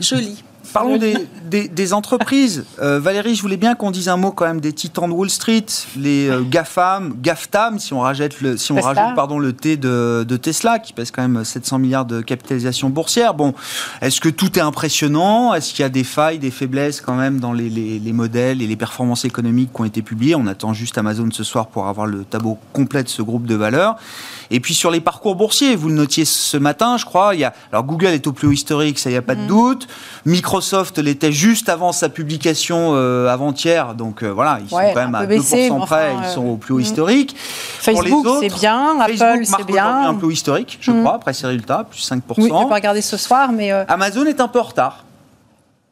Joli. 0.00 0.42
Parlons 0.72 0.98
des, 0.98 1.92
entreprises. 1.92 2.64
Euh, 2.80 2.98
Valérie, 2.98 3.34
je 3.34 3.42
voulais 3.42 3.56
bien 3.56 3.74
qu'on 3.74 3.90
dise 3.90 4.08
un 4.08 4.16
mot 4.16 4.30
quand 4.30 4.46
même 4.46 4.60
des 4.60 4.72
titans 4.72 5.08
de 5.08 5.12
Wall 5.12 5.28
Street, 5.28 5.66
les 5.96 6.28
euh, 6.28 6.42
GAFAM, 6.42 7.14
GAFTAM, 7.20 7.78
si 7.78 7.92
on 7.92 8.00
rajoute 8.00 8.40
le, 8.40 8.56
si 8.56 8.72
on 8.72 8.80
rajoute, 8.80 9.14
pardon, 9.14 9.38
le 9.38 9.52
T 9.52 9.76
de, 9.76 10.24
Tesla, 10.40 10.78
qui 10.78 10.92
pèse 10.92 11.10
quand 11.10 11.22
même 11.22 11.44
700 11.44 11.78
milliards 11.78 12.06
de 12.06 12.20
capitalisation 12.20 12.88
boursière. 12.88 13.34
Bon, 13.34 13.54
est-ce 14.00 14.20
que 14.20 14.28
tout 14.28 14.58
est 14.58 14.62
impressionnant? 14.62 15.52
Est-ce 15.54 15.74
qu'il 15.74 15.82
y 15.82 15.86
a 15.86 15.90
des 15.90 16.04
failles, 16.04 16.38
des 16.38 16.50
faiblesses 16.50 17.00
quand 17.00 17.14
même 17.14 17.38
dans 17.38 17.52
les, 17.52 17.68
les, 17.68 18.12
modèles 18.12 18.62
et 18.62 18.66
les 18.66 18.76
performances 18.76 19.24
économiques 19.24 19.72
qui 19.74 19.80
ont 19.80 19.84
été 19.84 20.02
publiées? 20.02 20.34
On 20.34 20.46
attend 20.46 20.72
juste 20.72 20.96
Amazon 20.96 21.28
ce 21.32 21.44
soir 21.44 21.66
pour 21.66 21.86
avoir 21.86 22.06
le 22.06 22.24
tableau 22.24 22.58
complet 22.72 23.02
de 23.02 23.08
ce 23.08 23.22
groupe 23.22 23.46
de 23.46 23.54
valeurs. 23.54 23.96
Et 24.50 24.60
puis 24.60 24.74
sur 24.74 24.90
les 24.90 25.00
parcours 25.00 25.34
boursiers, 25.34 25.76
vous 25.76 25.88
le 25.88 25.94
notiez 25.94 26.24
ce 26.24 26.56
matin, 26.56 26.96
je 26.96 27.04
crois, 27.04 27.34
il 27.34 27.40
y 27.40 27.44
a, 27.44 27.52
alors 27.72 27.84
Google 27.84 28.08
est 28.08 28.26
au 28.26 28.32
plus 28.32 28.48
haut 28.48 28.52
historique, 28.52 28.98
ça, 28.98 29.10
il 29.10 29.14
n'y 29.14 29.18
a 29.18 29.22
pas 29.22 29.34
de 29.34 29.42
mm. 29.42 29.46
doute. 29.46 29.88
Microsoft 30.26 30.61
Microsoft 30.62 30.98
l'était 30.98 31.32
juste 31.32 31.68
avant 31.68 31.90
sa 31.90 32.08
publication 32.08 32.92
euh, 32.94 33.26
avant-hier, 33.28 33.94
donc 33.94 34.22
euh, 34.22 34.28
voilà, 34.30 34.60
ils 34.60 34.72
Ouais, 34.72 34.88
sont 34.88 34.94
quand 34.94 35.00
même 35.00 35.14
à 35.16 35.26
peu 35.26 35.34
2% 35.34 35.36
baissé, 35.38 35.56
mais 35.70 35.76
près, 35.80 36.10
enfin, 36.12 36.20
ils 36.22 36.24
euh, 36.26 36.30
sont 36.34 36.46
au 36.46 36.56
plus 36.56 36.72
haut 36.74 36.78
mm. 36.78 36.82
historique. 36.82 37.36
Facebook, 37.36 38.26
c'est 38.40 38.54
bien. 38.60 39.00
Apple, 39.00 39.16
c'est 39.44 39.66
bien. 39.66 40.08
un 40.08 40.14
plus 40.14 40.28
haut 40.28 40.30
historique, 40.30 40.78
je 40.80 40.92
Mm. 40.92 41.00
crois, 41.02 41.14
après 41.16 41.32
ces 41.32 41.48
résultats, 41.48 41.84
plus 41.90 42.00
5%. 42.00 42.20
Oui, 42.38 42.44
je 42.46 42.68
pas 42.68 42.74
regardé 42.76 43.02
ce 43.02 43.16
soir, 43.16 43.50
mais 43.50 43.72
euh, 43.72 43.84
Amazon 43.88 44.24
est 44.26 44.40
un 44.40 44.46
peu 44.46 44.60
en 44.60 44.64
retard. 44.64 45.04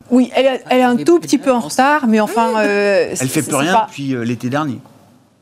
oui, 0.09 0.31
elle, 0.37 0.47
est- 0.47 0.65
elle 0.71 0.79
est 0.79 0.83
un 0.85 0.97
tout 0.97 1.19
petit 1.19 1.39
peu 1.39 1.53
en 1.53 1.59
retard, 1.61 2.07
mais 2.07 2.21
enfin. 2.21 2.51
euh, 2.59 3.09
Elle 3.11 3.17
c'est- 3.17 3.27
fait 3.27 3.43
plus 3.43 3.57
rien 3.57 3.73
pas- 3.75 3.87
depuis 3.89 4.15
euh, 4.15 4.23
l'été 4.25 4.49
dernier. 4.51 4.79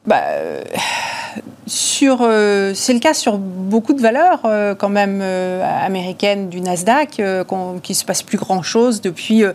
Bah, 0.06 0.16
euh, 0.28 0.62
sur, 1.68 2.18
euh, 2.22 2.72
c'est 2.74 2.92
le 2.92 2.98
cas 2.98 3.14
sur 3.14 3.38
beaucoup 3.38 3.92
de 3.92 4.00
valeurs 4.00 4.40
euh, 4.44 4.74
quand 4.74 4.88
même 4.88 5.20
euh, 5.22 5.62
américaines 5.84 6.48
du 6.48 6.60
Nasdaq, 6.60 7.10
qu'il 7.10 7.24
ne 7.24 7.94
se 7.94 8.04
passe 8.04 8.22
plus 8.22 8.38
grand-chose 8.38 9.00
depuis 9.00 9.44
euh, 9.44 9.52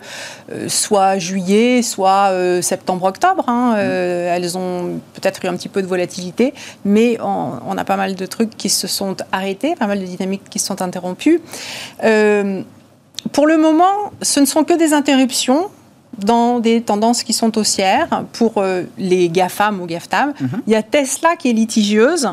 euh, 0.52 0.68
soit 0.68 1.18
juillet, 1.18 1.82
soit 1.82 2.32
septembre-octobre. 2.62 3.44
hein. 3.48 3.74
Euh, 3.76 4.34
elles 4.34 4.56
ont 4.56 5.00
peut-être 5.14 5.44
eu 5.44 5.48
un 5.48 5.54
petit 5.54 5.68
peu 5.68 5.82
de 5.82 5.86
volatilité, 5.86 6.54
mais 6.84 7.18
on, 7.20 7.52
on 7.68 7.76
a 7.76 7.84
pas 7.84 7.96
mal 7.96 8.14
de 8.14 8.26
trucs 8.26 8.56
qui 8.56 8.70
se 8.70 8.86
sont 8.86 9.16
arrêtés, 9.32 9.74
pas 9.74 9.86
mal 9.86 10.00
de 10.00 10.06
dynamiques 10.06 10.48
qui 10.48 10.58
se 10.58 10.66
sont 10.66 10.80
interrompues. 10.80 11.42
Pour 13.32 13.46
le 13.46 13.56
moment, 13.56 14.12
ce 14.20 14.40
ne 14.40 14.44
sont 14.44 14.64
que 14.64 14.74
des 14.74 14.92
interruptions 14.92 15.70
dans 16.18 16.60
des 16.60 16.80
tendances 16.82 17.22
qui 17.22 17.32
sont 17.32 17.56
haussières 17.58 18.24
pour 18.32 18.54
euh, 18.58 18.82
les 18.98 19.28
GAFAM 19.28 19.80
ou 19.80 19.86
GAFTAM. 19.86 20.32
Mhm. 20.40 20.48
Il 20.66 20.72
y 20.72 20.76
a 20.76 20.82
Tesla 20.82 21.36
qui 21.36 21.50
est 21.50 21.52
litigieuse. 21.52 22.28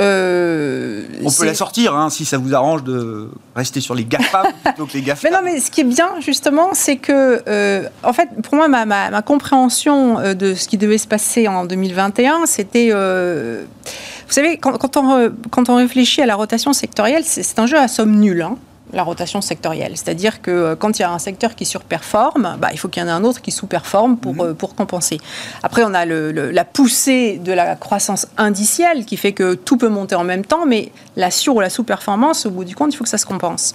Euh, 0.00 1.02
On 1.24 1.30
peut 1.30 1.44
la 1.44 1.54
sortir 1.54 1.94
hein, 1.94 2.08
si 2.10 2.24
ça 2.24 2.38
vous 2.38 2.54
arrange 2.54 2.82
de 2.82 3.28
rester 3.54 3.80
sur 3.80 3.94
les 3.94 4.04
GAFA 4.04 4.42
plutôt 4.64 4.86
que 4.86 4.94
les 4.94 5.02
GAFA. 5.02 5.28
Mais 5.28 5.36
non, 5.36 5.42
mais 5.44 5.60
ce 5.60 5.70
qui 5.70 5.82
est 5.82 5.84
bien, 5.84 6.08
justement, 6.20 6.70
c'est 6.72 6.96
que, 6.96 7.42
euh, 7.46 7.82
en 8.02 8.12
fait, 8.12 8.28
pour 8.42 8.54
moi, 8.56 8.68
ma, 8.68 8.84
ma- 8.86 9.10
ma 9.10 9.22
compréhension 9.22 10.18
euh, 10.18 10.34
de 10.34 10.54
ce 10.54 10.66
qui 10.66 10.78
devait 10.78 10.98
se 10.98 11.06
passer 11.06 11.46
en 11.46 11.64
2021, 11.66 12.46
c'était. 12.46 12.90
vous 12.90 14.32
savez, 14.32 14.56
quand, 14.56 14.76
quand 14.78 14.96
on, 14.96 15.02
re- 15.26 15.32
quand 15.50 15.68
on 15.68 15.76
réfléchit 15.76 16.22
à 16.22 16.26
la 16.26 16.34
rotation 16.36 16.72
sectorielle, 16.72 17.22
c'est 17.24 17.42
c'est 17.42 17.58
un 17.58 17.66
jeu 17.66 17.78
à 17.78 17.86
somme 17.86 18.16
nulle. 18.16 18.42
hein, 18.42 18.56
la 18.92 19.02
rotation 19.04 19.40
sectorielle. 19.40 19.92
C'est-à-dire 19.96 20.42
que 20.42 20.50
euh, 20.50 20.76
quand 20.76 20.98
il 20.98 21.02
y 21.02 21.04
a 21.04 21.10
un 21.10 21.18
secteur 21.18 21.54
qui 21.54 21.64
surperforme, 21.64 22.56
bah, 22.60 22.68
il 22.72 22.78
faut 22.78 22.88
qu'il 22.88 23.02
y 23.02 23.04
en 23.04 23.08
ait 23.08 23.12
un 23.12 23.24
autre 23.24 23.40
qui 23.40 23.50
sous-performe 23.50 24.16
pour, 24.18 24.42
euh, 24.44 24.52
pour 24.54 24.74
compenser. 24.74 25.18
Après, 25.62 25.82
on 25.84 25.94
a 25.94 26.04
le- 26.04 26.30
le- 26.32 26.50
la 26.50 26.64
poussée 26.64 27.38
de 27.38 27.52
la 27.52 27.76
croissance 27.76 28.26
indicielle 28.36 29.06
qui 29.06 29.16
fait 29.16 29.32
que 29.32 29.54
tout 29.54 29.76
peut 29.78 29.88
monter 29.88 30.14
en 30.14 30.24
même 30.24 30.44
temps, 30.44 30.66
mais 30.66 30.90
la 31.16 31.30
sur 31.30 31.56
ou 31.56 31.60
la 31.60 31.70
sous-performance, 31.70 32.44
au 32.46 32.50
bout 32.50 32.64
du 32.64 32.74
compte, 32.74 32.92
il 32.92 32.96
faut 32.96 33.04
que 33.04 33.10
ça 33.10 33.18
se 33.18 33.24
compense. 33.26 33.74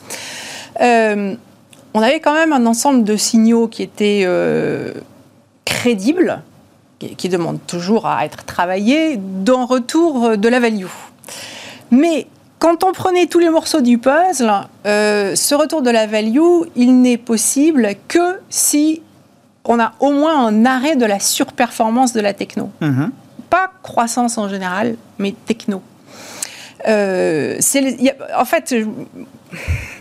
Euh, 0.81 1.35
on 1.95 2.01
avait 2.01 2.19
quand 2.19 2.33
même 2.33 2.53
un 2.53 2.65
ensemble 2.67 3.03
de 3.03 3.15
signaux 3.17 3.67
qui 3.67 3.81
étaient 3.81 4.23
euh, 4.25 4.93
crédibles, 5.65 6.41
qui, 6.99 7.15
qui 7.15 7.29
demandent 7.29 7.65
toujours 7.65 8.05
à 8.05 8.23
être 8.25 8.43
travaillés, 8.45 9.17
d'un 9.17 9.63
retour 9.65 10.37
de 10.37 10.49
la 10.49 10.59
value. 10.59 10.85
Mais 11.89 12.27
quand 12.59 12.83
on 12.83 12.91
prenait 12.91 13.27
tous 13.27 13.39
les 13.39 13.49
morceaux 13.49 13.81
du 13.81 13.97
puzzle, 13.97 14.51
euh, 14.85 15.35
ce 15.35 15.53
retour 15.55 15.81
de 15.81 15.89
la 15.91 16.07
value, 16.07 16.63
il 16.75 17.01
n'est 17.01 17.17
possible 17.17 17.89
que 18.07 18.39
si 18.49 19.01
on 19.65 19.79
a 19.79 19.93
au 19.99 20.11
moins 20.11 20.47
un 20.47 20.65
arrêt 20.65 20.95
de 20.95 21.05
la 21.05 21.19
surperformance 21.19 22.13
de 22.13 22.21
la 22.21 22.33
techno 22.33 22.69
Mhm. 22.81 23.11
pas 23.49 23.71
croissance 23.83 24.37
en 24.37 24.49
général, 24.49 24.95
mais 25.19 25.33
techno. 25.45 25.81
Euh, 26.87 27.57
le- 27.81 28.09
a- 28.09 28.41
en 28.41 28.45
fait, 28.45 28.73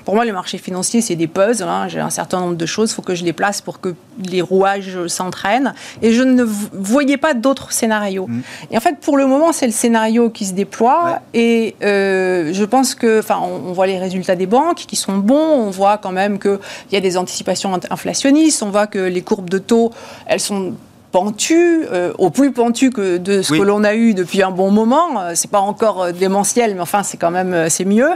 pour 0.05 0.15
moi, 0.15 0.25
le 0.25 0.33
marché 0.33 0.59
financier, 0.59 1.01
c'est 1.01 1.17
des 1.17 1.27
puzzles. 1.27 1.65
hein. 1.69 1.89
J'ai 1.89 2.01
un 2.01 2.11
certain 2.11 2.41
nombre 2.41 2.57
de 2.57 2.67
choses, 2.67 2.91
il 2.91 2.95
faut 2.95 3.03
que 3.03 3.15
je 3.15 3.25
les 3.25 3.33
place 3.33 3.61
pour 3.61 3.81
que 3.81 3.95
les 4.25 4.41
rouages 4.41 5.07
s'entraînent. 5.09 5.75
Et 6.03 6.13
je 6.13 6.23
ne 6.23 6.45
voyais 6.45 7.17
pas 7.17 7.35
d'autres 7.35 7.73
scénarios. 7.73 8.27
Mm. 8.29 8.43
Et 8.71 8.77
en 8.77 8.81
fait, 8.81 8.99
pour 9.01 9.17
le 9.17 9.27
moment, 9.27 9.53
c'est 9.53 9.67
le 9.67 9.73
scénario 9.73 10.31
qui 10.31 10.47
se 10.47 10.53
déploie. 10.53 11.21
Et 11.35 11.75
euh, 11.83 12.53
je 12.53 12.65
pense 12.65 12.95
que, 12.95 13.19
enfin, 13.19 13.41
on, 13.43 13.71
on 13.71 13.73
voit 13.73 13.87
les 13.87 13.99
résultats 13.99 14.37
des 14.37 14.47
banques 14.47 14.85
qui 14.87 14.97
sont 14.97 15.19
bons. 15.19 15.35
On 15.35 15.71
voit 15.71 15.99
quand 15.99 16.13
même 16.13 16.39
qu'il 16.39 16.59
y 16.93 16.97
a 16.97 17.01
des 17.01 17.17
anticipations 17.17 17.79
inflationnistes. 17.91 18.63
On 18.63 18.71
voit 18.71 18.87
que 18.87 18.99
les 18.99 19.23
courbes 19.23 19.51
de 19.51 19.59
taux, 19.59 19.93
elles 20.27 20.41
sont 20.41 20.75
pentues, 21.21 21.87
euh, 21.91 22.13
au 22.19 22.29
plus 22.29 22.53
pentues 22.53 22.91
que 22.91 23.17
de 23.17 23.41
ce 23.41 23.53
Oui. 23.53 23.59
que 23.61 23.65
l'on 23.65 23.85
a 23.85 23.95
eu 23.95 24.13
depuis 24.13 24.43
un 24.43 24.51
bon 24.51 24.71
moment. 24.71 25.19
Euh, 25.19 25.33
C'est 25.35 25.51
pas 25.51 25.61
encore 25.61 26.03
euh, 26.03 26.13
démentiel, 26.13 26.75
mais 26.75 26.81
enfin, 26.83 27.03
c'est 27.03 27.17
quand 27.17 27.31
même 27.31 27.71
c'est 27.71 27.87
mieux. 27.87 28.11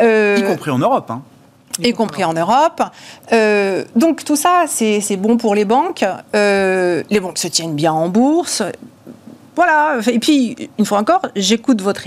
Euh, 0.00 0.36
Y 0.38 0.44
compris 0.44 0.70
en 0.70 0.78
Europe. 0.78 1.10
hein. 1.10 1.22
y 1.82 1.92
compris 1.94 2.24
en 2.24 2.34
Europe. 2.34 2.82
Euh, 3.32 3.84
donc 3.96 4.24
tout 4.24 4.36
ça, 4.36 4.64
c'est 4.68 5.00
c'est 5.00 5.16
bon 5.16 5.38
pour 5.38 5.54
les 5.54 5.64
banques. 5.64 6.04
Les 6.34 7.20
banques 7.20 7.38
se 7.38 7.48
tiennent 7.48 7.74
bien 7.74 7.94
en 7.94 8.08
bourse. 8.10 8.62
Voilà. 9.54 9.98
Et 10.06 10.18
puis, 10.18 10.56
une 10.78 10.86
fois 10.86 10.98
encore, 10.98 11.22
j'écoute 11.36 11.82
votre, 11.82 12.06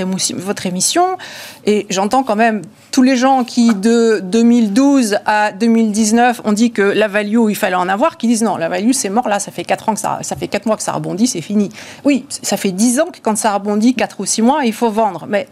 émission 0.65 1.17
et 1.65 1.86
j'entends 1.89 2.23
quand 2.23 2.36
même 2.36 2.62
tous 2.91 3.03
les 3.03 3.15
gens 3.15 3.43
qui, 3.43 3.75
de 3.75 4.19
2012 4.23 5.17
à 5.25 5.51
2019, 5.51 6.41
ont 6.43 6.53
dit 6.53 6.71
que 6.71 6.81
la 6.81 7.08
value, 7.08 7.49
il 7.49 7.55
fallait 7.55 7.75
en 7.75 7.88
avoir, 7.88 8.17
qui 8.17 8.27
disent 8.27 8.41
non, 8.41 8.58
la 8.58 8.69
value, 8.69 8.91
c'est 8.93 9.10
mort, 9.10 9.27
là, 9.27 9.39
ça 9.39 9.51
fait 9.51 9.63
4 9.63 9.89
ans 9.89 9.93
que 9.93 9.99
ça, 9.99 10.19
ça 10.21 10.36
fait 10.36 10.47
4 10.47 10.65
mois 10.65 10.75
que 10.75 10.84
ça 10.84 10.93
rebondit, 10.93 11.27
c'est 11.27 11.41
fini. 11.41 11.69
Oui, 12.03 12.25
ça 12.29 12.58
fait 12.58 12.71
10 12.71 12.99
ans 12.99 13.08
que 13.12 13.19
quand 13.21 13.38
ça 13.38 13.53
rebondit, 13.53 13.93
4 13.93 14.19
ou 14.19 14.25
6 14.25 14.41
mois, 14.41 14.65
il 14.65 14.73
faut 14.73 14.89
vendre. 14.89 15.25
Mais 15.27 15.47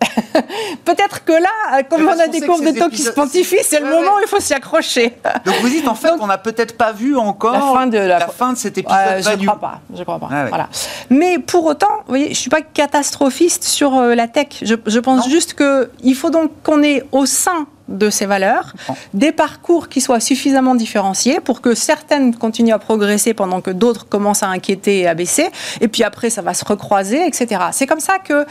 peut-être 0.84 1.24
que 1.24 1.32
là, 1.32 1.82
comme 1.88 2.02
Mais 2.04 2.08
on 2.12 2.18
a 2.18 2.24
qu'on 2.26 2.30
des 2.30 2.40
courbes 2.40 2.64
que 2.64 2.70
de 2.72 2.78
taux 2.78 2.88
qui 2.88 3.02
se 3.02 3.10
pontifient, 3.10 3.58
c'est 3.62 3.80
le 3.80 3.86
Ouais, 3.86 3.90
moment 4.00 4.16
où 4.16 4.20
il 4.22 4.28
faut 4.28 4.40
s'y 4.40 4.54
accrocher. 4.54 5.14
Donc 5.44 5.54
vous 5.60 5.68
dites 5.68 5.86
en 5.88 5.94
fait, 5.94 6.08
Donc- 6.08 6.22
on 6.22 6.26
n'a 6.26 6.38
peut-être 6.38 6.76
pas 6.76 6.92
vu 6.92 7.16
encore 7.16 7.52
La 7.52 7.60
fin 7.60 7.86
de 7.86 7.98
la- 7.98 8.20
fin 8.28 8.52
de 8.52 8.58
cet 8.58 8.78
épisode 8.78 8.98
Euh, 8.98 9.18
je 9.18 9.24
value. 9.24 9.46
crois 9.46 9.60
pas, 9.60 9.80
je 9.94 10.02
crois 10.02 10.18
pas. 10.18 10.28
Ah 10.30 10.42
ouais. 10.44 10.48
Voilà. 10.48 10.68
Mais 11.10 11.38
pour 11.38 11.64
autant, 11.66 11.88
vous 12.06 12.08
voyez, 12.08 12.30
je 12.30 12.38
suis 12.38 12.50
pas 12.50 12.62
catastrophiste 12.62 13.64
sur 13.64 13.96
euh, 13.96 14.14
la 14.14 14.28
tech. 14.28 14.48
Je, 14.62 14.74
je 14.86 14.98
pense 14.98 15.24
Non. 15.26 15.30
juste 15.30 15.54
que 15.54 15.90
il 16.02 16.14
faut 16.14 16.30
donc 16.30 16.50
qu'on 16.62 16.82
ait 16.82 17.04
au 17.12 17.26
sein 17.26 17.66
de 17.90 18.08
ces 18.08 18.24
valeurs 18.26 18.72
des 19.14 19.32
parcours 19.32 19.88
qui 19.88 20.00
soient 20.00 20.20
suffisamment 20.20 20.74
différenciés 20.74 21.40
pour 21.40 21.60
que 21.60 21.74
certaines 21.74 22.34
continuent 22.34 22.72
à 22.72 22.78
progresser 22.78 23.34
pendant 23.34 23.60
que 23.60 23.70
d'autres 23.70 24.08
commencent 24.08 24.42
à 24.42 24.48
inquiéter 24.48 25.00
et 25.00 25.08
à 25.08 25.14
baisser. 25.14 25.48
Et 25.80 25.88
puis 25.88 26.04
après, 26.04 26.30
ça 26.30 26.40
va 26.42 26.54
se 26.54 26.64
recroiser, 26.64 27.26
etc. 27.26 27.60
C'est 27.72 27.86
comme 27.86 28.00
ça 28.00 28.18
que 28.18 28.46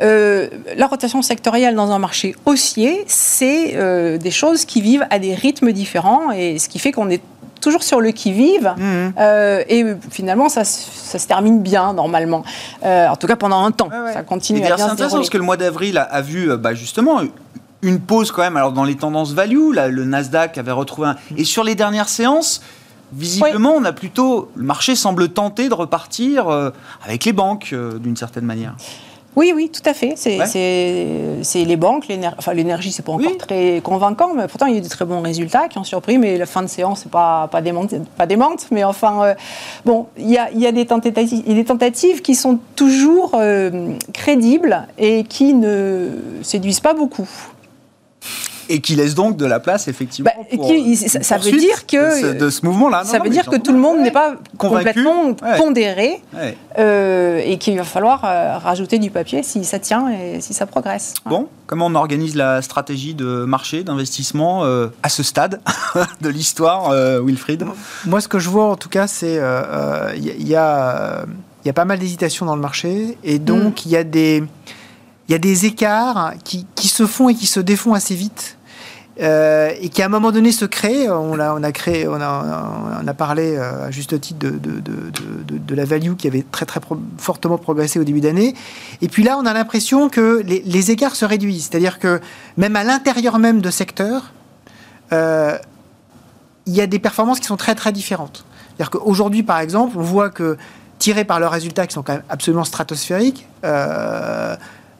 euh, 0.00 0.48
la 0.76 0.86
rotation 0.86 1.22
sectorielle 1.22 1.74
dans 1.74 1.90
un 1.90 1.98
marché 1.98 2.34
haussier, 2.46 3.04
c'est 3.06 3.72
euh, 3.76 4.16
des 4.18 4.30
choses 4.30 4.64
qui 4.64 4.80
vivent 4.80 5.06
à 5.10 5.18
des 5.18 5.34
rythmes 5.34 5.72
différents 5.72 6.30
et 6.30 6.58
ce 6.58 6.68
qui 6.68 6.78
fait 6.78 6.92
qu'on 6.92 7.10
est 7.10 7.20
toujours 7.60 7.82
sur 7.82 8.00
le 8.00 8.10
qui-vive. 8.10 8.74
Mhm. 8.76 9.12
Euh, 9.18 9.62
et 9.68 9.84
finalement, 10.10 10.48
ça, 10.50 10.64
se- 10.64 10.86
ça 10.92 11.18
se 11.18 11.26
termine 11.26 11.60
bien, 11.62 11.94
normalement. 11.94 12.44
Euh, 12.84 13.08
en 13.08 13.16
tout 13.16 13.26
cas, 13.26 13.36
pendant 13.36 13.64
un 13.64 13.70
temps. 13.70 13.88
Ouais, 13.88 13.98
ouais. 14.06 14.12
Ça 14.12 14.22
continue 14.22 14.60
à 14.60 14.62
c'est 14.62 14.66
bien 14.68 14.76
se 14.76 14.82
intéressant 14.82 14.96
dérouler. 15.06 15.20
parce 15.22 15.30
que 15.30 15.38
le 15.38 15.44
mois 15.44 15.56
d'avril 15.56 15.96
a, 15.98 16.02
a 16.02 16.20
vu 16.20 16.54
bah, 16.58 16.74
justement 16.74 17.20
une 17.84 18.00
pause 18.00 18.32
quand 18.32 18.42
même. 18.42 18.56
Alors 18.56 18.72
dans 18.72 18.84
les 18.84 18.96
tendances 18.96 19.32
value, 19.32 19.72
là, 19.72 19.88
le 19.88 20.04
Nasdaq 20.04 20.58
avait 20.58 20.72
retrouvé 20.72 21.08
un. 21.08 21.16
Et 21.36 21.44
sur 21.44 21.62
les 21.64 21.74
dernières 21.74 22.08
séances, 22.08 22.62
visiblement, 23.12 23.74
on 23.76 23.84
a 23.84 23.92
plutôt 23.92 24.48
le 24.56 24.64
marché 24.64 24.96
semble 24.96 25.28
tenter 25.28 25.68
de 25.68 25.74
repartir 25.74 26.48
euh, 26.48 26.70
avec 27.04 27.24
les 27.24 27.32
banques 27.32 27.70
euh, 27.72 27.98
d'une 27.98 28.16
certaine 28.16 28.44
manière. 28.44 28.74
Oui, 29.36 29.52
oui, 29.52 29.68
tout 29.68 29.82
à 29.84 29.94
fait. 29.94 30.14
C'est 30.16 30.38
Ouais. 30.38 31.64
les 31.64 31.76
banques, 31.76 32.06
l'énergie. 32.06 32.36
Enfin, 32.38 32.52
c'est 32.92 33.04
pas 33.04 33.10
encore 33.12 33.26
Oui. 33.32 33.36
très 33.36 33.80
convaincant, 33.82 34.32
mais 34.32 34.46
pourtant, 34.46 34.66
il 34.66 34.74
y 34.74 34.76
a 34.76 34.78
eu 34.78 34.80
de 34.82 34.88
très 34.88 35.04
bons 35.04 35.22
résultats 35.22 35.66
qui 35.66 35.76
ont 35.76 35.82
surpris. 35.82 36.18
Mais 36.18 36.38
la 36.38 36.46
fin 36.46 36.62
de 36.62 36.68
séance, 36.68 37.00
c'est 37.02 37.10
pas, 37.10 37.48
pas, 37.50 37.60
démente, 37.60 37.92
pas 38.16 38.26
démente. 38.26 38.66
Mais 38.70 38.84
enfin, 38.84 39.24
euh, 39.24 39.34
bon, 39.84 40.06
il 40.16 40.30
y 40.30 40.38
a, 40.38 40.52
il 40.52 40.60
y, 40.60 40.68
a 40.68 40.72
des 40.72 40.86
tentatives- 40.86 41.42
il 41.46 41.48
y 41.48 41.52
a 41.52 41.56
des 41.56 41.64
tentatives 41.64 42.22
qui 42.22 42.36
sont 42.36 42.60
toujours 42.76 43.32
euh, 43.34 43.94
crédibles 44.12 44.86
et 44.98 45.24
qui 45.24 45.52
ne 45.52 46.10
séduisent 46.42 46.78
pas 46.78 46.94
beaucoup. 46.94 47.28
Et 48.70 48.80
qui 48.80 48.94
laisse 48.96 49.14
donc 49.14 49.36
de 49.36 49.44
la 49.44 49.60
place 49.60 49.88
effectivement. 49.88 50.30
Bah, 50.34 50.42
pour, 50.56 50.66
qui- 50.68 50.92
euh, 50.94 51.08
ça- 51.08 51.22
ça 51.22 51.36
veut 51.36 51.52
dire 51.52 51.86
que- 51.86 52.22
de 52.32 52.32
ce, 52.38 52.44
de 52.44 52.48
ce 52.50 52.64
mouvement-là. 52.64 53.02
Non, 53.04 53.10
Ça 53.10 53.18
non, 53.18 53.24
veut 53.24 53.30
dire 53.30 53.44
que 53.44 53.56
tout 53.56 53.72
le 53.72 53.78
monde 53.78 53.98
Ouais. 53.98 54.04
n'est 54.04 54.10
pas 54.10 54.36
Convaincu. 54.56 54.84
complètement 54.86 55.24
Ouais. 55.26 55.58
pondéré 55.58 56.22
Ouais. 56.34 56.56
euh, 56.78 57.42
et 57.44 57.58
qu'il 57.58 57.76
va 57.76 57.84
falloir 57.84 58.22
euh, 58.24 58.56
rajouter 58.56 58.98
du 58.98 59.10
papier 59.10 59.42
si 59.42 59.62
ça 59.66 59.78
tient 59.78 60.08
et 60.08 60.40
si 60.40 60.54
ça 60.54 60.64
progresse. 60.64 61.12
Bon, 61.26 61.48
comment 61.66 61.86
on 61.88 61.94
organise 61.94 62.36
la 62.36 62.62
stratégie 62.62 63.12
de 63.14 63.44
marché, 63.44 63.84
d'investissement 63.84 64.64
euh, 64.64 64.86
à 65.02 65.10
ce 65.10 65.22
stade 65.22 65.60
de 66.22 66.28
l'histoire, 66.30 66.88
euh, 66.88 67.20
Wilfried? 67.22 67.66
Moi, 68.06 68.22
ce 68.22 68.28
que 68.28 68.38
je 68.38 68.48
vois, 68.48 68.64
en 68.70 68.76
tout 68.76 68.88
cas, 68.88 69.06
c'est 69.06 69.34
il 69.34 70.24
y, 70.24 70.30
a- 70.30 70.34
y 70.38 70.54
a, 70.56 71.24
il 71.64 71.66
y 71.66 71.70
a 71.70 71.74
pas 71.74 71.84
mal 71.84 71.98
d'hésitations 71.98 72.46
dans 72.46 72.56
le 72.56 72.62
marché, 72.62 73.18
et 73.24 73.38
donc 73.38 73.84
il 73.84 73.92
y 73.92 73.96
a 73.96 74.04
des 74.04 74.42
il 75.28 75.32
y 75.32 75.34
a 75.34 75.38
des 75.38 75.66
écarts 75.66 76.34
qui, 76.44 76.66
se 76.88 77.06
font 77.06 77.28
et 77.28 77.34
qui 77.34 77.46
se 77.46 77.60
défont 77.60 77.94
assez 77.94 78.14
vite. 78.14 78.58
euh, 79.20 79.72
et 79.80 79.90
qui 79.90 80.02
à 80.02 80.06
un 80.06 80.08
moment 80.08 80.32
donné 80.32 80.50
se 80.52 80.64
créent. 80.64 81.08
On 81.08 81.38
a, 81.38 83.14
parlé 83.14 83.56
euh, 83.56 83.86
à 83.86 83.90
juste 83.90 84.20
titre 84.20 84.38
de, 84.40 85.74
la 85.74 85.84
value 85.84 86.14
qui 86.14 86.26
avait 86.26 86.44
très 86.50 86.66
très 86.66 86.80
fortement 87.18 87.58
progressé 87.58 87.98
au 87.98 88.04
début 88.04 88.20
d'année. 88.20 88.54
Et 89.02 89.08
puis 89.08 89.22
là, 89.22 89.38
on 89.38 89.46
a 89.46 89.52
l'impression 89.52 90.08
que 90.08 90.42
les, 90.44 90.90
écarts 90.90 91.16
se 91.16 91.24
réduisent, 91.24 91.68
c'est-à-dire 91.70 91.98
que 91.98 92.20
même 92.56 92.76
à 92.76 92.84
l'intérieur 92.84 93.38
même 93.38 93.60
de 93.60 93.70
secteurs, 93.70 94.32
euh, 95.12 95.56
il 96.66 96.74
y 96.74 96.80
a 96.80 96.86
des 96.86 96.98
performances 96.98 97.40
qui 97.40 97.46
sont 97.46 97.56
très 97.56 97.74
très 97.74 97.92
différentes. 97.92 98.44
C'est-à-dire 98.68 98.90
qu'aujourd'hui, 98.90 99.42
par 99.42 99.60
exemple, 99.60 99.96
on 99.96 100.02
voit 100.02 100.30
que 100.30 100.56
tirés 100.98 101.24
par 101.24 101.38
leurs 101.38 101.52
résultats 101.52 101.86
qui 101.86 101.94
sont 101.94 102.02
quand 102.02 102.14
même 102.14 102.24
absolument 102.28 102.64
stratosphériques, 102.64 103.46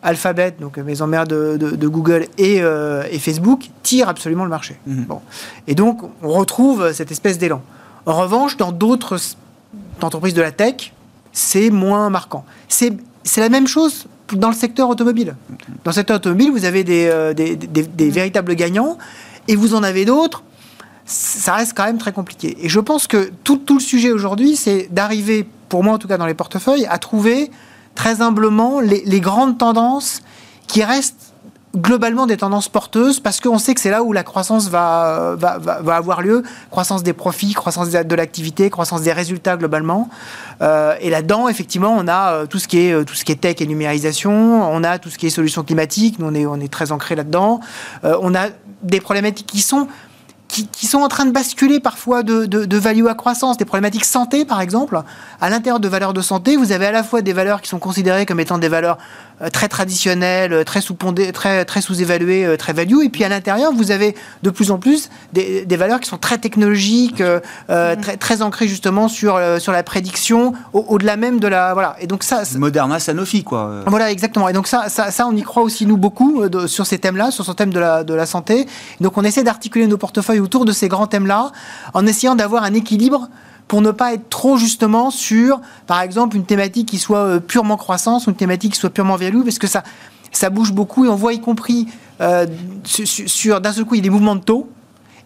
Alphabet, 0.04 0.54
donc 0.60 0.76
maison 0.78 1.06
mère 1.06 1.26
de, 1.26 1.86
Google 1.86 2.26
et, 2.38 2.62
euh, 2.62 3.02
et, 3.10 3.18
Facebook, 3.18 3.70
tirent 3.82 4.08
absolument 4.08 4.44
le 4.44 4.50
marché. 4.50 4.78
Mhm. 4.86 5.04
Bon. 5.04 5.20
Et 5.66 5.74
donc, 5.74 6.02
on 6.22 6.28
retrouve 6.28 6.92
cette 6.92 7.10
espèce 7.10 7.38
d'élan. 7.38 7.62
En 8.06 8.12
revanche, 8.12 8.56
dans 8.56 8.70
d'autres 8.70 9.18
entreprises 10.02 10.34
de 10.34 10.42
la 10.42 10.52
tech, 10.52 10.92
c'est 11.32 11.70
moins 11.70 12.10
marquant. 12.10 12.44
C'est 12.68 12.92
la 13.36 13.48
même 13.48 13.66
chose 13.66 14.06
dans 14.32 14.48
le 14.48 14.54
secteur 14.54 14.88
automobile. 14.88 15.34
Dans 15.84 15.90
le 15.90 15.92
secteur 15.92 16.16
automobile, 16.16 16.50
vous 16.50 16.64
avez 16.64 16.84
des, 16.84 17.08
euh, 17.08 17.34
des, 17.34 17.56
des 17.56 18.10
véritables 18.10 18.54
gagnants 18.54 18.98
et 19.48 19.56
vous 19.56 19.74
en 19.74 19.82
avez 19.82 20.04
d'autres 20.04 20.44
ça 21.06 21.54
reste 21.54 21.74
quand 21.76 21.84
même 21.84 21.98
très 21.98 22.12
compliqué. 22.12 22.56
Et 22.62 22.68
je 22.68 22.80
pense 22.80 23.06
que 23.06 23.30
tout, 23.44 23.58
tout 23.58 23.74
le 23.74 23.80
sujet 23.80 24.10
aujourd'hui, 24.10 24.56
c'est 24.56 24.88
d'arriver, 24.90 25.46
pour 25.68 25.84
moi 25.84 25.94
en 25.94 25.98
tout 25.98 26.08
cas 26.08 26.16
dans 26.16 26.26
les 26.26 26.34
portefeuilles, 26.34 26.86
à 26.88 26.98
trouver 26.98 27.50
très 27.94 28.20
humblement 28.20 28.80
les, 28.80 29.20
grandes 29.20 29.58
tendances 29.58 30.22
qui 30.66 30.82
restent 30.82 31.32
globalement 31.76 32.26
des 32.26 32.36
tendances 32.36 32.68
porteuses 32.68 33.18
parce 33.18 33.40
qu'on 33.40 33.58
sait 33.58 33.74
que 33.74 33.80
c'est 33.80 33.90
là 33.90 34.02
où 34.02 34.12
la 34.12 34.22
croissance 34.22 34.68
va, 34.68 35.34
va, 35.36 35.58
va, 35.58 35.96
avoir 35.96 36.22
lieu, 36.22 36.44
croissance 36.70 37.02
des 37.02 37.12
profits, 37.12 37.52
croissance 37.52 37.90
de 37.90 38.14
l'activité, 38.14 38.70
croissance 38.70 39.02
des 39.02 39.12
résultats 39.12 39.56
globalement. 39.56 40.08
Euh, 40.62 40.94
et 41.00 41.10
là-dedans, 41.10 41.48
effectivement, 41.48 41.94
on 41.98 42.06
a 42.06 42.32
euh, 42.32 42.46
tout 42.46 42.60
ce 42.60 42.68
qui 42.68 42.78
est 42.78 42.92
euh, 42.92 43.04
tout 43.04 43.14
ce 43.14 43.24
qui 43.24 43.32
est 43.32 43.36
tech 43.36 43.56
et 43.60 43.66
numérisation, 43.66 44.32
on 44.32 44.84
a 44.84 44.98
tout 44.98 45.10
ce 45.10 45.18
qui 45.18 45.26
est 45.26 45.30
solutions 45.30 45.64
climatiques, 45.64 46.18
nous 46.20 46.26
on 46.26 46.34
est 46.34 46.46
on 46.46 46.60
est 46.60 46.72
très 46.72 46.92
ancré 46.92 47.16
là-dedans. 47.16 47.60
On 48.02 48.34
a 48.34 48.48
des 48.82 49.00
problématiques 49.00 49.46
qui 49.46 49.60
sont 49.60 49.88
qui, 50.62 50.86
sont 50.86 50.98
en 50.98 51.08
train 51.08 51.26
de 51.26 51.32
basculer 51.32 51.80
parfois 51.80 52.22
de, 52.22 52.46
de, 52.46 52.78
value 52.78 53.06
à 53.06 53.14
croissance, 53.14 53.56
des 53.56 53.64
problématiques 53.64 54.04
santé 54.04 54.44
par 54.44 54.60
exemple. 54.60 55.00
À 55.40 55.50
l'intérieur 55.50 55.80
de 55.80 55.88
valeurs 55.88 56.12
de 56.12 56.20
santé, 56.20 56.56
vous 56.56 56.70
avez 56.70 56.86
à 56.86 56.92
la 56.92 57.02
fois 57.02 57.22
des 57.22 57.32
valeurs 57.32 57.60
qui 57.60 57.68
sont 57.68 57.78
considérées 57.78 58.26
comme 58.26 58.40
étant 58.40 58.58
des 58.58 58.68
valeurs 58.68 58.98
euh, 59.42 59.50
très 59.50 59.68
traditionnelles, 59.68 60.52
euh, 60.52 60.64
très 60.64 60.80
sous 60.80 60.96
très, 61.32 61.64
très 61.64 61.80
sous-évaluées, 61.80 62.46
euh, 62.46 62.56
très 62.56 62.72
value, 62.72 63.02
et 63.02 63.08
puis 63.08 63.24
à 63.24 63.28
l'intérieur, 63.28 63.72
vous 63.72 63.90
avez 63.90 64.14
de 64.44 64.50
plus 64.50 64.70
en 64.70 64.78
plus 64.78 65.10
des, 65.32 65.66
des 65.66 65.76
valeurs 65.76 65.98
qui 65.98 66.08
sont 66.08 66.18
très 66.18 66.38
technologiques, 66.38 67.20
mm-hmm. 67.20 68.00
très, 68.00 68.16
très 68.16 68.42
ancrées 68.42 68.68
justement 68.68 69.08
sur, 69.08 69.40
sur 69.58 69.72
la 69.72 69.82
prédiction, 69.82 70.52
au-delà 70.72 71.16
même 71.16 71.40
de 71.40 71.48
la... 71.48 71.74
Voilà. 71.74 71.96
Et 72.00 72.06
donc 72.06 72.22
ça... 72.22 72.42
Moderna, 72.56 73.00
Sanofi, 73.00 73.42
quoi. 73.42 73.82
Voilà, 73.86 74.10
exactement. 74.10 74.48
Et 74.48 74.52
donc 74.52 74.68
ça, 74.68 74.88
ça, 74.88 75.10
ça 75.10 75.26
on 75.26 75.34
y 75.34 75.42
croit 75.42 75.62
aussi, 75.62 75.86
nous, 75.86 75.96
beaucoup, 75.96 76.42
sur 76.66 76.86
ces 76.86 76.98
thèmes-là, 76.98 77.30
sur 77.30 77.44
ce 77.44 77.52
thème 77.52 77.72
de 77.72 77.80
la, 77.80 78.04
de 78.04 78.14
la 78.14 78.26
santé. 78.26 78.66
Donc 79.00 79.18
on 79.18 79.24
essaie 79.24 79.42
d'articuler 79.42 79.86
nos 79.86 79.98
portefeuilles 79.98 80.40
autour 80.44 80.64
de 80.64 80.72
ces 80.72 80.88
grands 80.88 81.06
thèmes-là, 81.06 81.50
en 81.94 82.06
essayant 82.06 82.34
d'avoir 82.36 82.62
un 82.62 82.74
équilibre 82.74 83.28
pour 83.66 83.80
ne 83.80 83.90
pas 83.90 84.12
être 84.14 84.28
trop 84.28 84.56
justement 84.56 85.10
sur, 85.10 85.60
par 85.86 86.00
exemple, 86.00 86.36
une 86.36 86.44
thématique 86.44 86.88
qui 86.88 86.98
soit 86.98 87.18
euh, 87.18 87.40
purement 87.40 87.76
croissance 87.76 88.26
une 88.26 88.34
thématique 88.34 88.74
qui 88.74 88.78
soit 88.78 88.90
purement 88.90 89.16
value, 89.16 89.42
parce 89.42 89.58
que 89.58 89.66
ça, 89.66 89.82
ça 90.32 90.50
bouge 90.50 90.72
beaucoup 90.72 91.04
et 91.04 91.08
on 91.08 91.16
voit 91.16 91.32
y 91.32 91.40
compris 91.40 91.88
euh, 92.20 92.46
sur, 92.84 93.60
d'un 93.60 93.72
seul 93.72 93.84
coup, 93.84 93.94
il 93.94 93.98
y 93.98 94.00
a 94.00 94.04
des 94.04 94.10
mouvements 94.10 94.36
de 94.36 94.42
taux. 94.42 94.68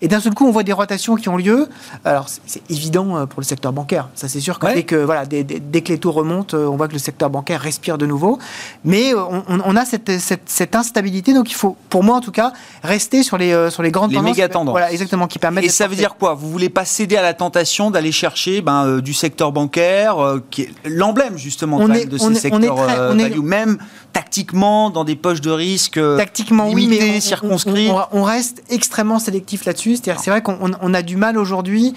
Et 0.00 0.08
d'un 0.08 0.20
seul 0.20 0.34
coup, 0.34 0.46
on 0.46 0.50
voit 0.50 0.62
des 0.62 0.72
rotations 0.72 1.16
qui 1.16 1.28
ont 1.28 1.36
lieu. 1.36 1.68
Alors, 2.04 2.26
c'est 2.46 2.62
évident 2.70 3.16
euh, 3.16 3.26
pour 3.26 3.40
le 3.40 3.44
secteur 3.44 3.72
bancaire. 3.72 4.08
Ça, 4.14 4.28
c'est 4.28 4.40
sûr 4.40 4.58
que, 4.58 4.72
dès 4.72 4.84
que 4.84 4.96
voilà, 4.96 5.26
dès, 5.26 5.44
que 5.44 5.92
les 5.92 5.98
taux 5.98 6.12
remontent, 6.12 6.56
on 6.56 6.76
voit 6.76 6.88
que 6.88 6.92
le 6.92 6.98
secteur 6.98 7.30
bancaire 7.30 7.60
respire 7.60 7.98
de 7.98 8.06
nouveau. 8.06 8.38
Mais 8.84 9.12
on, 9.14 9.76
a 9.76 9.84
cette, 9.84 10.10
cette, 10.18 10.76
instabilité. 10.76 11.34
Donc, 11.34 11.50
il 11.50 11.54
faut, 11.54 11.76
pour 11.88 12.04
moi 12.04 12.16
en 12.16 12.20
tout 12.20 12.32
cas, 12.32 12.52
rester 12.82 13.22
sur 13.22 13.38
les, 13.38 13.70
sur 13.70 13.82
les 13.82 13.90
grandes 13.90 14.10
les 14.10 14.16
tendances. 14.16 14.36
Méga 14.36 14.48
tendances. 14.48 14.72
Voilà, 14.72 14.92
exactement, 14.92 15.26
qui 15.26 15.38
permettent. 15.38 15.64
Et 15.64 15.68
ça 15.68 15.88
veut 15.88 15.96
dire 15.96 16.16
quoi? 16.16 16.34
Vous 16.34 16.50
voulez 16.50 16.68
pas 16.68 16.84
céder 16.84 17.16
à 17.16 17.22
la 17.22 17.34
tentation 17.34 17.90
d'aller 17.90 18.12
chercher 18.12 18.60
ben, 18.60 18.98
du 18.98 19.14
secteur 19.14 19.52
bancaire, 19.52 20.16
qui 20.50 20.62
est 20.62 20.70
l'emblème 20.84 21.36
justement 21.36 21.86
de 21.88 22.18
ces 22.18 22.34
secteurs 22.34 22.78
on 23.10 23.18
est 23.18 23.36
même 23.36 23.78
tactiquement 24.12 24.90
dans 24.90 25.04
des 25.04 25.16
poches 25.16 25.40
de 25.40 25.50
risque 25.50 26.00
tactiquement 26.16 26.70
oui 26.70 26.86
mais 26.86 27.20
circonscrits. 27.20 27.90
On, 28.12 28.22
reste 28.22 28.62
extrêmement 28.68 29.18
sélectif 29.18 29.64
là-dessus. 29.64 29.87
C'est-à-dire 29.96 30.22
c'est 30.22 30.30
vrai 30.30 30.42
qu'on 30.42 30.94
a 30.94 31.02
du 31.02 31.16
mal 31.16 31.38
aujourd'hui 31.38 31.94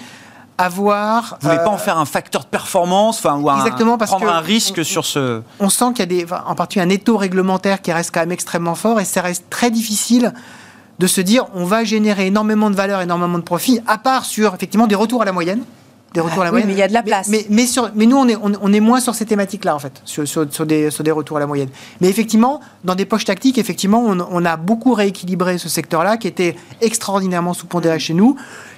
à 0.58 0.68
voir. 0.68 1.38
Vous 1.40 1.48
voulez 1.48 1.60
pas 1.60 1.70
en 1.70 1.74
euh, 1.74 1.78
faire 1.78 1.98
un 1.98 2.04
facteur 2.04 2.42
de 2.42 2.48
performance, 2.48 3.18
enfin 3.18 3.36
ou 3.38 3.50
exactement 3.50 3.98
parce 3.98 4.10
prendre 4.10 4.28
un 4.28 4.40
risque 4.40 4.84
sur 4.84 5.04
ce. 5.04 5.42
On 5.60 5.68
sent 5.68 5.92
qu'il 5.94 6.00
y 6.00 6.02
a 6.02 6.26
des, 6.26 6.32
en 6.32 6.54
particulier 6.54 6.84
un 6.84 6.90
étau 6.90 7.16
réglementaire 7.16 7.82
qui 7.82 7.92
reste 7.92 8.12
quand 8.12 8.20
même 8.20 8.32
extrêmement 8.32 8.74
fort 8.74 9.00
et 9.00 9.04
ça 9.04 9.22
reste 9.22 9.44
très 9.50 9.70
difficile 9.70 10.32
de 10.98 11.06
se 11.06 11.20
dire 11.20 11.46
on 11.54 11.64
va 11.64 11.84
générer 11.84 12.26
énormément 12.26 12.70
de 12.70 12.76
valeur, 12.76 13.00
énormément 13.00 13.38
de 13.38 13.44
profit, 13.44 13.80
à 13.86 13.98
part 13.98 14.24
sur 14.24 14.54
effectivement 14.54 14.86
des 14.86 14.94
retours 14.94 15.22
à 15.22 15.24
la 15.24 15.32
moyenne 15.32 15.62
des 16.14 16.20
retours 16.20 16.42
à 16.42 16.44
la 16.46 16.50
moyenne. 16.50 16.68
mais 16.68 16.74
il 16.74 16.78
y 16.78 16.82
a 16.82 16.88
de 16.88 16.92
la 16.92 17.02
place. 17.02 17.28
Mais, 17.28 17.46
mais, 17.50 17.66
sur, 17.66 17.90
mais 17.94 18.06
nous, 18.06 18.16
on 18.16 18.28
est, 18.28 18.36
on, 18.36 18.72
est 18.72 18.80
moins 18.80 19.00
sur 19.00 19.14
ces 19.14 19.26
thématiques-là, 19.26 19.74
en 19.74 19.78
fait, 19.78 20.00
sur, 20.04 20.26
sur, 20.26 20.46
des, 20.66 20.90
sur, 20.90 21.04
des, 21.04 21.10
retours 21.10 21.36
à 21.36 21.40
la 21.40 21.46
moyenne. 21.46 21.68
Mais 22.00 22.08
effectivement, 22.08 22.60
dans 22.84 22.94
des 22.94 23.04
poches 23.04 23.24
tactiques, 23.24 23.58
effectivement, 23.58 24.02
on, 24.02 24.44
a 24.44 24.56
beaucoup 24.56 24.94
rééquilibré 24.94 25.58
ce 25.58 25.68
secteur-là, 25.68 26.16
qui 26.16 26.28
était 26.28 26.56
extraordinairement 26.80 27.54
sous-pondéré 27.54 27.98
chez 27.98 28.14
nous, 28.14 28.36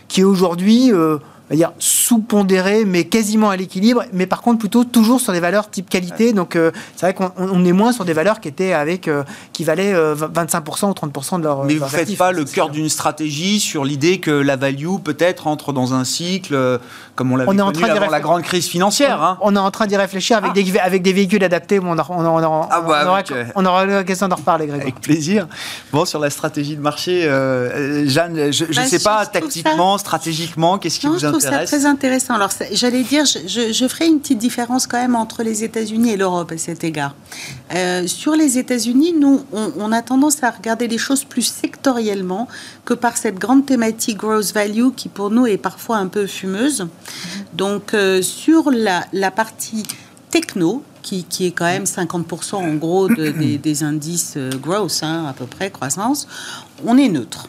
qui 0.08 0.20
est 0.22 0.24
aujourd'hui... 0.24 0.92
Euh, 0.92 1.18
dire 1.50 1.72
sous-pondéré, 1.78 2.84
mais 2.84 3.04
quasiment 3.04 3.50
à 3.50 3.56
l'équilibre, 3.56 4.04
mais 4.12 4.26
par 4.26 4.40
contre 4.40 4.58
plutôt 4.58 4.84
toujours 4.84 5.20
sur 5.20 5.32
des 5.32 5.40
valeurs 5.40 5.68
type 5.68 5.90
qualité. 5.90 6.32
Donc 6.32 6.56
euh, 6.56 6.70
c'est 6.96 7.12
vrai 7.12 7.14
qu'on 7.14 7.64
est 7.64 7.72
moins 7.72 7.92
sur 7.92 8.04
des 8.04 8.14
valeurs 8.14 8.40
qui 8.40 8.48
étaient 8.48 8.72
avec 8.72 9.08
euh, 9.08 9.24
qui 9.52 9.64
valaient 9.64 9.92
25% 9.92 9.94
euh, 9.94 10.88
ou 10.88 10.92
30% 10.92 11.38
de 11.38 11.44
leur. 11.44 11.64
Mais 11.64 11.74
vous 11.74 11.84
ne 11.84 11.90
faites 11.90 12.16
pas 12.16 12.32
le 12.32 12.44
cœur 12.44 12.70
d'une 12.70 12.88
stratégie 12.88 13.60
sur 13.60 13.84
l'idée 13.84 14.20
que 14.20 14.30
la 14.30 14.56
value 14.56 14.96
peut-être 15.02 15.46
entre 15.46 15.72
dans 15.72 15.92
un 15.92 16.04
cycle 16.04 16.80
comme 17.14 17.32
on 17.32 17.36
l'avait 17.36 17.48
connu 17.48 17.62
en 17.62 17.72
train 17.72 17.88
avant 17.88 18.10
la 18.10 18.20
grande 18.20 18.42
crise 18.42 18.66
financière. 18.66 19.18
On, 19.20 19.24
hein. 19.24 19.38
on 19.42 19.56
est 19.56 19.60
en 19.60 19.70
train 19.70 19.86
d'y 19.86 19.96
réfléchir 19.96 20.38
avec, 20.38 20.52
ah. 20.52 20.54
des, 20.54 20.78
avec 20.78 21.02
des 21.02 21.12
véhicules 21.12 21.44
adaptés. 21.44 21.78
on, 21.78 21.92
on, 21.92 21.98
on, 21.98 22.66
ah 22.70 22.80
bah, 22.80 23.04
aura, 23.06 23.22
on 23.54 23.66
aura 23.66 23.84
l'occasion 23.84 24.28
d'en 24.28 24.36
reparler, 24.36 24.66
Grégoire. 24.66 24.82
Avec 24.82 25.00
plaisir. 25.00 25.46
Bon, 25.92 26.04
sur 26.04 26.18
la 26.18 26.30
stratégie 26.30 26.76
de 26.76 26.80
marché, 26.80 27.22
Jeanne, 28.06 28.50
je 28.50 28.64
ne 28.64 28.74
bah, 28.74 28.86
sais 28.86 28.98
pas, 28.98 29.26
tactiquement, 29.26 29.98
stratégiquement, 29.98 30.78
qu'est-ce 30.78 30.98
qui 30.98 31.06
vous 31.06 31.24
intéresse 31.36 31.70
c'est 31.70 31.76
très 31.76 31.86
intéressant. 31.86 32.34
Alors, 32.34 32.50
j'allais 32.72 33.02
dire, 33.02 33.24
je, 33.24 33.72
je, 33.72 33.88
ferai 33.88 34.06
une 34.06 34.20
petite 34.20 34.38
différence 34.38 34.86
quand 34.86 34.98
même 34.98 35.14
entre 35.14 35.42
les 35.42 35.64
États-Unis 35.64 36.10
et 36.10 36.16
l'Europe 36.16 36.52
à 36.52 36.58
cet 36.58 36.84
égard. 36.84 37.14
Euh, 37.74 38.06
sur 38.06 38.34
les 38.34 38.58
États-Unis, 38.58 39.14
nous, 39.18 39.44
on, 39.52 39.92
a 39.92 40.02
tendance 40.02 40.42
à 40.42 40.50
regarder 40.50 40.88
les 40.88 40.98
choses 40.98 41.24
plus 41.24 41.42
sectoriellement 41.42 42.48
que 42.84 42.94
par 42.94 43.16
cette 43.16 43.38
grande 43.38 43.66
thématique 43.66 44.18
growth 44.18 44.52
value 44.52 44.90
qui, 44.96 45.08
pour 45.08 45.30
nous, 45.30 45.46
est 45.46 45.58
parfois 45.58 45.96
un 45.96 46.06
peu 46.06 46.26
fumeuse. 46.26 46.86
Donc, 47.52 47.94
euh, 47.94 48.22
sur 48.22 48.70
la, 48.70 49.04
la 49.12 49.30
partie 49.30 49.84
techno, 50.30 50.82
qui, 51.02 51.24
qui, 51.24 51.46
est 51.46 51.52
quand 51.52 51.66
même 51.66 51.84
50% 51.84 52.54
en 52.56 52.74
gros 52.74 53.08
des, 53.08 53.58
des, 53.58 53.82
indices 53.82 54.34
euh, 54.36 54.50
growth, 54.50 55.00
hein, 55.02 55.26
à 55.28 55.34
peu 55.34 55.44
près, 55.44 55.70
croissance, 55.70 56.26
on 56.84 56.96
est 56.96 57.08
neutre 57.08 57.48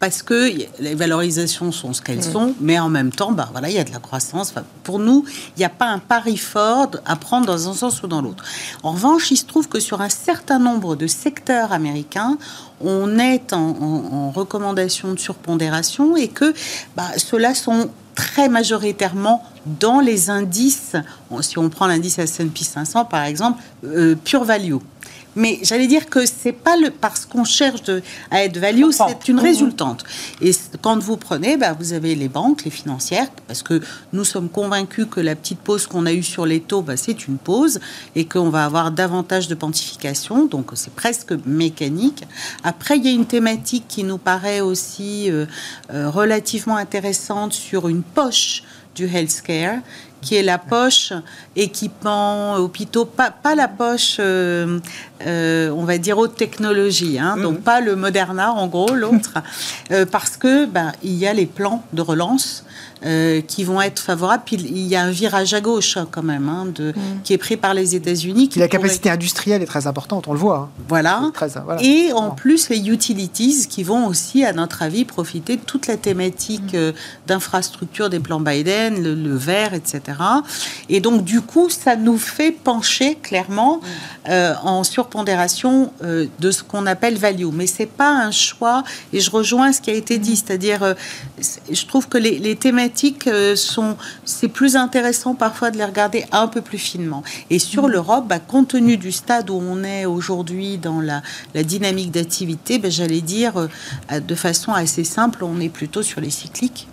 parce 0.00 0.22
que 0.22 0.52
les 0.78 0.94
valorisations 0.94 1.72
sont 1.72 1.92
ce 1.92 2.00
qu'elles 2.00 2.22
sont, 2.22 2.54
mais 2.60 2.78
en 2.78 2.88
même 2.88 3.10
temps, 3.10 3.32
bah, 3.32 3.48
voilà, 3.50 3.68
il 3.68 3.74
y 3.74 3.80
a 3.80 3.84
de 3.84 3.90
la 3.90 3.98
croissance. 3.98 4.54
pour 4.84 5.00
nous, 5.00 5.24
il 5.56 5.58
n'y 5.58 5.64
a 5.64 5.70
pas 5.70 5.86
un 5.86 5.98
pari 5.98 6.36
fort 6.36 6.90
à 7.04 7.16
prendre 7.16 7.46
dans 7.46 7.68
un 7.68 7.74
sens 7.74 8.00
ou 8.04 8.06
dans 8.06 8.22
l'autre. 8.22 8.44
En 8.84 8.92
revanche, 8.92 9.32
il 9.32 9.36
se 9.36 9.44
trouve 9.44 9.68
que 9.68 9.80
sur 9.80 10.00
un 10.00 10.08
certain 10.08 10.60
nombre 10.60 10.94
de 10.94 11.08
secteurs 11.08 11.72
américains, 11.72 12.38
on 12.80 13.18
est 13.18 13.52
en, 13.52 14.30
recommandation 14.30 15.14
de 15.14 15.18
surpondération 15.18 16.16
et 16.16 16.28
que 16.28 16.54
bah, 16.96 17.10
ceux-là 17.16 17.54
sont 17.54 17.90
très 18.14 18.48
majoritairement 18.48 19.42
dans 19.80 20.00
les 20.00 20.30
indices, 20.30 20.96
si 21.40 21.58
on 21.58 21.68
prend 21.70 21.86
l'indice 21.86 22.18
S&P 22.18 22.64
500 22.64 23.04
par 23.06 23.24
exemple, 23.24 23.62
euh, 23.84 24.14
pure 24.14 24.44
value. 24.44 24.76
Mais 25.36 25.58
j'allais 25.62 25.86
dire 25.86 26.06
que 26.06 26.26
c'est 26.26 26.52
pas 26.52 26.76
le, 26.76 26.90
parce 26.90 27.24
qu'on 27.26 27.44
cherche 27.44 27.82
de, 27.84 28.02
à 28.30 28.44
être 28.44 28.58
value, 28.58 28.90
c'est 28.90 29.28
une 29.28 29.38
résultante. 29.38 30.04
Et 30.40 30.52
quand 30.80 30.98
vous 30.98 31.16
prenez, 31.16 31.56
bah, 31.56 31.74
vous 31.78 31.92
avez 31.92 32.14
les 32.14 32.28
banques, 32.28 32.64
les 32.64 32.70
financières, 32.70 33.28
parce 33.46 33.62
que 33.62 33.80
nous 34.12 34.24
sommes 34.24 34.48
convaincus 34.48 35.06
que 35.10 35.20
la 35.20 35.36
petite 35.36 35.60
pause 35.60 35.86
qu'on 35.86 36.06
a 36.06 36.12
eue 36.12 36.22
sur 36.22 36.46
les 36.46 36.60
taux, 36.60 36.82
bah, 36.82 36.96
c'est 36.96 37.28
une 37.28 37.38
pause 37.38 37.80
et 38.16 38.24
qu'on 38.24 38.50
va 38.50 38.64
avoir 38.64 38.90
davantage 38.90 39.48
de 39.48 39.54
pontification. 39.54 40.46
Donc 40.46 40.70
c'est 40.74 40.94
presque 40.94 41.32
mécanique. 41.46 42.24
Après, 42.64 42.96
il 42.96 43.04
y 43.04 43.08
a 43.08 43.12
une 43.12 43.26
thématique 43.26 43.84
qui 43.88 44.04
nous 44.04 44.18
paraît 44.18 44.60
aussi 44.60 45.30
euh, 45.30 45.46
euh, 45.92 46.10
relativement 46.10 46.76
intéressante 46.76 47.52
sur 47.52 47.88
une 47.88 48.02
poche 48.02 48.62
du 48.94 49.06
healthcare, 49.06 49.78
qui 50.20 50.36
est 50.36 50.42
la 50.42 50.58
poche 50.58 51.12
équipement, 51.56 52.54
hôpitaux, 52.56 53.04
pas, 53.04 53.30
pas 53.30 53.54
la 53.54 53.68
poche, 53.68 54.16
euh, 54.20 54.78
euh, 55.26 55.70
on 55.70 55.84
va 55.84 55.98
dire, 55.98 56.18
haute 56.18 56.36
technologie, 56.36 57.18
hein, 57.18 57.36
donc 57.36 57.56
mhm. 57.56 57.62
pas 57.62 57.80
le 57.80 57.96
Moderna 57.96 58.52
en 58.52 58.66
gros, 58.66 58.94
l'autre, 58.94 59.34
euh, 59.90 60.06
parce 60.06 60.36
que 60.36 60.66
ben, 60.66 60.92
il 61.02 61.14
y 61.14 61.26
a 61.26 61.32
les 61.32 61.46
plans 61.46 61.82
de 61.92 62.02
relance 62.02 62.64
qui 63.46 63.62
vont 63.62 63.80
être 63.80 64.00
favorables. 64.00 64.42
Puis 64.44 64.56
il 64.56 64.88
y 64.88 64.96
a 64.96 65.02
un 65.04 65.12
virage 65.12 65.54
à 65.54 65.60
gauche 65.60 65.96
hein, 65.96 66.08
quand 66.10 66.24
même, 66.24 66.48
hein, 66.48 66.66
de, 66.74 66.92
qui 67.22 67.32
est 67.32 67.38
pris 67.38 67.56
par 67.56 67.72
les 67.72 67.94
États-Unis. 67.94 68.48
La 68.56 68.66
pourrait- 68.66 68.68
capacité 68.68 69.08
industrielle 69.08 69.62
est 69.62 69.66
très 69.66 69.86
importante, 69.86 70.26
on 70.26 70.32
le 70.32 70.38
voit. 70.40 70.68
hein. 70.76 70.82
Voilà. 70.88 71.20
C'est 71.26 71.32
très- 71.48 71.60
voilà. 71.60 71.80
Et 71.80 72.12
en 72.12 72.30
plus, 72.32 72.68
les 72.70 72.88
utilities 72.88 73.68
qui 73.68 73.84
vont 73.84 74.08
aussi, 74.08 74.44
à 74.44 74.52
notre 74.52 74.82
avis, 74.82 75.04
profiter 75.04 75.54
de 75.54 75.62
toute 75.62 75.86
la 75.86 75.96
thématique 75.96 76.74
euh, 76.74 76.90
d'infrastructure 77.28 78.10
des 78.10 78.18
plans 78.18 78.40
Biden, 78.40 79.00
le, 79.00 79.14
le 79.14 79.36
vert, 79.36 79.74
etc. 79.74 80.07
Et 80.88 81.00
donc, 81.00 81.24
du 81.24 81.40
coup, 81.40 81.68
ça 81.70 81.96
nous 81.96 82.18
fait 82.18 82.52
pencher 82.52 83.16
clairement 83.16 83.80
euh, 84.28 84.54
en 84.62 84.84
surpondération 84.84 85.92
euh, 86.02 86.26
de 86.38 86.50
ce 86.50 86.62
qu'on 86.62 86.86
appelle 86.86 87.16
value. 87.16 87.48
Mais 87.52 87.66
c'est 87.66 87.86
pas 87.86 88.10
un 88.10 88.30
choix, 88.30 88.84
et 89.12 89.20
je 89.20 89.30
rejoins 89.30 89.72
ce 89.72 89.80
qui 89.80 89.90
a 89.90 89.94
été 89.94 90.18
dit, 90.18 90.36
c'est-à-dire, 90.36 90.82
euh, 90.82 90.94
je 91.70 91.86
trouve 91.86 92.08
que 92.08 92.18
les, 92.18 92.38
les 92.38 92.56
thématiques 92.56 93.28
sont, 93.56 93.96
c'est 94.24 94.48
plus 94.48 94.76
intéressant 94.76 95.34
parfois 95.34 95.70
de 95.70 95.78
les 95.78 95.84
regarder 95.84 96.24
un 96.32 96.48
peu 96.48 96.60
plus 96.60 96.78
finement. 96.78 97.22
Et 97.50 97.58
sur 97.58 97.88
l'Europe, 97.88 98.26
bah, 98.28 98.38
compte 98.38 98.68
tenu 98.68 98.96
du 98.96 99.12
stade 99.12 99.50
où 99.50 99.54
on 99.54 99.82
est 99.84 100.04
aujourd'hui 100.04 100.78
dans 100.78 101.00
la, 101.00 101.22
la 101.54 101.62
dynamique 101.62 102.10
d'activité, 102.10 102.78
bah, 102.78 102.90
j'allais 102.90 103.20
dire 103.20 103.68
de 104.10 104.34
façon 104.34 104.72
assez 104.72 105.04
simple, 105.04 105.44
on 105.44 105.60
est 105.60 105.68
plutôt 105.68 106.02
sur 106.02 106.20
les 106.20 106.30
cycliques. 106.30 106.88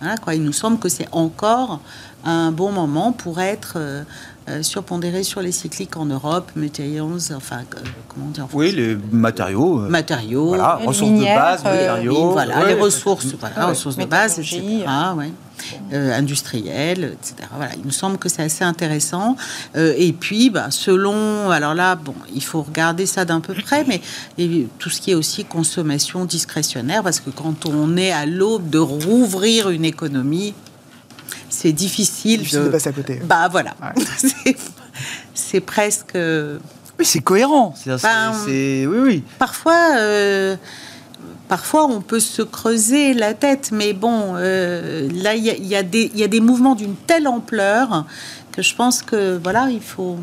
Voilà, 0.00 0.16
quoi. 0.16 0.34
Il 0.34 0.42
nous 0.42 0.52
semble 0.52 0.78
que 0.78 0.88
c'est 0.88 1.08
encore 1.12 1.80
un 2.24 2.50
bon 2.52 2.72
moment 2.72 3.12
pour 3.12 3.40
être 3.40 3.74
euh, 3.76 4.02
euh, 4.48 4.62
surpondéré 4.62 5.22
sur 5.22 5.40
les 5.40 5.52
cycliques 5.52 5.96
en 5.96 6.04
Europe, 6.06 6.50
materials, 6.56 7.04
enfin, 7.34 7.58
euh, 7.60 7.78
comment 8.08 8.26
dire 8.30 8.46
Oui, 8.52 8.72
les 8.72 8.96
matériaux. 9.12 9.80
euh, 9.82 9.88
matériaux, 9.88 10.48
Voilà, 10.48 10.76
Les 10.80 10.86
ressources 10.86 11.10
minières, 11.10 11.36
de 11.36 11.40
base, 11.40 11.62
euh, 11.66 11.70
matériaux. 11.88 12.30
voilà, 12.32 12.58
ouais, 12.60 12.74
les 12.74 12.80
ressources, 12.80 13.26
voilà, 13.40 13.56
Ouais. 13.60 13.64
ressources 13.70 13.96
de 13.96 14.04
base, 14.04 14.38
etc. 14.38 14.60
Ouais. 15.16 15.32
Euh, 15.92 16.12
industrielles, 16.12 17.14
etc. 17.14 17.48
Voilà, 17.56 17.72
il 17.76 17.82
nous 17.84 17.90
semble 17.90 18.18
que 18.18 18.28
c'est 18.28 18.42
assez 18.42 18.62
intéressant. 18.62 19.36
Euh, 19.76 19.94
et 19.96 20.12
puis, 20.12 20.50
bah, 20.50 20.66
selon, 20.70 21.50
alors 21.50 21.74
là, 21.74 21.94
bon, 21.96 22.14
il 22.34 22.42
faut 22.44 22.62
regarder 22.62 23.06
ça 23.06 23.24
d'un 23.24 23.40
peu 23.40 23.54
près, 23.54 23.84
mais 23.84 24.00
et 24.38 24.66
tout 24.78 24.90
ce 24.90 25.00
qui 25.00 25.12
est 25.12 25.14
aussi 25.14 25.44
consommation 25.44 26.24
discrétionnaire, 26.24 27.02
parce 27.02 27.20
que 27.20 27.30
quand 27.30 27.66
on 27.66 27.96
est 27.96 28.12
à 28.12 28.26
l'aube 28.26 28.68
de 28.70 28.78
rouvrir 28.78 29.70
une 29.70 29.84
économie, 29.84 30.54
c'est 31.48 31.72
difficile, 31.72 32.40
Difficile 32.40 32.64
de 32.64 32.68
passer 32.68 32.88
à 32.90 32.92
côté. 32.92 33.20
Bah 33.24 33.48
voilà, 33.50 33.74
Ouais. 33.82 34.04
C'est- 35.34 35.60
presque. 35.60 36.12
Oui, 36.98 37.04
c'est 37.04 37.20
cohérent. 37.20 37.74
C'est, 37.76 37.90
Ben, 38.02 38.32
oui, 38.46 38.86
oui. 38.98 39.24
Parfois, 39.38 39.96
euh, 39.98 40.56
parfois, 41.48 41.86
on 41.86 42.00
peut 42.00 42.20
se 42.20 42.42
creuser 42.42 43.14
la 43.14 43.34
tête, 43.34 43.70
mais 43.72 43.92
bon, 43.92 44.32
euh, 44.36 45.08
là, 45.14 45.34
il 45.34 45.44
y, 45.44 45.50
a- 45.50 45.80
y 45.80 45.84
des- 45.84 46.10
il 46.14 46.20
y 46.20 46.24
a 46.24 46.28
des 46.28 46.40
mouvements 46.40 46.74
d'une 46.74 46.94
telle 46.94 47.26
ampleur 47.28 48.04
que 48.52 48.62
je 48.62 48.74
pense 48.74 49.02
que 49.02 49.38
voilà, 49.42 49.68
il 49.70 49.80
faut. 49.80 50.16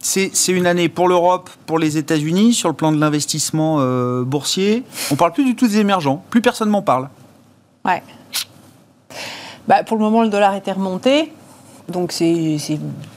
C'est, 0.00 0.30
une 0.48 0.66
année 0.66 0.90
pour 0.90 1.08
l'Europe, 1.08 1.48
pour 1.64 1.78
les 1.78 1.96
États-Unis, 1.96 2.52
sur 2.52 2.68
le 2.68 2.74
plan 2.74 2.92
de 2.92 2.98
l'investissement 3.00 3.76
euh, 3.80 4.22
boursier. 4.22 4.82
On 5.10 5.16
parle 5.16 5.32
plus 5.32 5.44
du 5.44 5.56
tout 5.56 5.66
des 5.66 5.78
émergents. 5.78 6.22
Plus 6.28 6.42
personne 6.42 6.68
m'en 6.68 6.82
parle. 6.82 7.08
Ouais. 7.86 8.02
Bah, 9.66 9.82
pour 9.82 9.96
le 9.96 10.02
moment, 10.02 10.22
le 10.22 10.28
dollar 10.28 10.54
était 10.56 10.72
remonté. 10.72 11.32
Donc 11.88 12.12
c'est 12.12 12.58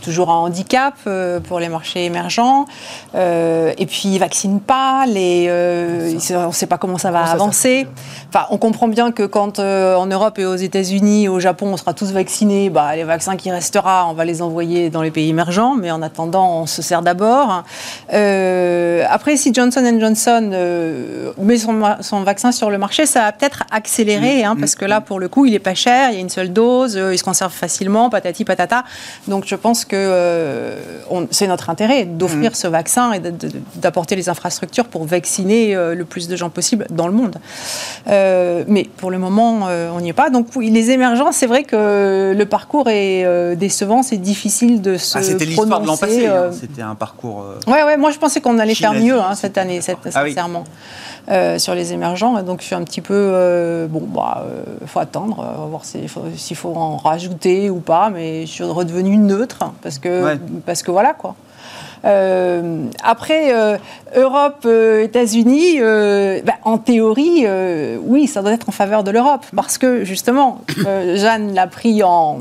toujours 0.08 0.30
un 0.30 0.36
handicap 0.38 0.93
euh, 1.05 1.41
pour 1.41 1.60
les 1.60 1.68
marchés 1.68 2.05
émergents. 2.05 2.66
Euh, 3.14 3.74
et 3.78 3.86
puis 3.86 4.03
ils 4.05 4.20
vaccinent 4.20 4.62
pas, 4.62 5.05
les, 5.05 5.47
euh, 5.49 6.18
on 6.32 6.47
ne 6.47 6.51
sait 6.53 6.66
pas 6.66 6.78
comment 6.78 6.97
ça 6.97 7.12
va 7.12 7.24
avancer. 7.24 7.86
Enfin, 8.30 8.45
on 8.51 8.58
comprend 8.58 8.88
bien 8.88 9.12
que 9.12 9.24
quand 9.24 9.60
en 9.60 10.05
Europe 10.05 10.39
et 10.39 10.45
aux 10.45 10.55
États-Unis, 10.55 11.28
au 11.28 11.41
Japon, 11.41 11.68
on 11.74 11.78
sera 11.78 11.93
tous 11.93 12.14
vaccinés, 12.14 12.70
bah, 12.70 12.95
les 12.95 13.03
vaccins 13.03 13.36
qui 13.36 13.51
restera, 13.51 14.08
on 14.10 14.14
va 14.14 14.24
les 14.24 14.41
envoyer 14.41 14.89
dans 14.89 15.01
les 15.01 15.12
pays 15.12 15.28
émergents. 15.28 15.76
Mais 15.76 15.91
en 15.91 16.01
attendant, 16.01 16.62
on 16.62 16.66
se 16.68 16.82
sert 16.82 17.01
d'abord. 17.01 17.64
Après, 18.10 19.36
si 19.36 19.53
Johnson 19.53 19.84
Johnson 19.99 20.51
met 21.38 21.58
son, 21.58 22.24
vaccin 22.24 22.53
sur 22.53 22.70
le 22.70 22.78
marché, 22.78 23.05
ça 23.05 23.24
va 23.24 23.32
peut-être 23.34 23.64
accélérer, 23.72 24.45
hein, 24.45 24.55
parce 24.58 24.76
que 24.76 24.86
là, 24.86 25.01
pour 25.01 25.20
le 25.20 25.28
coup, 25.28 25.45
il 25.45 25.53
est 25.53 25.60
pas 25.60 25.76
cher, 25.76 26.12
il 26.12 26.16
y 26.16 26.18
a 26.18 26.22
une 26.22 26.30
seule 26.30 26.53
dose, 26.53 26.95
il 27.12 27.18
se 27.18 27.24
conserve 27.24 27.51
facilement, 27.51 28.10
patati 28.10 28.45
patata. 28.45 28.86
Donc, 29.28 29.43
je 29.45 29.55
pense 29.55 29.84
que 29.84 29.97
euh, 29.98 30.76
c'est 31.32 31.48
notre 31.48 31.70
intérêt 31.70 32.06
d'offrir 32.06 32.56
ce 32.56 32.68
vaccin 32.68 33.14
et 33.14 33.22
d'apporter 33.76 34.16
les 34.16 34.30
infrastructures 34.30 34.86
pour 34.86 35.06
vacciner 35.06 35.76
euh, 35.76 35.95
le 35.95 36.06
plus 36.06 36.28
de 36.28 36.36
gens 36.36 36.50
possible 36.50 36.86
dans 36.89 37.08
le 37.08 37.14
monde. 37.14 37.36
Euh, 38.08 38.64
mais 38.68 38.84
pour 38.98 39.12
le 39.12 39.18
moment, 39.18 39.60
on 39.93 40.00
n'y 40.02 40.10
est 40.10 40.14
pas. 40.14 40.30
Donc, 40.30 40.48
oui, 40.56 40.70
les 40.70 40.91
émergents, 40.91 41.32
c'est 41.32 41.48
vrai 41.48 41.64
que 41.64 42.34
le 42.38 42.45
parcours 42.45 42.89
est 42.89 43.56
décevant, 43.56 44.04
c'est 44.04 44.18
difficile 44.18 44.82
de 44.82 44.98
se 44.98 45.18
Ah, 45.18 45.22
c'était 45.24 45.45
l'histoire 45.45 45.82
de 45.82 45.88
l'an 45.88 45.98
passé. 45.98 46.28
hein. 46.28 46.50
C'était 46.60 46.82
un 46.82 46.95
parcours. 46.95 47.43
euh, 47.43 47.72
Ouais, 47.72 47.84
ouais, 47.84 47.98
moi 47.98 48.12
je 48.12 48.18
pensais 48.18 48.41
qu'on 48.41 48.60
allait 48.60 48.76
faire 48.76 48.93
mieux 48.93 49.20
hein, 49.20 49.36
cette 49.36 49.58
année, 49.58 49.82
cette- 49.82 49.98
Ah 50.16 50.24
oui. 50.24 50.30
Euh, 51.30 51.59
sur 51.59 51.75
les 51.75 51.93
émergents. 51.93 52.38
Et 52.38 52.43
donc 52.43 52.61
je 52.61 52.65
suis 52.65 52.75
un 52.75 52.84
petit 52.84 53.01
peu. 53.01 53.13
euh, 53.13 53.88
bon, 53.88 54.01
bah, 54.07 54.45
il 54.82 54.88
faut 54.88 54.99
attendre, 54.99 55.39
euh, 55.39 55.55
on 55.57 55.61
va 55.61 55.67
voir 55.67 55.86
s'il 55.86 56.07
faut, 56.55 56.73
en 56.75 56.97
rajouter 56.97 57.69
ou 57.69 57.80
pas, 57.80 58.09
mais 58.09 58.45
je 58.45 58.51
suis 58.51 58.63
redevenue 58.63 59.17
neutre 59.17 59.59
parce 59.82 59.99
que, 59.99 60.23
Ouais. 60.23 60.39
parce 60.65 60.84
que 60.84 60.91
voilà 60.91 61.13
quoi. 61.13 61.36
Euh, 62.08 62.86
après, 63.03 63.53
euh, 63.53 63.78
Europe, 64.16 64.62
euh, 64.66 65.03
États-Unis, 65.03 65.80
bah, 66.45 66.53
en 66.64 66.78
théorie, 66.78 67.45
oui, 68.03 68.28
ça 68.28 68.41
doit 68.41 68.53
être 68.53 68.70
en 68.70 68.72
faveur 68.72 69.03
de 69.03 69.12
l'Europe. 69.12 69.45
Parce 69.55 69.78
que, 69.78 70.03
justement, 70.03 70.62
Jeanne 71.16 71.53
l'a 71.53 71.68
pris 71.68 72.01
en 72.03 72.39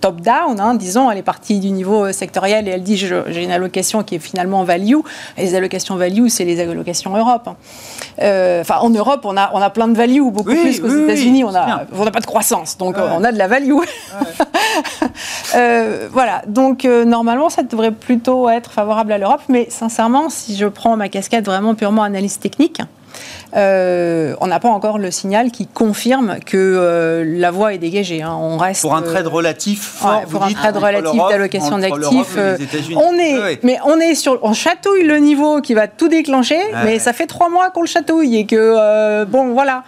top-down, 0.00 0.60
hein, 0.60 0.74
disons, 0.74 1.10
elle 1.10 1.18
est 1.18 1.22
partie 1.22 1.58
du 1.60 1.70
niveau 1.70 2.12
sectoriel 2.12 2.68
et 2.68 2.72
elle 2.72 2.82
dit 2.82 2.96
j'ai 2.96 3.42
une 3.42 3.50
allocation 3.52 4.02
qui 4.02 4.16
est 4.16 4.18
finalement 4.18 4.64
value. 4.64 4.98
Et 5.38 5.42
les 5.42 5.54
allocations 5.54 5.96
value, 5.96 6.28
c'est 6.28 6.44
les 6.44 6.60
allocations 6.60 7.16
Europe. 7.16 7.48
hein. 7.48 7.56
Enfin, 8.60 8.76
en 8.80 8.90
Europe, 8.90 9.22
on 9.24 9.36
a, 9.36 9.50
on 9.54 9.60
a 9.60 9.70
plein 9.70 9.88
de 9.88 9.96
value, 9.96 10.20
beaucoup 10.30 10.50
Oui, 10.50 10.60
plus 10.62 10.80
qu'aux 10.80 10.88
oui, 10.88 10.94
oui, 10.96 11.04
États-Unis. 11.04 11.44
on 11.44 11.50
n'a 11.52 11.86
pas 12.12 12.20
de 12.20 12.26
croissance, 12.26 12.76
donc 12.76 12.96
Ouais. 12.96 13.02
on 13.16 13.24
a 13.24 13.32
de 13.32 13.38
la 13.38 13.48
value. 13.48 13.72
Voilà, 16.12 16.42
donc 16.46 16.84
normalement, 16.84 17.48
ça 17.48 17.62
devrait 17.62 17.90
plutôt 17.92 18.48
être 18.48 18.81
favorable 18.82 19.12
à 19.12 19.18
l'Europe, 19.18 19.42
mais 19.48 19.68
sincèrement, 19.70 20.28
si 20.28 20.56
je 20.56 20.66
prends 20.66 20.96
ma 20.96 21.08
casquette 21.08 21.44
vraiment 21.44 21.74
purement 21.76 22.02
analyse 22.02 22.40
technique, 22.40 22.80
euh, 23.56 24.34
on 24.40 24.46
n'a 24.48 24.58
pas 24.58 24.70
encore 24.70 24.98
le 24.98 25.10
signal 25.12 25.52
qui 25.52 25.66
confirme 25.68 26.38
que 26.44 26.56
euh, 26.56 27.24
la 27.38 27.50
voie 27.52 27.74
est 27.74 27.78
dégagée. 27.78 28.22
hein. 28.22 28.34
On 28.40 28.56
reste 28.56 28.80
Pour 28.80 28.96
un 28.96 29.02
trade 29.02 29.26
euh, 29.26 29.30
relatif 29.30 29.82
fort, 29.82 30.10
Ouais, 30.18 30.24
vous 30.26 30.32
pour 30.32 30.42
un 30.44 30.52
trade 30.52 30.76
relatif 30.78 31.20
d'allocation 31.28 31.78
d'actifs, 31.78 32.34
euh, 32.36 32.56
on 32.96 33.12
est, 33.18 33.60
mais 33.62 33.78
on 33.84 34.00
est 34.00 34.14
sur, 34.16 34.38
on 34.42 34.52
chatouille 34.52 35.04
le 35.04 35.18
niveau 35.18 35.60
qui 35.60 35.74
va 35.74 35.86
tout 35.86 36.08
déclencher, 36.08 36.56
Ouais. 36.56 36.84
mais 36.84 36.98
ça 36.98 37.12
fait 37.12 37.26
trois 37.26 37.50
mois 37.50 37.70
qu'on 37.70 37.82
le 37.82 37.86
chatouille 37.86 38.36
et 38.36 38.46
que 38.46 38.56
euh, 38.58 39.24
bon 39.26 39.52
voilà. 39.52 39.84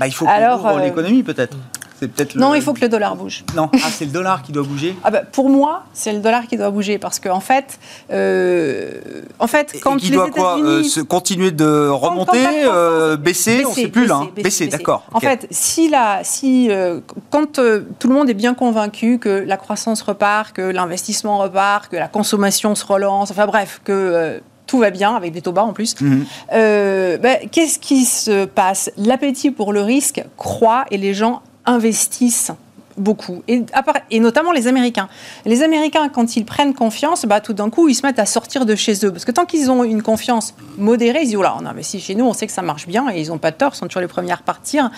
Bah, 0.00 0.08
il 0.08 0.12
faut 0.12 0.24
qu'on 0.24 0.54
ouvre 0.56 0.66
euh, 0.78 0.80
l'économie 0.82 1.22
peut-être. 1.22 1.56
C'est 2.04 2.12
peut-être. 2.12 2.36
Non, 2.36 2.54
il 2.54 2.60
faut 2.62 2.74
que 2.74 2.80
le 2.82 2.88
dollar 2.90 3.16
bouge. 3.16 3.44
Non, 3.56 3.70
ah, 3.72 3.88
c'est 3.90 4.04
le 4.04 4.10
dollar 4.10 4.42
qui 4.42 4.52
doit 4.52 4.62
bouger. 4.62 4.94
Ah 5.04 5.10
bah, 5.10 5.22
pour 5.22 5.48
moi, 5.48 5.84
c'est 5.94 6.12
le 6.12 6.18
dollar 6.20 6.46
qui 6.46 6.56
doit 6.58 6.70
bouger 6.70 6.98
parce 6.98 7.18
qu'en 7.18 7.40
fait, 7.40 7.78
euh, 8.12 8.90
en 9.38 9.46
fait, 9.46 9.74
Et 9.74 9.80
quand 9.80 9.96
qui 9.96 10.06
les 10.10 10.16
doit 10.16 10.30
quoi 10.30 10.58
euh, 10.58 10.82
se 10.82 11.00
continuer 11.00 11.50
de 11.50 11.88
quand 11.90 11.98
remonter, 11.98 12.44
euh, 12.66 13.16
baisser, 13.16 13.64
On 13.66 13.70
ne 13.70 13.74
sait 13.74 13.88
plus 13.88 14.06
là. 14.06 14.16
hein. 14.16 14.24
baisser, 14.34 14.42
Baisser, 14.42 14.64
baisser. 14.66 14.76
d'accord. 14.78 15.04
En 15.14 15.20
fait, 15.20 15.46
si 15.50 15.88
la, 15.88 16.20
si, 16.24 16.68
euh, 16.70 17.00
quand 17.30 17.54
tout 17.98 18.08
le 18.08 18.14
monde 18.14 18.28
est 18.28 18.34
bien 18.34 18.54
convaincu 18.54 19.18
que 19.18 19.28
la 19.46 19.56
croissance 19.56 20.02
repart, 20.02 20.52
que 20.54 20.62
l'investissement 20.62 21.38
repart, 21.38 21.88
que 21.90 21.96
la 21.96 22.08
consommation 22.08 22.74
se 22.74 22.84
relance, 22.84 23.30
enfin 23.30 23.46
bref, 23.46 23.80
que 23.84 24.40
tout 24.66 24.78
va 24.78 24.90
bien 24.90 25.14
avec 25.14 25.32
des 25.32 25.42
taux 25.42 25.52
bas 25.52 25.62
en 25.64 25.72
plus, 25.74 25.94
Mhm. 26.00 26.24
euh, 26.54 27.18
ben, 27.18 27.36
qu'est-ce 27.52 27.78
qui 27.78 28.04
se 28.06 28.46
passe? 28.46 28.90
L'appétit 28.96 29.50
pour 29.50 29.72
le 29.74 29.82
risque 29.82 30.24
croît 30.38 30.84
et 30.90 30.96
les 30.96 31.12
gens 31.12 31.42
investissent 31.66 32.52
beaucoup, 32.96 33.42
et, 33.48 34.20
notamment 34.20 34.52
les 34.52 34.66
Américains. 34.66 35.08
Les 35.44 35.62
Américains, 35.62 36.08
quand 36.08 36.36
ils 36.36 36.44
prennent 36.44 36.74
confiance, 36.74 37.24
bah, 37.26 37.40
tout 37.40 37.52
d'un 37.52 37.70
coup, 37.70 37.88
ils 37.88 37.94
se 37.94 38.06
mettent 38.06 38.18
à 38.18 38.26
sortir 38.26 38.66
de 38.66 38.74
chez 38.74 39.04
eux. 39.04 39.10
Parce 39.10 39.24
que 39.24 39.32
tant 39.32 39.44
qu'ils 39.44 39.70
ont 39.70 39.84
une 39.84 40.02
confiance 40.02 40.54
modérée, 40.78 41.22
ils 41.22 41.26
disent, 41.26 41.36
Oula, 41.36 41.56
on 41.60 41.66
investit 41.66 42.00
chez 42.00 42.14
nous, 42.14 42.24
on 42.24 42.32
sait 42.32 42.46
que 42.46 42.52
ça 42.52 42.62
marche 42.62 42.86
bien, 42.86 43.10
et 43.10 43.20
ils 43.20 43.28
n'ont 43.28 43.38
pas 43.38 43.52
tort, 43.52 43.72
ils 43.74 43.78
sont 43.78 43.86
toujours 43.86 44.02
les 44.02 44.08
premiers 44.08 44.32
à 44.32 44.36
repartir. 44.36 44.90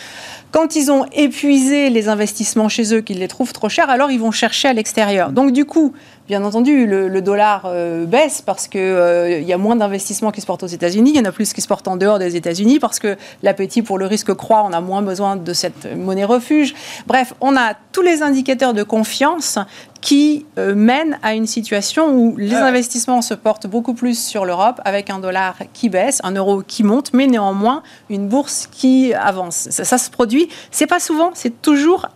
Quand 0.53 0.77
ils 0.77 0.91
ont 0.91 1.07
épuisé 1.13 1.91
les 1.91 2.09
investissements 2.09 2.69
chez 2.69 2.95
eux, 2.95 3.01
qu'ils 3.01 3.19
les 3.19 3.29
trouvent 3.29 3.53
trop 3.53 3.69
chers, 3.69 3.91
alors 3.91 4.11
ils 4.11 4.21
vont 4.21 4.31
chercher 4.31 4.69
à 4.69 4.73
l'extérieur. 4.73 5.33
Donc 5.33 5.53
du 5.53 5.65
coup, 5.65 5.93
bien 6.27 6.45
entendu, 6.45 6.87
le, 6.87 7.21
dollar 7.23 7.63
euh, 7.67 8.05
baisse 8.05 8.43
parce 8.43 8.69
qu'il 8.69 8.81
euh, 8.81 9.41
il 9.41 9.47
y 9.47 9.53
a 9.53 9.59
moins 9.59 9.77
d'investissements 9.77 10.33
qui 10.33 10.41
se 10.41 10.47
portent 10.47 10.65
aux 10.65 10.69
États-Unis, 10.69 11.13
il 11.15 11.17
y 11.17 11.21
en 11.21 11.25
a 11.25 11.33
plus 11.33 11.53
qui 11.53 11.61
se 11.61 11.69
portent 11.69 11.89
en 11.89 11.97
dehors 11.97 12.19
des 12.19 12.37
États-Unis 12.37 12.79
parce 12.79 12.99
que 12.99 13.17
l'appétit 13.43 13.83
pour 13.83 13.99
le 13.99 14.07
risque 14.07 14.35
croît, 14.35 14.65
on 14.65 14.73
a 14.73 14.81
moins 14.81 15.03
besoin 15.03 15.37
de 15.37 15.53
cette 15.53 15.95
monnaie 15.97 16.25
refuge. 16.25 16.75
Bref, 17.07 17.35
on 17.41 17.57
a 17.57 17.75
tous 17.93 18.03
les 18.03 18.23
indicateurs 18.23 18.75
de 18.75 18.83
confiance 18.83 19.59
qui 20.01 20.47
euh, 20.59 20.75
mènent 20.75 21.19
à 21.23 21.35
une 21.35 21.47
situation 21.47 22.13
où 22.13 22.37
les 22.37 22.55
investissements 22.55 23.23
se 23.23 23.35
portent 23.35 23.67
beaucoup 23.67 23.95
plus 23.95 24.19
sur 24.19 24.45
l'Europe 24.45 24.81
avec 24.85 25.11
un 25.11 25.21
dollar 25.21 25.57
qui 25.73 25.89
baisse, 25.89 26.21
un 26.25 26.33
euro 26.33 26.63
qui 26.63 26.83
monte, 26.83 27.13
mais 27.13 27.27
néanmoins 27.27 27.83
une 28.11 28.29
bourse 28.29 28.69
qui 28.71 29.15
avance. 29.15 29.69
Ça, 29.71 29.85
ça 29.85 29.99
se 29.99 30.11
produit, 30.11 30.49
c'est 30.71 30.87
pas 30.87 31.01
souvent, 31.01 31.31
c'est 31.35 31.63
toujours 31.63 32.09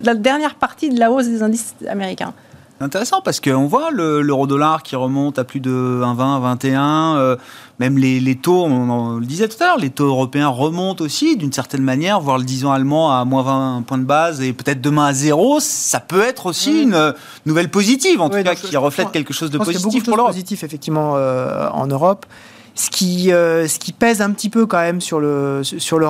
la 0.00 0.14
dernière 0.14 0.56
partie 0.56 0.88
de 0.88 0.98
la 0.98 1.12
hausse 1.12 1.28
des 1.28 1.42
indices 1.42 1.74
américains 1.88 2.34
intéressant 2.82 3.20
parce 3.22 3.40
qu'on 3.40 3.66
voit 3.66 3.90
l'euro-dollar 3.90 4.82
qui 4.82 4.96
remonte 4.96 5.38
à 5.38 5.44
plus 5.44 5.60
de 5.60 5.70
1,20, 5.70 6.40
21. 6.40 7.16
Euh, 7.16 7.36
même 7.78 7.98
les, 7.98 8.36
taux, 8.36 8.64
on, 8.64 9.18
le 9.18 9.26
disait 9.26 9.48
tout 9.48 9.56
à 9.62 9.66
l'heure, 9.66 9.78
les 9.78 9.90
taux 9.90 10.06
européens 10.06 10.48
remontent 10.48 11.02
aussi 11.04 11.36
d'une 11.36 11.52
certaine 11.52 11.82
manière, 11.82 12.20
voire 12.20 12.38
le 12.38 12.44
10 12.44 12.66
ans 12.66 12.72
allemand 12.72 13.12
à 13.12 13.24
moins 13.24 13.42
20 13.42 13.82
points 13.86 13.98
de 13.98 14.04
base 14.04 14.40
et 14.40 14.52
peut-être 14.52 14.80
demain 14.80 15.06
à 15.06 15.12
zéro. 15.12 15.58
Ça 15.60 16.00
peut 16.00 16.22
être 16.22 16.46
aussi 16.46 16.82
une 16.82 17.14
nouvelle 17.46 17.70
positive, 17.70 18.20
en 18.20 18.28
tout 18.28 18.42
cas, 18.42 18.54
qui 18.54 18.76
reflète 18.76 19.10
quelque 19.10 19.32
chose 19.32 19.50
de 19.50 19.58
positif 19.58 20.04
pour 20.04 20.16
l'Europe. 20.16 20.32
positif, 20.32 20.62
effectivement, 20.62 21.14
euh, 21.16 21.68
en 21.70 21.86
Europe. 21.86 22.26
Ce 22.74 22.88
qui, 22.88 23.32
euh, 23.32 23.68
ce 23.68 23.78
qui 23.78 23.92
pèse 23.92 24.22
un 24.22 24.30
petit 24.30 24.48
peu 24.48 24.66
quand 24.66 24.80
même 24.80 25.00
sur 25.00 25.20
l'Europe, 25.20 25.64
sur 25.64 26.00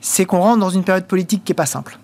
c'est 0.00 0.24
qu'on 0.24 0.40
rentre 0.40 0.58
dans 0.58 0.70
une 0.70 0.84
période 0.84 1.06
politique 1.06 1.44
qui 1.44 1.52
n'est 1.52 1.56
pas 1.56 1.66
simple. 1.66 1.98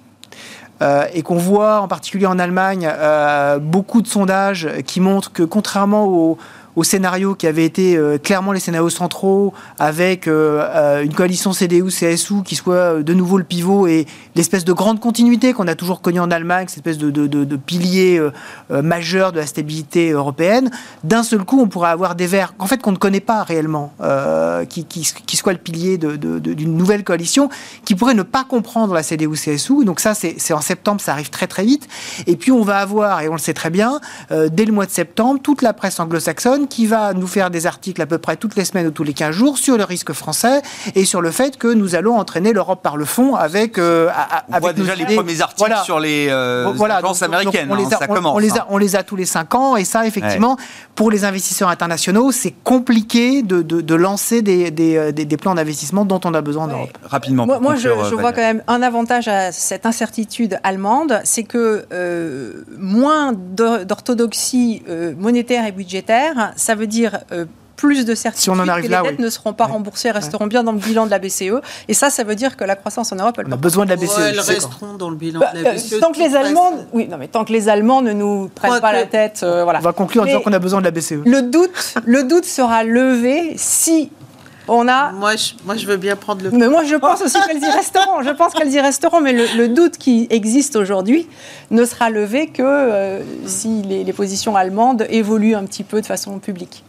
Euh, 0.81 1.07
et 1.13 1.23
qu'on 1.23 1.39
voit 1.39 1.81
en 1.81 1.89
particulier 1.89 2.27
en 2.27 2.39
Allemagne 2.39 2.89
euh, 2.89 3.59
beaucoup 3.59 4.01
de 4.01 4.07
sondages 4.07 4.69
qui 4.87 5.01
montrent 5.01 5.33
que 5.33 5.43
contrairement 5.43 6.05
aux, 6.07 6.39
au 6.79 6.85
scénario 6.85 7.35
qui 7.35 7.49
avait 7.49 7.65
été 7.65 7.97
euh, 7.97 8.19
clairement 8.19 8.53
les 8.53 8.61
scénarios 8.61 8.89
centraux, 8.89 9.53
avec 9.81 10.29
euh, 10.29 10.63
euh, 10.63 11.03
une 11.03 11.13
coalition 11.13 11.51
CDU-CSU 11.51 12.45
qui 12.45 12.55
soit 12.55 13.03
de 13.03 13.15
nouveau 13.15 13.37
le 13.37 13.43
pivot 13.43 13.89
et 13.89 14.07
l'espèce 14.37 14.65
de 14.65 14.73
grande 14.73 15.01
continuité 15.01 15.53
qu'on 15.53 15.67
a 15.67 15.75
toujours 15.75 16.01
connue 16.01 16.21
en 16.21 16.31
Allemagne, 16.31 16.67
cette 16.69 16.87
espèce 16.87 16.99
de, 16.99 17.57
pilier 17.57 18.23
majeur 18.71 19.33
de 19.33 19.39
la 19.39 19.47
stabilité 19.47 20.13
européenne, 20.13 20.71
d'un 21.03 21.25
seul 21.25 21.43
coup, 21.45 21.61
on 21.61 21.67
pourrait 21.67 21.91
avoir 21.91 22.15
des 22.15 22.29
verts, 22.29 22.55
en 22.61 22.69
fait, 22.69 22.81
qu'on 22.81 22.93
ne 22.93 22.97
connaît 22.97 23.21
pas 23.21 23.43
réellement, 23.43 23.93
qui, 24.69 24.85
qui, 24.85 25.13
qui 25.27 25.37
soit 25.37 25.53
le 25.53 25.59
pilier 25.59 25.99
d'une 25.99 26.77
nouvelle 26.77 27.03
coalition, 27.03 27.49
qui 27.85 27.97
pourrait 27.97 28.15
ne 28.15 28.23
pas 28.23 28.45
comprendre 28.45 28.95
la 28.95 29.03
CDU-CSU. 29.03 29.85
Donc 29.85 29.99
ça, 29.99 30.15
c'est 30.15 30.53
en 30.53 30.61
septembre, 30.61 31.01
ça 31.01 31.13
arrive 31.13 31.31
très 31.31 31.49
très 31.49 31.65
vite. 31.65 31.89
Et 32.27 32.37
puis 32.37 32.53
on 32.53 32.63
va 32.63 32.79
avoir, 32.79 33.23
et 33.23 33.29
on 33.29 33.33
le 33.33 33.39
sait 33.39 33.55
très 33.55 33.71
bien, 33.71 34.01
dès 34.31 34.65
le 34.65 34.73
mois 34.73 34.87
de 34.87 34.93
septembre, 34.93 35.41
toute 35.43 35.63
la 35.63 35.73
presse 35.73 35.99
anglo-saxonne 35.99 36.68
qui 36.69 36.87
va 36.87 37.15
nous 37.15 37.27
faire 37.27 37.51
des 37.51 37.67
articles 37.67 38.01
à 38.01 38.07
peu 38.07 38.19
près 38.19 38.37
toutes 38.37 38.57
les 38.57 38.65
semaines 38.65 38.87
ou 38.87 38.91
tous 38.91 39.05
les 39.05 39.13
15 39.13 39.35
jours 39.35 39.59
sur 39.59 39.77
le 39.77 39.85
risque 39.85 40.13
français 40.13 40.63
et 40.95 41.05
sur 41.05 41.21
le 41.21 41.31
fait 41.31 41.57
que 41.57 41.69
nous 41.69 41.95
allons 41.95 42.17
entraîner 42.17 42.53
l'Europe 42.53 42.83
par 42.83 42.97
le 42.97 43.05
fond 43.05 43.35
avec. 43.35 43.79
Euh, 43.79 44.11
on 44.53 44.59
voit 44.59 44.73
déjà 44.73 44.95
les 44.95 45.05
premiers 45.05 45.41
articles 45.41 45.75
sur 45.85 46.01
les 46.01 46.29
euh, 46.29 46.73
agences 46.91 47.23
américaines. 47.23 47.69
on, 47.71 47.75
les 47.75 47.87
a, 47.87 47.99
ça 47.99 48.07
commence, 48.07 48.35
on, 48.35 48.39
les 48.39 48.59
a, 48.59 48.67
on, 48.71 48.79
les 48.79 48.97
a, 48.97 49.03
tous 49.03 49.17
les 49.17 49.25
5 49.25 49.55
ans 49.55 49.77
et 49.77 49.85
ça, 49.85 50.07
effectivement, 50.07 50.57
pour 50.95 51.11
les 51.11 51.25
investisseurs 51.25 51.69
internationaux, 51.69 52.33
c'est 52.33 52.55
compliqué 52.65 53.43
de, 53.43 53.63
de, 53.63 53.95
lancer 53.95 54.43
des, 54.43 54.71
des, 54.71 54.97
euh, 54.97 55.13
des, 55.13 55.37
plans 55.37 55.55
d'investissement 55.55 56.05
dont 56.05 56.21
on 56.25 56.35
a 56.35 56.41
besoin 56.41 56.65
en 56.65 56.69
Europe. 56.69 56.99
Rapidement. 57.05 57.47
Moi, 57.47 57.77
je, 57.77 57.89
je 57.89 58.15
vois 58.15 58.33
quand 58.33 58.43
même 58.43 58.63
un 58.67 58.83
avantage 58.83 59.29
à 59.29 59.53
cette 59.53 59.87
incertitude 59.87 60.59
allemande, 60.63 61.21
c'est 61.25 61.45
que 61.45 61.87
moins 62.79 63.33
d'orthodoxie 63.33 64.83
monétaire 65.19 65.67
et 65.67 65.73
budgétaire, 65.73 66.48
ça 66.57 66.75
veut 66.75 66.87
dire 66.87 67.21
euh, 67.33 67.45
plus 67.79 68.05
de 68.05 68.15
certitude 68.15 68.43
si 68.43 68.51
on 68.51 68.61
en 68.61 68.69
arrive 68.69 68.91
que 68.91 68.91
les 68.91 69.11
dettes 69.11 69.21
ne 69.21 69.31
seront 69.31 69.53
pas 69.53 69.67
remboursées, 69.67 70.11
resteront 70.11 70.49
bien 70.49 70.65
dans 70.65 70.73
le 70.73 70.79
bilan 70.79 71.07
de 71.07 71.11
la 71.11 71.19
BCE. 71.19 71.63
Et 71.87 71.95
ça, 71.95 72.11
ça 72.11 72.25
veut 72.25 72.35
dire 72.35 72.57
que 72.57 72.65
la 72.65 72.77
croissance 72.77 73.13
en 73.13 73.17
Europe, 73.17 73.37
elle 73.39 73.47
on 73.49 73.53
a 73.53 73.57
besoin 73.57 73.85
de 73.85 73.91
la 73.91 73.97
BCE. 73.97 74.19
elles 74.19 74.41
resteront 74.41 74.95
dans 74.95 75.11
le 75.11 75.17
bilan 75.17 75.41
de 75.41 75.45
la 75.45 75.63
bah, 75.63 75.75
BCE. 75.75 75.95
Euh, 75.95 76.01
tant 76.01 76.13
que 76.13 76.19
les 76.19 76.35
Allemands, 76.35 76.73
oui, 76.93 77.07
non, 77.09 77.17
mais 77.17 77.29
tant 77.29 77.45
que 77.45 77.53
les 77.53 77.69
Allemands 77.69 78.03
ne 78.03 78.13
nous 78.13 78.51
prennent 78.55 78.81
pas 78.81 78.93
la 78.93 79.07
tête, 79.07 79.41
euh, 79.45 79.63
voilà. 79.63 79.79
On 79.79 79.83
va 79.83 79.93
conclure 79.93 80.25
en 80.25 80.27
disant 80.27 80.41
qu'on 80.41 80.53
a 80.53 80.59
besoin 80.59 80.81
de 80.81 80.85
la 80.85 80.91
BCE. 80.91 81.23
Le 81.25 81.43
doute, 81.43 81.71
le 82.05 82.25
doute 82.25 82.45
sera 82.45 82.83
levé 82.83 83.55
si 83.57 84.11
on 84.69 84.89
a... 84.89 85.13
Moi 85.13 85.37
je, 85.37 85.53
moi, 85.65 85.77
je 85.77 85.87
veux 85.87 85.97
bien 85.97 86.17
prendre 86.17 86.43
le. 86.43 86.51
Mais 86.51 86.69
moi, 86.69 86.85
je 86.85 86.97
pense 86.97 87.23
aussi 87.23 87.39
qu'elles 87.47 87.63
y 87.63 87.71
resteront. 87.71 88.23
Je 88.23 88.31
pense 88.31 88.55
qu'elles 88.55 88.73
y 88.73 88.81
resteront. 88.81 89.21
Mais 89.21 89.33
le, 89.33 89.69
doute 89.69 89.99
qui 89.99 90.27
existe 90.31 90.77
aujourd'hui 90.77 91.27
ne 91.71 91.85
sera 91.85 92.11
levé 92.11 92.49
que 92.49 92.63
euh, 92.63 93.23
si 93.47 93.83
les, 93.83 94.13
positions 94.13 94.57
allemandes 94.57 95.07
évoluent 95.11 95.55
un 95.55 95.65
petit 95.65 95.85
peu 95.85 96.01
de 96.01 96.07
façon 96.07 96.39
publique 96.39 96.83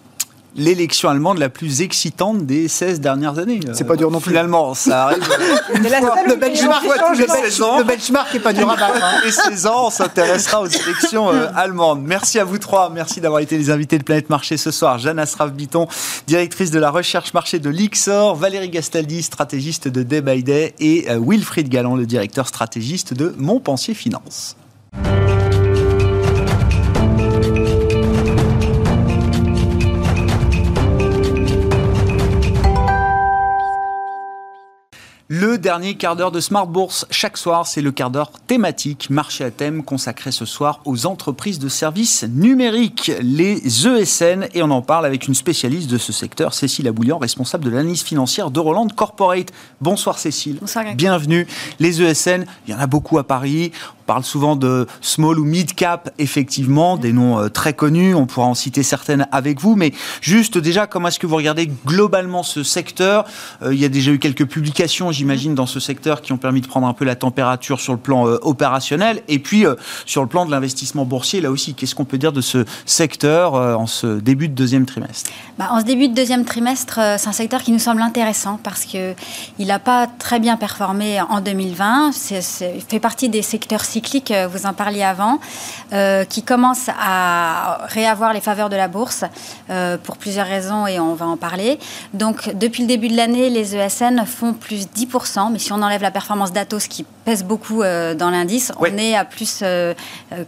l'élection 0.55 1.09
allemande 1.09 1.37
la 1.37 1.49
plus 1.49 1.81
excitante 1.81 2.45
des 2.45 2.67
16 2.67 2.99
dernières 2.99 3.39
années. 3.39 3.59
C'est 3.73 3.85
pas 3.85 3.95
dur 3.95 4.11
non 4.11 4.19
plus. 4.19 4.31
Finalement, 4.31 4.73
ça 4.73 5.05
arrive. 5.05 5.19
le, 5.73 6.35
benchmark, 6.35 6.83
le, 6.83 7.83
benchmark 7.83 8.33
n'est 8.33 8.39
pas 8.39 8.53
dur 8.53 8.69
à 8.69 8.75
battre. 8.75 9.03
Hein. 9.03 9.21
Et 9.27 9.31
16 9.31 9.67
ans, 9.67 9.87
on 9.87 9.89
s'intéressera 9.89 10.61
aux 10.61 10.67
élections 10.67 11.29
euh, 11.29 11.47
allemandes. 11.55 12.01
Merci 12.03 12.39
à 12.39 12.43
vous 12.43 12.57
trois. 12.57 12.89
Merci 12.89 13.21
d'avoir 13.21 13.41
été 13.41 13.57
les 13.57 13.69
invités 13.69 13.97
de 13.97 14.03
Planète 14.03 14.29
Marché 14.29 14.57
ce 14.57 14.71
soir. 14.71 14.97
Jeanne 14.97 15.19
Asraf-Biton, 15.19 15.87
directrice 16.27 16.71
de 16.71 16.79
la 16.79 16.91
recherche 16.91 17.33
marché 17.33 17.59
de 17.59 17.69
l'IXOR. 17.69 18.35
Valérie 18.35 18.69
Gastaldi, 18.69 19.23
stratégiste 19.23 19.87
de 19.87 20.03
Day 20.03 20.21
by 20.21 20.43
Day. 20.43 20.73
Et 20.79 21.09
euh, 21.09 21.19
Wilfried 21.21 21.69
Galland, 21.69 21.95
le 21.95 22.05
directeur 22.05 22.47
stratégiste 22.47 23.13
de 23.13 23.33
Montpensier 23.37 23.93
Finance. 23.93 24.55
Le 35.31 35.59
dernier 35.59 35.93
quart 35.93 36.15
d'heure 36.15 36.31
de 36.31 36.39
Smart 36.39 36.65
Bourse 36.65 37.05
chaque 37.11 37.37
soir, 37.37 37.67
c'est 37.67 37.83
le 37.83 37.91
quart 37.91 38.09
d'heure 38.09 38.31
thématique, 38.47 39.11
marché 39.11 39.43
à 39.43 39.51
thème 39.51 39.83
consacré 39.83 40.31
ce 40.31 40.43
soir 40.43 40.81
aux 40.85 41.05
entreprises 41.05 41.59
de 41.59 41.69
services 41.69 42.23
numériques, 42.23 43.11
les 43.21 43.61
ESN, 43.85 44.47
et 44.55 44.63
on 44.63 44.71
en 44.71 44.81
parle 44.81 45.05
avec 45.05 45.27
une 45.27 45.35
spécialiste 45.35 45.87
de 45.87 45.99
ce 45.99 46.11
secteur, 46.11 46.55
Cécile 46.55 46.87
Aboulian, 46.87 47.19
responsable 47.19 47.65
de 47.65 47.69
l'analyse 47.69 48.01
financière 48.01 48.49
de 48.49 48.59
Roland 48.59 48.87
Corporate. 48.87 49.51
Bonsoir 49.81 50.17
Cécile. 50.17 50.57
Bonsoir. 50.61 50.85
Bienvenue. 50.95 51.45
Les 51.79 52.01
ESN, 52.01 52.45
il 52.65 52.71
y 52.71 52.73
en 52.73 52.79
a 52.79 52.87
beaucoup 52.87 53.19
à 53.19 53.23
Paris 53.23 53.71
parle 54.09 54.23
souvent 54.23 54.55
de 54.55 54.87
small 55.01 55.37
ou 55.37 55.45
mid 55.45 55.75
cap, 55.75 56.09
effectivement, 56.17 56.97
des 56.97 57.13
noms 57.13 57.37
euh, 57.37 57.47
très 57.47 57.73
connus. 57.73 58.15
On 58.15 58.25
pourra 58.25 58.47
en 58.47 58.55
citer 58.55 58.81
certaines 58.81 59.27
avec 59.31 59.61
vous. 59.61 59.75
Mais 59.75 59.93
juste 60.19 60.57
déjà, 60.57 60.87
comment 60.87 61.09
est-ce 61.09 61.19
que 61.19 61.27
vous 61.27 61.35
regardez 61.35 61.69
globalement 61.85 62.41
ce 62.41 62.63
secteur? 62.63 63.25
Euh, 63.61 63.71
Il 63.71 63.79
y 63.79 63.85
a 63.85 63.87
déjà 63.87 64.09
eu 64.09 64.17
quelques 64.17 64.47
publications, 64.47 65.11
j'imagine, 65.11 65.53
dans 65.53 65.67
ce 65.67 65.79
secteur 65.79 66.23
qui 66.23 66.33
ont 66.33 66.39
permis 66.39 66.61
de 66.61 66.65
prendre 66.65 66.87
un 66.87 66.93
peu 66.93 67.05
la 67.05 67.15
température 67.15 67.79
sur 67.79 67.93
le 67.93 67.99
plan 67.99 68.27
euh, 68.27 68.39
opérationnel. 68.41 69.21
Et 69.27 69.37
puis, 69.37 69.63
sur 70.07 70.23
le 70.23 70.27
plan 70.27 70.47
de 70.47 70.49
l'investissement 70.49 71.05
boursier, 71.05 71.39
là 71.39 71.51
aussi, 71.51 71.75
qu'est-ce 71.75 71.93
qu'on 71.93 72.05
peut 72.05 72.17
dire 72.17 72.33
de 72.33 72.41
ce 72.41 72.65
secteur 72.87 73.53
en 73.53 73.85
ce 73.85 74.19
début 74.19 74.49
de 74.49 74.55
deuxième 74.55 74.87
trimestre? 74.87 75.29
Bah, 75.59 75.67
En 75.69 75.81
ce 75.81 75.85
début 75.85 76.07
de 76.09 76.15
deuxième 76.15 76.45
trimestre, 76.45 76.99
c'est 77.19 77.27
un 77.27 77.31
secteur 77.31 77.61
qui 77.61 77.71
nous 77.71 77.77
semble 77.77 78.01
intéressant 78.01 78.59
parce 78.63 78.85
qu'il 78.85 79.13
n'a 79.59 79.77
pas 79.77 80.07
très 80.07 80.39
bien 80.39 80.57
performé 80.57 81.21
en 81.21 81.41
2020. 81.41 82.11
C'est, 82.13 82.41
fait 82.41 82.99
partie 82.99 83.29
des 83.29 83.43
secteurs 83.43 83.85
cyclique, 83.99 84.31
euh, 84.31 84.47
vous 84.47 84.65
en 84.65 84.73
parliez 84.73 85.03
avant, 85.03 85.39
euh, 85.91 86.23
qui 86.23 86.41
commence 86.41 86.87
à 86.87 87.79
réavoir 87.87 88.33
les 88.33 88.39
faveurs 88.39 88.69
de 88.69 88.77
la 88.77 88.87
bourse 88.87 89.25
euh, 89.69 89.97
pour 89.97 90.15
plusieurs 90.15 90.47
raisons 90.47 90.87
et 90.87 90.99
on 90.99 91.15
va 91.15 91.25
en 91.25 91.35
parler. 91.35 91.79
Donc, 92.13 92.55
depuis 92.55 92.83
le 92.83 92.87
début 92.87 93.09
de 93.09 93.17
l'année, 93.17 93.49
les 93.49 93.75
ESN 93.75 94.25
font 94.25 94.53
plus 94.53 94.87
10%, 94.87 95.51
mais 95.51 95.59
si 95.59 95.73
on 95.73 95.81
enlève 95.81 96.01
la 96.01 96.11
performance 96.11 96.53
d'Atos 96.53 96.87
qui 96.87 97.05
pèse 97.25 97.43
beaucoup 97.43 97.83
dans 97.83 98.29
l'indice, 98.31 98.71
on 98.79 98.85
est 98.85 99.15
à 99.15 99.25
plus 99.25 99.63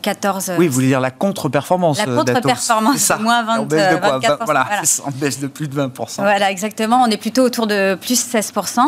14. 0.02 0.54
Oui, 0.58 0.68
vous 0.68 0.74
voulez 0.74 0.88
dire 0.88 1.00
la 1.00 1.12
contre-performance 1.12 1.98
La 1.98 2.06
contre-performance, 2.06 3.12
moins 3.20 3.44
20, 3.44 3.60
on 3.60 3.66
baisse 3.66 3.94
de 3.94 3.98
quoi 3.98 4.20
24%. 4.20 4.38
Voilà, 4.46 4.68
on 5.06 5.12
baisse 5.12 5.40
de 5.40 5.48
plus 5.48 5.68
de 5.68 5.76
20%. 5.80 6.22
Voilà, 6.22 6.50
exactement. 6.50 7.04
On 7.04 7.08
est 7.08 7.18
plutôt 7.18 7.44
autour 7.44 7.68
de 7.68 7.96
plus 7.96 8.26
16%. 8.26 8.80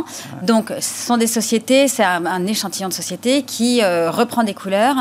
Donc, 0.41 0.72
ce 0.80 1.05
sont 1.07 1.18
des 1.18 1.28
sociétés, 1.28 1.88
c'est 1.88 2.03
un, 2.03 2.26
un, 2.26 2.47
échantillon 2.47 2.88
de 2.88 2.93
sociétés 2.93 3.43
qui 3.43 3.82
reprend 3.84 4.43
des 4.43 4.52
couleurs. 4.53 4.95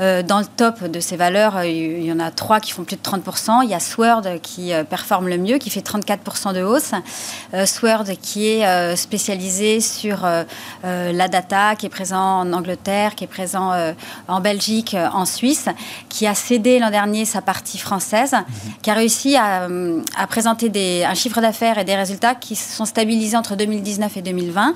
Euh, 0.00 0.22
dans 0.22 0.38
le 0.38 0.44
top 0.44 0.84
de 0.84 1.00
ces 1.00 1.16
valeurs, 1.16 1.58
euh, 1.58 1.66
il 1.66 2.04
y 2.04 2.12
en 2.12 2.20
a 2.20 2.30
trois 2.30 2.60
qui 2.60 2.72
font 2.72 2.84
plus 2.84 2.96
de 2.96 3.02
30%. 3.02 3.62
Il 3.64 3.70
y 3.70 3.74
a 3.74 3.80
Sword 3.80 4.40
qui 4.42 4.72
euh, 4.72 4.84
performe 4.84 5.28
le 5.28 5.38
mieux, 5.38 5.58
qui 5.58 5.70
fait 5.70 5.86
34% 5.86 6.54
de 6.54 6.62
hausse. 6.62 6.92
Sword 7.64 8.04
qui 8.20 8.48
est 8.48 8.96
spécialisé 8.96 9.80
sur 9.80 10.26
la 10.82 11.28
data, 11.28 11.74
qui 11.76 11.86
est 11.86 11.90
présent 11.90 12.40
en 12.40 12.52
Angleterre, 12.52 13.14
qui 13.14 13.24
est 13.24 13.28
présent 13.28 13.72
en 14.28 14.40
Belgique, 14.40 14.96
en 15.12 15.24
Suisse, 15.24 15.66
qui 16.08 16.26
a 16.26 16.34
cédé 16.34 16.78
l'an 16.78 16.90
dernier 16.90 17.24
sa 17.24 17.40
partie 17.42 17.78
française, 17.78 18.32
mhm. 18.32 18.72
qui 18.82 18.90
a 18.90 18.94
réussi 18.94 19.36
à, 19.36 19.68
à 20.16 20.26
présenter 20.26 20.68
des, 20.68 21.04
un 21.04 21.14
chiffre 21.14 21.40
d'affaires 21.40 21.78
et 21.78 21.84
des 21.84 21.96
résultats 21.96 22.34
qui 22.34 22.56
sont 22.56 22.84
stabilisés 22.84 23.36
entre 23.36 23.56
2019 23.56 24.16
et 24.16 24.22
2020, 24.22 24.74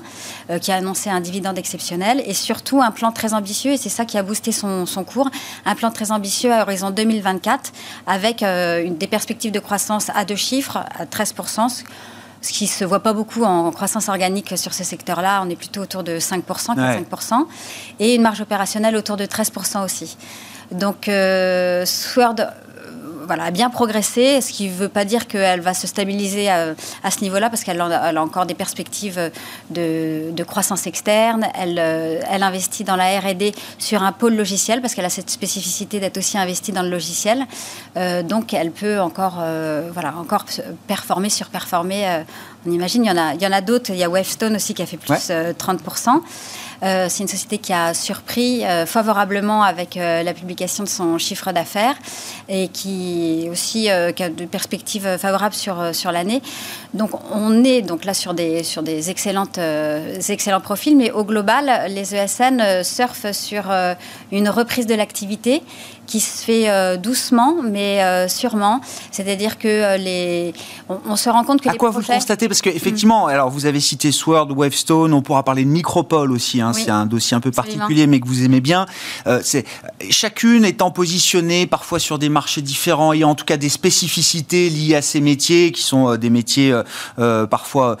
qui 0.61 0.71
a 0.71 0.75
annoncé 0.75 1.09
un 1.09 1.19
dividende 1.19 1.57
exceptionnel 1.57 2.23
et 2.25 2.33
surtout 2.33 2.81
un 2.81 2.91
plan 2.91 3.11
très 3.11 3.33
ambitieux. 3.33 3.71
Et 3.71 3.77
c'est 3.77 3.89
ça 3.89 4.05
qui 4.05 4.17
a 4.17 4.20
a 4.21 4.23
boosté 4.23 4.51
son, 4.51 4.85
son 4.85 5.03
cours. 5.03 5.29
Un 5.65 5.75
plan 5.75 5.91
très 5.91 6.11
ambitieux 6.11 6.53
à 6.53 6.61
horizon 6.61 6.91
2024, 6.91 7.71
avec 8.07 8.43
euh, 8.43 8.83
une, 8.83 8.95
des 8.97 9.07
perspectives 9.07 9.51
de 9.51 9.59
croissance 9.59 10.09
à 10.15 10.23
deux 10.25 10.35
chiffres, 10.35 10.77
à 10.77 11.05
13%, 11.05 11.83
ce 12.41 12.51
qui 12.51 12.63
ne 12.63 12.69
se 12.69 12.85
voit 12.85 13.01
pas 13.01 13.13
beaucoup 13.13 13.43
en 13.43 13.71
croissance 13.71 14.09
organique 14.09 14.57
sur 14.57 14.73
ce 14.73 14.83
secteur-là. 14.83 15.41
On 15.45 15.49
est 15.49 15.55
plutôt 15.55 15.81
autour 15.81 16.03
de 16.03 16.17
5%, 16.17 16.41
4-5%, 16.75 17.45
et 17.99 18.15
une 18.15 18.21
marge 18.21 18.41
opérationnelle 18.41 18.95
autour 18.95 19.17
de 19.17 19.25
13% 19.25 19.83
aussi. 19.83 20.17
Donc, 20.71 21.09
euh, 21.09 21.85
Sword 21.85 22.35
voilà, 23.31 23.45
a 23.45 23.51
bien 23.51 23.69
progressé, 23.69 24.41
ce 24.41 24.51
qui 24.51 24.67
ne 24.67 24.73
veut 24.73 24.89
pas 24.89 25.05
dire 25.05 25.25
qu'elle 25.25 25.61
va 25.61 25.73
se 25.73 25.87
stabiliser 25.87 26.49
à, 26.49 26.75
ce 27.09 27.21
niveau-là, 27.21 27.49
parce 27.49 27.63
qu'elle 27.63 27.79
a, 27.79 28.21
encore 28.21 28.45
des 28.45 28.55
perspectives 28.55 29.31
de, 29.69 30.43
croissance 30.43 30.85
externe. 30.85 31.47
Elle, 31.57 31.79
euh, 31.79 32.19
elle, 32.29 32.43
investit 32.43 32.83
dans 32.83 32.97
la 32.97 33.17
R&D 33.21 33.53
sur 33.77 34.03
un 34.03 34.11
pôle 34.11 34.35
logiciel, 34.35 34.81
parce 34.81 34.95
qu'elle 34.95 35.05
a 35.05 35.09
cette 35.09 35.29
spécificité 35.29 36.01
d'être 36.01 36.17
aussi 36.17 36.37
investie 36.37 36.73
dans 36.73 36.81
le 36.81 36.89
logiciel. 36.89 37.45
Euh, 37.95 38.21
donc, 38.21 38.53
elle 38.53 38.71
peut 38.71 38.99
encore, 38.99 39.37
euh, 39.39 39.89
voilà, 39.93 40.13
encore 40.17 40.43
performer, 40.87 41.29
surperformer. 41.29 42.23
on 42.67 42.71
imagine, 42.71 43.05
il 43.05 43.07
y 43.07 43.11
en 43.11 43.17
a, 43.17 43.33
il 43.33 43.41
y 43.41 43.47
en 43.47 43.53
a 43.53 43.61
d'autres. 43.61 43.91
Il 43.91 43.97
y 43.97 44.03
a 44.03 44.09
Wavestone 44.09 44.57
aussi 44.57 44.73
qui 44.73 44.81
a 44.81 44.85
fait 44.85 44.97
plus 44.97 45.29
30%. 45.31 46.19
Euh, 46.83 47.07
c'est 47.09 47.23
une 47.23 47.29
société 47.29 47.59
qui 47.59 47.73
a 47.73 47.93
surpris 47.93 48.65
euh, 48.65 48.85
favorablement 48.85 49.63
avec 49.63 49.97
euh, 49.97 50.23
la 50.23 50.33
publication 50.33 50.83
de 50.83 50.89
son 50.89 51.17
chiffre 51.17 51.51
d'affaires 51.51 51.95
et 52.49 52.69
qui 52.69 53.47
aussi 53.51 53.89
a 53.89 54.11
de 54.11 54.45
perspectives 54.45 55.17
favorables 55.17 55.53
sur, 55.53 55.93
sur 55.93 56.11
l'année. 56.11 56.41
Donc 56.93 57.11
on 57.33 57.63
est 57.63 57.81
donc 57.81 58.05
là 58.05 58.13
sur 58.13 58.33
des, 58.33 58.63
sur 58.63 58.83
des 58.83 59.09
excellentes, 59.09 59.59
excellents 60.29 60.59
profils, 60.59 60.95
mais 60.95 61.11
au 61.11 61.23
global, 61.23 61.89
les 61.89 62.15
ESN 62.15 62.83
surfent 62.83 63.31
sur 63.31 63.71
une 64.31 64.49
reprise 64.49 64.87
de 64.87 64.95
l'activité 64.95 65.61
qui 66.11 66.19
se 66.19 66.43
fait 66.43 66.69
euh, 66.69 66.97
doucement, 66.97 67.55
mais 67.63 68.03
euh, 68.03 68.27
sûrement. 68.27 68.81
C'est-à-dire 69.11 69.57
que 69.57 69.67
euh, 69.67 69.97
les, 69.97 70.53
on, 70.89 71.15
se 71.15 71.29
rend 71.29 71.45
compte 71.45 71.61
que 71.61 71.69
à 71.69 71.71
les 71.71 71.77
quoi 71.77 71.89
vous 71.89 72.01
constatez? 72.01 72.49
Parce 72.49 72.61
qu'effectivement, 72.61 73.27
mm. 73.27 73.29
alors 73.29 73.49
vous 73.49 73.65
avez 73.65 73.79
cité 73.79 74.11
Sword, 74.11 74.51
Wavestone, 74.51 75.13
on 75.13 75.21
pourra 75.21 75.43
parler 75.43 75.63
de 75.63 75.69
Micropole 75.69 76.33
aussi. 76.33 76.59
Hein, 76.59 76.73
C'est 76.73 76.89
un 76.89 77.05
dossier 77.05 77.37
un 77.37 77.39
peu 77.39 77.51
particulier, 77.51 78.07
mais 78.07 78.19
que 78.19 78.27
vous 78.27 78.43
aimez 78.43 78.59
bien. 78.59 78.85
c'est 79.41 79.65
chacune 80.09 80.65
étant 80.65 80.91
positionnée 80.91 81.65
parfois 81.65 81.99
sur 81.99 82.19
des 82.19 82.29
marchés 82.29 82.61
différents 82.61 83.13
et 83.13 83.23
en 83.23 83.35
tout 83.35 83.45
cas 83.45 83.57
des 83.57 83.69
spécificités 83.69 84.69
liées 84.69 84.95
à 84.95 85.01
ces 85.01 85.21
métiers 85.21 85.71
qui 85.71 85.81
sont 85.81 86.17
des 86.17 86.29
métiers 86.29 86.73
parfois 87.49 87.97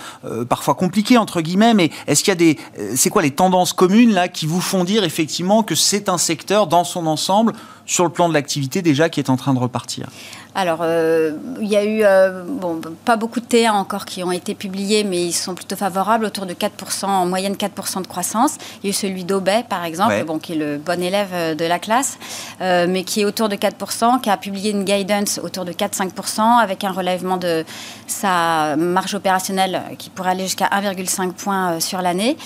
parfois 0.49 0.75
compliqués 0.75 1.17
entre 1.17 1.41
guillemets. 1.41 1.73
Mais 1.73 1.91
est-ce 2.07 2.23
qu'il 2.23 2.31
y 2.31 2.31
a 2.31 2.35
des 2.35 2.57
c'est 2.95 3.09
quoi 3.09 3.21
les 3.21 3.31
tendances 3.31 3.73
communes 3.73 4.13
là 4.13 4.27
qui 4.27 4.45
vous 4.45 4.61
font 4.61 4.83
dire 4.83 5.03
effectivement 5.03 5.63
que 5.63 5.75
c'est 5.75 6.09
un 6.09 6.17
secteur 6.17 6.67
dans 6.67 6.83
son 6.83 7.07
ensemble 7.07 7.53
sur 7.85 8.03
le 8.03 8.09
plan 8.09 8.29
de 8.29 8.33
l'activité 8.33 8.81
déjà 8.81 9.09
qui 9.09 9.19
est 9.19 9.29
en 9.29 9.37
train 9.37 9.53
de 9.53 9.59
repartir? 9.59 10.07
Alors, 10.53 10.79
euh, 10.81 11.31
il 11.61 11.69
y 11.69 11.77
a 11.77 11.85
eu, 11.85 12.01
euh, 12.03 12.43
bon, 12.45 12.81
pas 13.05 13.15
beaucoup 13.15 13.39
de 13.39 13.45
TA 13.45 13.73
encore 13.73 14.03
qui 14.03 14.21
ont 14.21 14.33
été 14.33 14.53
publiés, 14.53 15.05
mais 15.05 15.23
ils 15.23 15.31
sont 15.31 15.55
plutôt 15.55 15.77
favorables, 15.77 16.25
autour 16.25 16.45
de 16.45 16.53
4%, 16.53 17.05
en 17.05 17.25
moyenne 17.25 17.55
4% 17.55 18.01
de 18.01 18.07
croissance. 18.07 18.57
Il 18.83 18.87
y 18.87 18.89
a 18.89 18.89
eu 18.89 18.93
celui 18.93 19.23
d'Aubet, 19.23 19.63
par 19.69 19.85
exemple, 19.85 20.21
bon, 20.25 20.39
qui 20.39 20.53
est 20.53 20.57
le 20.57 20.77
bon 20.77 21.01
élève 21.01 21.29
euh, 21.31 21.55
de 21.55 21.63
la 21.63 21.79
classe, 21.79 22.17
mais 22.59 23.03
qui 23.03 23.21
est 23.21 23.25
autour 23.25 23.47
de 23.47 23.55
4%, 23.55 24.19
qui 24.19 24.29
a 24.29 24.37
publié 24.37 24.71
une 24.71 24.83
guidance 24.83 25.39
autour 25.41 25.63
de 25.63 25.71
4-5%, 25.71 26.41
avec 26.61 26.83
un 26.83 26.91
relèvement 26.91 27.37
de 27.37 27.63
sa 28.07 28.75
marge 28.75 29.15
opérationnelle 29.15 29.81
qui 29.97 30.09
pourrait 30.09 30.31
aller 30.31 30.43
jusqu'à 30.43 30.67
1,5 30.67 31.31
points 31.31 31.79
sur 31.79 32.01
l'année. 32.01 32.37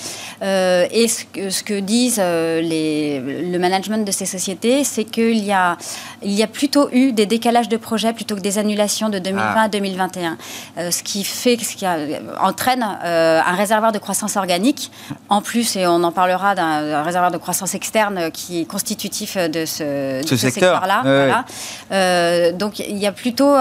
et 0.42 1.08
ce 1.08 1.26
que, 1.26 1.50
ce 1.50 1.64
que 1.64 1.80
disent 1.80 2.20
les, 2.20 3.20
le 3.20 3.58
management 3.58 4.06
de 4.06 4.12
ces 4.12 4.26
sociétés, 4.26 4.84
c'est 4.84 5.06
qu'il 5.06 5.44
y 5.44 5.52
a, 5.52 5.78
il 6.22 6.34
y 6.34 6.44
a 6.44 6.48
plutôt 6.48 6.90
eu 6.92 7.12
des 7.12 7.26
décalages 7.26 7.70
de 7.70 7.78
projets 7.78 7.95
plutôt 8.14 8.36
que 8.36 8.42
des 8.42 8.58
annulations 8.58 9.10
de 9.10 9.20
2020 9.20 9.54
ah. 9.56 9.62
à 9.62 9.68
2021. 9.68 10.38
Euh, 10.78 10.92
ce 10.92 11.04
qui 11.04 11.24
fait, 11.24 11.58
ce 11.58 11.76
qui 11.76 11.86
entraîne 12.40 12.86
euh, 13.04 13.42
un 13.46 13.56
réservoir 13.56 13.92
de 13.92 13.98
croissance 13.98 14.36
organique. 14.38 14.92
En 15.30 15.42
plus, 15.42 15.76
et 15.76 15.88
on 15.88 16.04
en 16.04 16.12
parlera 16.12 16.56
d'un 16.56 17.04
réservoir 17.04 17.32
de 17.32 17.38
croissance 17.38 17.76
externe 17.76 18.32
qui 18.32 18.62
est 18.62 18.66
constitutif 18.66 19.38
de 19.38 19.66
ce, 19.66 20.22
secteur-là. 20.36 21.46
Euh, 21.92 22.52
donc 22.52 22.80
il 22.80 22.98
y 22.98 23.08
a 23.08 23.12
plutôt 23.12 23.56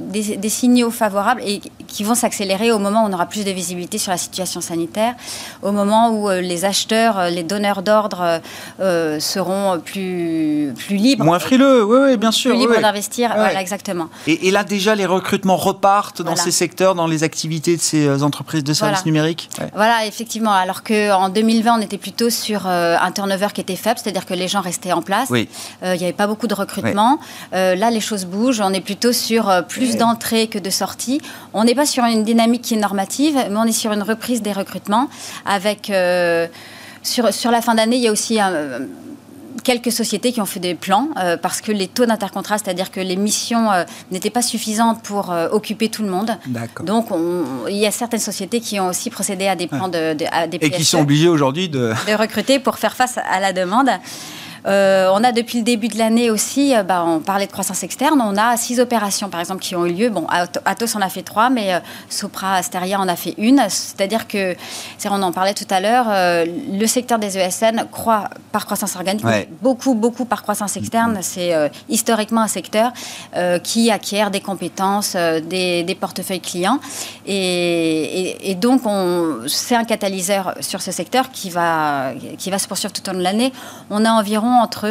des, 0.00 0.48
signaux 0.48 0.90
favorables 0.90 1.42
et 1.44 1.60
qui 1.86 2.04
vont 2.04 2.14
s'accélérer 2.14 2.72
au 2.72 2.78
moment 2.78 3.04
où 3.04 3.08
on 3.08 3.12
aura 3.12 3.26
plus 3.26 3.44
de 3.44 3.50
visibilité 3.50 3.98
sur 3.98 4.10
la 4.10 4.18
situation 4.18 4.60
sanitaire, 4.60 5.14
au 5.62 5.72
moment 5.72 6.10
où 6.10 6.30
les 6.30 6.64
acheteurs, 6.64 7.30
les 7.30 7.42
donneurs 7.42 7.82
d'ordre 7.82 8.40
seront 8.78 9.80
plus, 9.84 10.72
plus 10.76 10.96
libres. 10.96 11.24
Moins 11.24 11.38
frileux, 11.38 11.84
oui, 11.84 11.98
oui 12.10 12.16
bien 12.16 12.32
sûr. 12.32 12.50
Plus 12.50 12.60
libres 12.60 12.80
d'investir. 12.80 13.32
Voilà, 13.34 13.60
exactement. 13.68 14.08
Et, 14.26 14.50
là, 14.50 14.64
déjà, 14.64 14.94
les 14.94 15.04
recrutements 15.04 15.56
repartent 15.56 16.22
dans 16.22 16.36
ces 16.36 16.50
secteurs, 16.50 16.94
dans 16.94 17.06
les 17.06 17.22
activités 17.22 17.76
de 17.76 17.82
ces 17.82 18.06
euh, 18.06 18.22
entreprises 18.22 18.64
de 18.64 18.72
services 18.72 19.04
numériques? 19.04 19.50
Voilà, 19.74 20.06
effectivement. 20.06 20.52
Alors 20.52 20.82
qu'en 20.82 21.28
2020, 21.28 21.78
on 21.78 21.82
était 21.82 21.98
plutôt 21.98 22.30
sur 22.30 22.66
euh, 22.66 22.96
un 22.98 23.12
turnover 23.12 23.48
qui 23.52 23.60
était 23.60 23.76
faible, 23.76 24.00
c'est-à-dire 24.02 24.24
que 24.24 24.32
les 24.32 24.48
gens 24.48 24.62
restaient 24.62 24.92
en 24.92 25.02
place. 25.02 25.28
Oui. 25.30 25.48
Euh, 25.82 25.94
il 25.94 25.98
n'y 25.98 26.04
avait 26.04 26.14
pas 26.14 26.26
beaucoup 26.26 26.46
de 26.46 26.54
recrutement. 26.54 27.18
là, 27.52 27.90
les 27.90 28.00
choses 28.00 28.24
bougent. 28.24 28.60
On 28.60 28.72
est 28.72 28.80
plutôt 28.80 29.12
sur 29.12 29.52
plus 29.68 29.96
d'entrées 29.96 30.46
que 30.46 30.58
de 30.58 30.70
sorties. 30.70 31.20
On 31.52 31.64
n'est 31.64 31.74
pas 31.74 31.86
sur 31.86 32.04
une 32.04 32.24
dynamique 32.24 32.62
qui 32.62 32.74
est 32.74 32.80
normative, 32.80 33.34
mais 33.50 33.56
on 33.56 33.64
est 33.64 33.72
sur 33.72 33.92
une 33.92 34.02
reprise 34.02 34.40
des 34.40 34.52
recrutements 34.52 35.08
avec... 35.44 35.92
sur, 37.02 37.32
sur 37.32 37.50
la 37.50 37.62
fin 37.62 37.74
d'année, 37.74 37.96
il 37.96 38.02
y 38.02 38.08
a 38.08 38.12
aussi 38.12 38.40
un 38.40 38.80
quelques 39.62 39.92
sociétés 39.92 40.32
qui 40.32 40.40
ont 40.40 40.46
fait 40.46 40.60
des 40.60 40.74
plans 40.74 41.08
euh, 41.18 41.36
parce 41.36 41.60
que 41.60 41.72
les 41.72 41.88
taux 41.88 42.06
d'intercontrat, 42.06 42.58
c'est-à-dire 42.58 42.90
que 42.90 43.00
les 43.00 43.16
missions 43.16 43.70
euh, 43.70 43.84
n'étaient 44.10 44.30
pas 44.30 44.42
suffisantes 44.42 45.02
pour 45.02 45.30
euh, 45.30 45.48
occuper 45.50 45.88
tout 45.88 46.02
le 46.02 46.10
monde. 46.10 46.30
Donc, 46.84 47.06
il 47.68 47.76
y 47.76 47.86
a 47.86 47.90
certaines 47.90 48.20
sociétés 48.20 48.60
qui 48.60 48.78
ont 48.80 48.88
aussi 48.88 49.10
procédé 49.10 49.46
à 49.46 49.56
des 49.56 49.66
plans 49.66 49.88
de, 49.88 50.16
à 50.32 50.46
des 50.46 50.58
Et 50.60 50.70
qui 50.70 50.84
sont 50.84 51.00
obligées 51.00 51.28
aujourd'hui 51.28 51.68
de... 51.68 51.92
de 52.06 52.14
recruter 52.14 52.58
pour 52.58 52.78
faire 52.78 52.94
face 52.94 53.18
à 53.18 53.40
la 53.40 53.52
demande. 53.52 53.90
Euh, 54.68 55.10
on 55.12 55.24
a 55.24 55.32
depuis 55.32 55.58
le 55.58 55.64
début 55.64 55.88
de 55.88 55.96
l'année 55.96 56.30
aussi, 56.30 56.76
euh, 56.76 56.82
bah, 56.82 57.02
on 57.06 57.20
parlait 57.20 57.46
de 57.46 57.52
croissance 57.52 57.82
externe, 57.82 58.20
on 58.20 58.36
a 58.36 58.56
six 58.56 58.80
opérations 58.80 59.30
par 59.30 59.40
exemple 59.40 59.62
qui 59.62 59.74
ont 59.74 59.86
eu 59.86 59.92
lieu. 59.92 60.10
Bon, 60.10 60.26
Atos 60.64 60.94
en 60.94 61.00
a 61.00 61.08
fait 61.08 61.22
trois, 61.22 61.48
mais 61.48 61.72
euh, 61.74 61.78
Sopra, 62.10 62.56
Asteria 62.56 63.00
en 63.00 63.08
a 63.08 63.16
fait 63.16 63.34
une. 63.38 63.62
C'est-à-dire 63.68 64.28
que, 64.28 64.54
on 65.10 65.22
en 65.22 65.32
parlait 65.32 65.54
tout 65.54 65.66
à 65.70 65.80
l'heure, 65.80 66.06
le 66.44 66.86
secteur 66.86 67.18
des 67.18 67.38
ESN 67.38 67.86
croît 67.90 68.28
par 68.52 68.66
croissance 68.66 68.94
organique, 68.94 69.24
beaucoup, 69.62 69.94
beaucoup 69.94 70.26
par 70.26 70.42
croissance 70.42 70.76
externe. 70.76 71.18
C'est 71.22 71.54
historiquement 71.88 72.42
un 72.42 72.48
secteur 72.48 72.92
qui 73.62 73.90
acquiert 73.90 74.30
des 74.30 74.40
compétences, 74.40 75.16
des, 75.16 75.96
portefeuilles 75.98 76.42
clients. 76.42 76.78
Et, 77.26 78.54
donc, 78.60 78.82
c'est 79.46 79.76
un 79.76 79.84
catalyseur 79.84 80.54
sur 80.60 80.82
ce 80.82 80.92
secteur 80.92 81.30
qui 81.30 81.48
va, 81.48 82.12
qui 82.36 82.50
va 82.50 82.58
se 82.58 82.68
poursuivre 82.68 82.92
tout 82.92 83.08
au 83.08 83.12
long 83.12 83.20
de 83.20 83.24
l'année. 83.24 83.50
On 83.88 84.04
a 84.04 84.10
environ 84.10 84.57
entre 84.60 84.88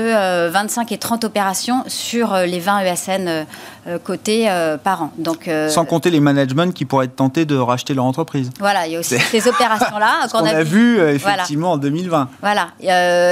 25 0.49 0.91
euh, 0.91 0.95
et 0.95 0.97
30 0.97 1.23
opérations 1.23 1.83
sur 1.87 2.33
euh, 2.33 2.45
les 2.45 2.59
20 2.59 2.79
ESN 2.79 3.27
euh, 3.27 3.97
cotés 4.03 4.49
par 4.83 5.03
an. 5.03 5.11
Donc, 5.17 5.49
Sans 5.69 5.85
compter 5.85 6.11
les 6.11 6.19
managements 6.19 6.71
qui 6.71 6.83
pourraient 6.83 7.05
être 7.05 7.15
tentés 7.15 7.45
de 7.45 7.55
racheter 7.55 7.93
leur 7.93 8.03
entreprise. 8.03 8.49
Voilà, 8.59 8.85
il 8.85 8.93
y 8.93 8.95
a 8.97 8.99
aussi 8.99 9.17
ces 9.17 9.47
opérations-là 9.47 10.27
qu'on 10.31 10.45
a, 10.45 10.63
vu 10.63 10.99
effectivement 10.99 11.73
en 11.73 11.77
2020. 11.77 12.29
Voilà, 12.41 12.67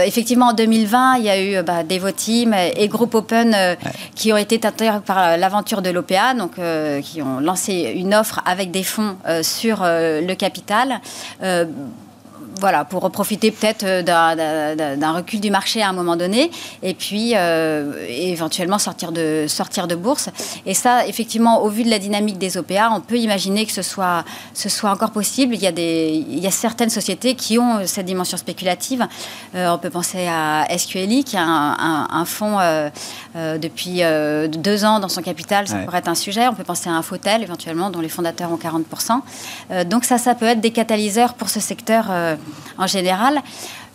effectivement 0.06 0.48
en 0.48 0.54
2020, 0.54 1.18
il 1.18 1.24
y 1.24 1.30
a 1.30 1.42
eu 1.42 1.62
bah, 1.62 1.84
Devoteam 1.84 2.54
et 2.54 2.88
Group 2.88 3.16
Open 3.16 3.54
qui 4.16 4.32
ont 4.32 4.38
été 4.38 4.58
tentés 4.60 4.90
par 5.06 5.38
l'aventure 5.38 5.82
de 5.82 5.90
l'OPA, 5.90 6.34
donc 6.36 6.54
qui 7.04 7.22
ont 7.22 7.42
lancé 7.42 7.94
une 7.96 8.16
offre 8.16 8.42
avec 8.46 8.72
des 8.72 8.84
fonds 8.84 9.18
sur 9.42 9.80
le 9.84 10.34
capital 10.36 11.02
voilà, 12.60 12.86
pour 12.86 13.10
profiter 13.12 13.52
peut-être 13.52 13.84
euh, 13.84 14.96
d'un 14.96 15.12
recul 15.12 15.40
du 15.40 15.52
marché 15.52 15.82
à 15.82 15.90
un 15.90 15.94
moment 15.94 16.16
donné, 16.16 16.52
et 16.84 16.94
puis 16.94 17.34
euh, 17.36 17.94
éventuellement 18.08 18.80
sortir 18.80 19.12
de, 19.12 19.46
sortir 19.48 19.88
de 19.88 19.96
bourse. 19.96 20.30
Et 20.66 20.74
ça, 20.74 21.06
effectivement, 21.08 21.64
au 21.64 21.70
vu 21.70 21.84
de 21.84 21.90
la 21.90 22.00
dynamique 22.00 22.38
des 22.38 22.58
OPA, 22.58 22.90
on 22.92 23.02
peut 23.02 23.18
imaginer 23.18 23.66
que 23.66 23.72
ce 23.72 23.82
soit, 23.82 24.24
ce 24.54 24.70
soit 24.70 24.90
encore 24.90 25.12
possible. 25.12 25.56
Il 25.56 25.62
y, 25.62 25.68
a 25.68 25.72
des, 25.72 26.26
il 26.30 26.40
y 26.40 26.48
a 26.48 26.52
certaines 26.52 26.90
sociétés 26.90 27.36
qui 27.36 27.60
ont 27.60 27.86
cette 27.86 28.06
dimension 28.06 28.38
spéculative. 28.38 29.06
Euh, 29.56 29.70
on 29.70 29.78
peut 29.78 29.90
penser 29.90 30.28
à 30.28 30.66
SQLI, 30.78 31.24
qui 31.24 31.38
a 31.38 31.44
un, 31.44 32.26
fonds 32.26 32.58
depuis 33.36 34.02
deux 34.50 34.86
ans 34.86 35.00
dans 35.00 35.10
son 35.10 35.22
capital, 35.22 35.68
ça 35.68 35.78
pourrait 35.80 36.00
être 36.00 36.08
un 36.08 36.16
sujet. 36.16 36.48
On 36.48 36.54
peut 36.54 36.64
penser 36.64 36.90
à 36.90 36.94
un 36.94 37.02
Fotel, 37.02 37.44
éventuellement, 37.44 37.90
dont 37.92 38.02
les 38.02 38.10
fondateurs 38.10 38.52
ont 38.52 38.58
40%. 38.58 39.86
donc 39.86 40.06
ça, 40.06 40.18
ça 40.18 40.34
peut 40.34 40.46
être 40.46 40.62
des 40.62 40.72
catalyseurs 40.72 41.36
pour 41.36 41.50
ce 41.50 41.60
secteur 41.60 42.10
en 42.78 42.88
général. 42.88 43.42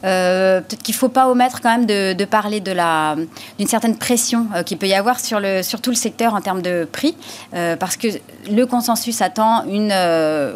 Euh, 0.05 0.61
peut-être 0.61 0.83
qu'il 0.83 0.95
ne 0.95 0.99
faut 0.99 1.09
pas 1.09 1.29
omettre 1.29 1.61
quand 1.61 1.71
même 1.71 1.87
de, 1.87 2.25
parler 2.25 2.61
de 2.61 2.71
d'une 3.59 3.69
certaine 3.69 3.97
pression 3.97 4.47
euh, 4.55 4.63
qu'il 4.63 4.79
peut 4.79 4.87
y 4.87 4.95
avoir 4.95 5.21
sur, 5.21 5.41
le, 5.41 5.63
sur 5.63 5.81
tout 5.81 5.91
le 5.91 5.97
secteur 5.97 6.35
en 6.35 6.41
termes 6.41 6.63
de 6.63 6.89
prix, 6.91 7.17
euh, 7.55 7.77
parce 7.77 7.97
que 7.97 8.09
le 8.51 8.65
consensus 8.65 9.21
attend 9.21 9.65
une 9.65 9.93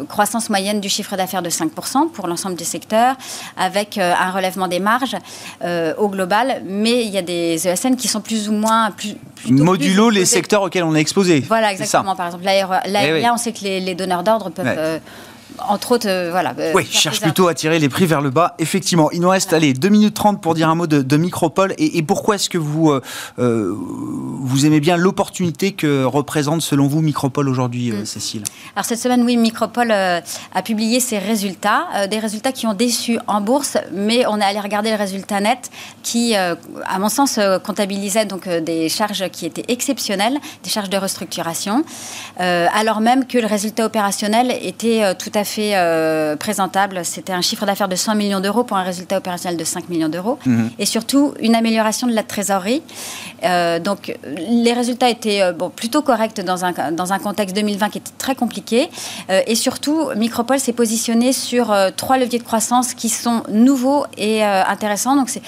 croissance 0.07 0.49
moyenne 0.49 0.79
du 0.79 0.89
chiffre 0.89 1.15
d'affaires 1.15 1.41
de 1.41 1.49
5% 1.49 2.09
pour 2.09 2.27
l'ensemble 2.27 2.55
du 2.55 2.63
secteur, 2.63 3.15
avec 3.57 3.97
un 3.97 4.31
relèvement 4.31 4.67
des 4.67 4.79
marges 4.79 5.15
au 5.97 6.09
global, 6.09 6.63
mais 6.65 7.03
il 7.03 7.11
y 7.11 7.17
a 7.17 7.21
des 7.21 7.67
ESN 7.67 7.95
qui 7.95 8.07
sont 8.07 8.21
plus 8.21 8.49
ou 8.49 8.53
moins... 8.53 8.91
Plus, 8.91 9.15
Modulo 9.49 10.09
les 10.09 10.25
secteurs 10.25 10.63
auxquels 10.63 10.83
on 10.83 10.95
est 10.95 11.01
exposé. 11.01 11.41
Voilà, 11.41 11.71
exactement. 11.71 12.15
Par 12.15 12.27
exemple, 12.27 12.45
l'aérien, 12.45 13.29
eh 13.29 13.29
on 13.31 13.37
sait 13.37 13.51
que 13.51 13.63
les, 13.63 13.95
donneurs 13.95 14.23
d'ordre 14.23 14.49
peuvent 14.49 14.99
entre 15.67 15.93
autres, 15.93 16.07
euh, 16.07 16.29
voilà. 16.31 16.53
Euh, 16.59 16.71
oui, 16.75 16.85
cherche 16.89 17.21
plutôt 17.21 17.47
à 17.47 17.53
tirer 17.53 17.79
les 17.79 17.89
prix 17.89 18.05
vers 18.05 18.21
le 18.21 18.29
bas, 18.29 18.55
effectivement. 18.59 19.09
Il 19.11 19.21
nous 19.21 19.29
reste, 19.29 19.53
allez, 19.53 19.73
2 19.73 19.89
minutes 19.89 20.13
30 20.13 20.41
pour 20.41 20.53
dire 20.53 20.69
un 20.69 20.75
mot 20.75 20.87
de, 20.87 21.17
Micropole. 21.17 21.73
Et, 21.77 22.01
pourquoi 22.03 22.35
est-ce 22.35 22.49
que 22.49 22.57
vous, 22.57 22.91
euh, 22.91 23.75
vous 23.77 24.65
aimez 24.65 24.79
bien 24.79 24.97
l'opportunité 24.97 25.71
que 25.71 26.03
représente, 26.03 26.61
selon 26.61 26.87
vous, 26.87 27.01
Micropole 27.01 27.47
aujourd'hui, 27.47 27.91
mm. 27.91 28.05
Cécile? 28.05 28.43
Alors, 28.75 28.85
cette 28.85 28.99
semaine, 28.99 29.23
oui, 29.23 29.37
Micropole 29.37 29.91
a 29.91 30.21
publié 30.63 30.99
ses 30.99 31.17
résultats. 31.17 32.07
des 32.09 32.19
résultats 32.19 32.51
qui 32.51 32.67
ont 32.67 32.73
déçu 32.73 33.17
en 33.27 33.41
bourse, 33.41 33.77
mais 33.93 34.25
on 34.27 34.39
est 34.39 34.43
allé 34.43 34.59
regarder 34.59 34.91
le 34.91 34.97
résultat 34.97 35.39
net 35.39 35.71
qui, 36.03 36.35
à 36.35 36.57
mon 36.99 37.09
sens, 37.09 37.39
comptabilisait 37.63 38.25
donc 38.25 38.47
des 38.49 38.89
charges 38.89 39.29
qui 39.29 39.45
étaient 39.45 39.65
exceptionnelles, 39.69 40.37
des 40.63 40.69
charges 40.69 40.89
de 40.89 40.97
restructuration, 40.97 41.83
alors 42.37 42.99
même 42.99 43.25
que 43.25 43.37
le 43.37 43.47
résultat 43.47 43.85
opérationnel 43.85 44.53
était 44.61 45.15
tout 45.15 45.31
à 45.33 45.43
fait 45.43 45.44
euh, 45.57 46.35
présentable. 46.35 47.03
C'était 47.03 47.33
un 47.33 47.41
chiffre 47.41 47.65
d'affaires 47.65 47.87
de 47.87 47.95
100 47.95 48.15
millions 48.15 48.39
d'euros 48.39 48.63
pour 48.63 48.77
un 48.77 48.83
résultat 48.83 49.17
opérationnel 49.17 49.57
de 49.57 49.63
5 49.63 49.89
millions 49.89 50.09
d'euros. 50.09 50.37
Mhm. 50.45 50.71
Et 50.79 50.85
surtout, 50.85 51.33
une 51.39 51.55
amélioration 51.55 52.07
de 52.07 52.13
la 52.13 52.23
trésorerie. 52.23 52.81
Euh, 53.43 53.79
donc, 53.79 54.17
les 54.25 54.73
résultats 54.73 55.09
étaient 55.09 55.41
euh, 55.41 55.53
bon, 55.53 55.69
plutôt 55.69 56.01
corrects 56.01 56.41
dans 56.41 56.65
un, 56.65 56.91
dans 56.91 57.13
un 57.13 57.19
contexte 57.19 57.55
2020 57.55 57.89
qui 57.89 57.97
était 57.99 58.11
très 58.17 58.35
compliqué. 58.35 58.89
et 59.29 59.55
surtout, 59.55 60.09
Micropole 60.15 60.59
s'est 60.59 60.73
positionné 60.73 61.33
sur 61.33 61.73
trois 61.95 62.17
leviers 62.17 62.39
de 62.39 62.43
croissance 62.43 62.93
qui 62.93 63.09
sont 63.09 63.43
nouveaux 63.49 64.05
et 64.17 64.43
intéressants. 64.43 65.15
Donc, 65.15 65.29
c'est 65.29 65.41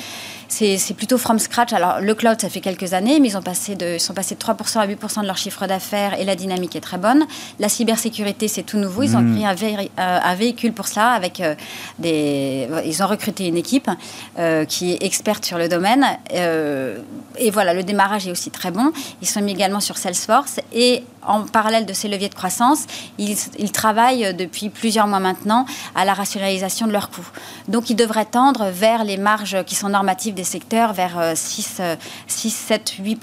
c'est 0.48 0.94
plutôt 0.96 1.18
from 1.18 1.40
scratch. 1.40 1.74
Alors, 1.74 2.00
le 2.00 2.14
cloud, 2.16 2.40
ça 2.40 2.50
fait 2.50 2.62
quelques 2.62 2.94
années, 2.94 3.20
mais 3.20 3.30
ils, 3.30 3.38
ont 3.38 3.42
passé 3.42 3.76
de, 3.76 3.98
sont 3.98 4.14
passés 4.14 4.36
de 4.36 4.40
3% 4.40 4.80
à 4.80 4.88
8% 4.88 5.22
de 5.22 5.28
leur 5.28 5.38
chiffre 5.38 5.68
d'affaires 5.68 6.20
et 6.20 6.26
la 6.26 6.36
dynamique 6.36 6.76
est 6.76 6.82
très 6.82 6.98
bonne. 6.98 7.26
La 7.60 7.70
cybersécurité, 7.70 8.48
c'est 8.48 8.64
tout 8.64 8.78
nouveau. 8.78 9.04
Ils 9.04 9.16
ont 9.16 9.34
créé 9.34 9.46
hmm. 9.46 9.90
euh, 10.00 10.20
un, 10.24 10.36
véhicule 10.36 10.74
pour 10.74 10.88
cela 10.88 11.12
avec 11.12 11.42
euh, 11.42 11.56
des. 12.00 12.68
Ils 12.86 13.04
ont 13.04 13.08
recruté 13.08 13.48
une 13.48 13.58
équipe 13.58 13.90
euh, 14.38 14.66
qui 14.66 14.94
est 14.94 15.04
experte 15.04 15.46
sur 15.46 15.58
le 15.58 15.68
domaine. 15.68 16.06
et 16.32 17.52
voilà, 17.52 17.74
le 17.74 17.84
démarrage 17.84 18.28
est 18.28 18.32
aussi 18.32 18.50
très 18.50 18.72
bon. 18.72 18.92
Ils 19.22 19.28
sont 19.28 19.42
mis 19.42 19.52
également 19.52 19.80
sur 19.80 19.98
Salesforce 19.98 20.60
et 20.74 21.04
en 21.28 21.42
parallèle 21.42 21.86
de 21.86 21.94
ces 21.94 22.08
leviers 22.08 22.30
de 22.30 22.36
croissance, 22.36 22.86
ils, 23.18 23.72
travaillent 23.72 24.34
depuis 24.34 24.70
plusieurs 24.70 25.08
mois 25.08 25.20
maintenant 25.20 25.66
à 25.94 26.06
la 26.06 26.14
rationalisation 26.14 26.88
de 26.88 26.94
leurs 26.94 27.10
coûts. 27.10 27.28
Donc, 27.68 27.90
ils 27.90 27.96
devraient 27.96 28.26
tendre 28.26 28.70
vers 28.70 29.04
les 29.04 29.18
marges 29.18 29.64
qui 29.66 29.76
sont 29.76 29.90
normatives 29.90 30.34
des 30.38 30.46
secteurs, 30.46 30.94
vers 30.94 31.34
6, 31.36 31.82
6 32.28 32.50
7, 32.50 32.94
8 33.00 33.20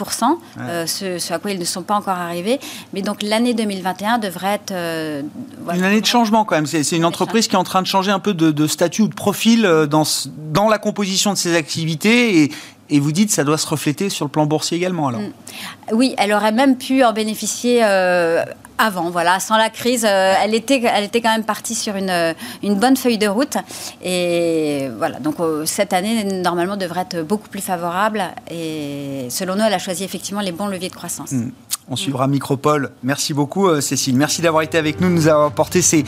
ce, 0.87 1.33
à 1.33 1.39
quoi 1.39 1.53
ils 1.53 1.59
ne 1.59 1.65
sont 1.65 1.83
pas 1.83 1.95
encore 1.95 2.19
arrivés. 2.19 2.61
Mais 2.93 3.03
donc, 3.03 3.23
l'année 3.23 3.55
2021 3.55 4.19
devrait 4.19 4.55
être... 4.55 4.73
Euh, 4.73 5.23
une 5.73 5.85
année 5.85 6.01
de 6.01 6.07
changement 6.07 6.45
quand 6.45 6.57
même. 6.57 6.67
C'est 6.67 6.97
une 6.97 7.05
entreprise 7.05 7.49
qui 7.49 7.55
est 7.55 7.59
en 7.59 7.65
train 7.65 7.83
de 7.83 7.87
changer 7.87 8.11
un 8.11 8.19
peu 8.19 8.35
de, 8.35 8.67
statut 8.67 9.03
ou 9.03 9.09
de 9.09 9.15
profil 9.15 9.65
euh, 9.65 9.87
dans, 9.87 10.05
dans 10.53 10.69
la 10.69 10.79
composition 10.79 11.33
de 11.33 11.39
ses 11.39 11.57
activités 11.57 12.43
et, 12.43 12.53
et 12.91 13.01
vous 13.01 13.13
dites 13.13 13.29
que 13.29 13.35
ça 13.35 13.45
doit 13.45 13.59
se 13.59 13.67
refléter 13.67 14.11
sur 14.11 14.25
le 14.25 14.31
plan 14.31 14.47
boursier 14.47 14.77
également, 14.77 15.09
alors 15.09 15.21
mm. 15.21 15.33
Oui, 15.93 16.15
elle 16.19 16.33
aurait 16.33 16.53
même 16.53 16.77
pu 16.77 17.05
en 17.05 17.13
bénéficier 17.13 17.81
euh, 17.83 18.45
avant, 18.79 19.11
voilà. 19.11 19.41
Sans 19.41 19.57
la 19.57 19.71
crise, 19.71 20.05
euh, 20.05 20.35
elle, 20.43 20.55
était, 20.55 20.83
elle 20.83 21.05
était 21.05 21.21
quand 21.21 21.33
même 21.33 21.45
partie 21.45 21.75
sur 21.75 21.97
une, 21.97 22.35
une 22.63 22.75
bonne 22.75 22.97
feuille 22.97 23.19
de 23.19 23.29
route. 23.29 23.57
Et 24.03 24.89
voilà, 24.97 25.19
donc 25.21 25.41
euh, 25.41 25.65
cette 25.65 25.93
année, 25.93 26.25
normalement, 26.25 26.77
devrait 26.77 27.03
être 27.03 27.23
beaucoup 27.23 27.49
plus 27.49 27.61
favorable. 27.61 28.23
Et 28.51 29.27
selon 29.31 29.55
nous, 29.55 29.63
elle 29.63 29.75
a 29.75 29.79
choisi 29.79 30.05
effectivement 30.05 30.41
les 30.41 30.53
bons 30.53 30.67
leviers 30.67 30.89
de 30.89 30.95
croissance. 30.95 31.33
Mm. 31.33 31.51
On 31.91 31.97
suivra 31.97 32.29
Micropole. 32.29 32.93
Merci 33.03 33.35
beaucoup, 33.35 33.69
euh, 33.69 33.83
Cécile. 33.83 34.17
Merci 34.17 34.41
d'avoir 34.41 34.63
été 34.63 34.79
avec 34.79 35.03
nous, 35.03 35.11
nous 35.11 35.29
avoir 35.29 35.49
apporté 35.49 35.83
ces, 35.83 36.03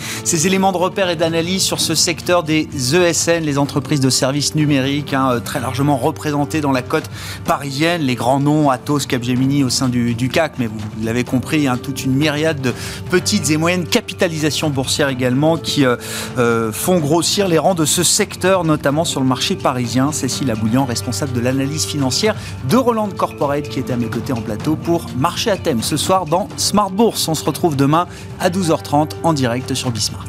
éléments 0.47 0.73
de 0.73 0.79
repère 0.79 1.11
et 1.11 1.17
d'analyse 1.17 1.63
sur 1.63 1.81
ce 1.81 1.95
secteur 1.95 2.45
des 2.45 2.67
ESN, 2.95 3.45
les 3.45 3.59
entreprises 3.59 4.01
de 4.01 4.09
services 4.09 4.55
numériques, 4.55 5.13
hein, 5.13 5.33
euh, 5.33 5.41
très 5.41 5.61
largement 5.61 5.99
représentées 5.99 6.63
dans 6.63 6.73
la 6.73 6.81
côte 6.81 7.11
parisienne. 7.45 8.01
Les 8.01 8.15
grands 8.15 8.41
noms, 8.41 8.71
Atos, 8.71 9.05
Capgemini 9.05 9.65
au 9.65 9.69
sein 9.69 9.91
du, 9.91 10.31
CAC, 10.33 10.55
mais 10.59 10.67
vous, 10.67 10.79
l'avez 11.03 11.25
compris, 11.25 11.69
hein, 11.69 11.77
toute 11.77 12.07
une 12.07 12.15
myriade 12.15 12.63
de 12.63 12.73
petites 13.11 13.51
et 13.51 13.59
moyennes 13.59 13.87
capitalisations 13.87 14.71
boursières 14.71 15.11
également 15.11 15.59
qui 15.59 15.85
euh, 15.85 16.73
font 16.73 17.01
grossir 17.01 17.49
les 17.49 17.59
rangs 17.59 17.75
de 17.75 17.85
ce 17.85 18.03
secteur, 18.03 18.65
notamment 18.65 19.05
sur 19.05 19.21
le 19.21 19.27
marché 19.27 19.57
parisien. 19.57 20.11
Cécile 20.11 20.51
Aboulian, 20.51 20.87
responsable 20.87 21.35
de 21.35 21.41
l'analyse 21.41 21.85
financière 21.85 22.35
de 22.71 22.77
Roland 22.79 23.11
Corporate, 23.15 23.69
qui 23.69 23.79
est 23.79 23.91
à 23.91 23.97
mes 23.99 24.07
côtés 24.07 24.33
en 24.33 24.41
plateau 24.41 24.75
pour 24.75 25.05
marcher 25.19 25.51
à 25.51 25.66
ce 25.67 25.97
soir 25.97 26.27
dans 26.27 26.49
Smart 26.57 26.91
Bourse. 26.91 27.27
On 27.27 27.35
se 27.35 27.45
retrouve 27.45 27.77
demain 27.77 28.07
à 28.39 28.51
12h30 28.51 29.15
en 29.25 29.33
direct 29.33 29.75
sur 29.75 29.91
Bismart. 29.91 30.29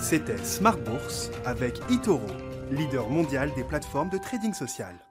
C'était 0.00 0.38
Smart 0.38 0.78
Bourse 0.78 1.30
avec 1.44 1.78
Itoro, 1.90 2.22
leader 2.70 3.10
mondial 3.10 3.50
des 3.54 3.64
plateformes 3.64 4.08
de 4.08 4.16
trading 4.16 4.54
social. 4.54 5.05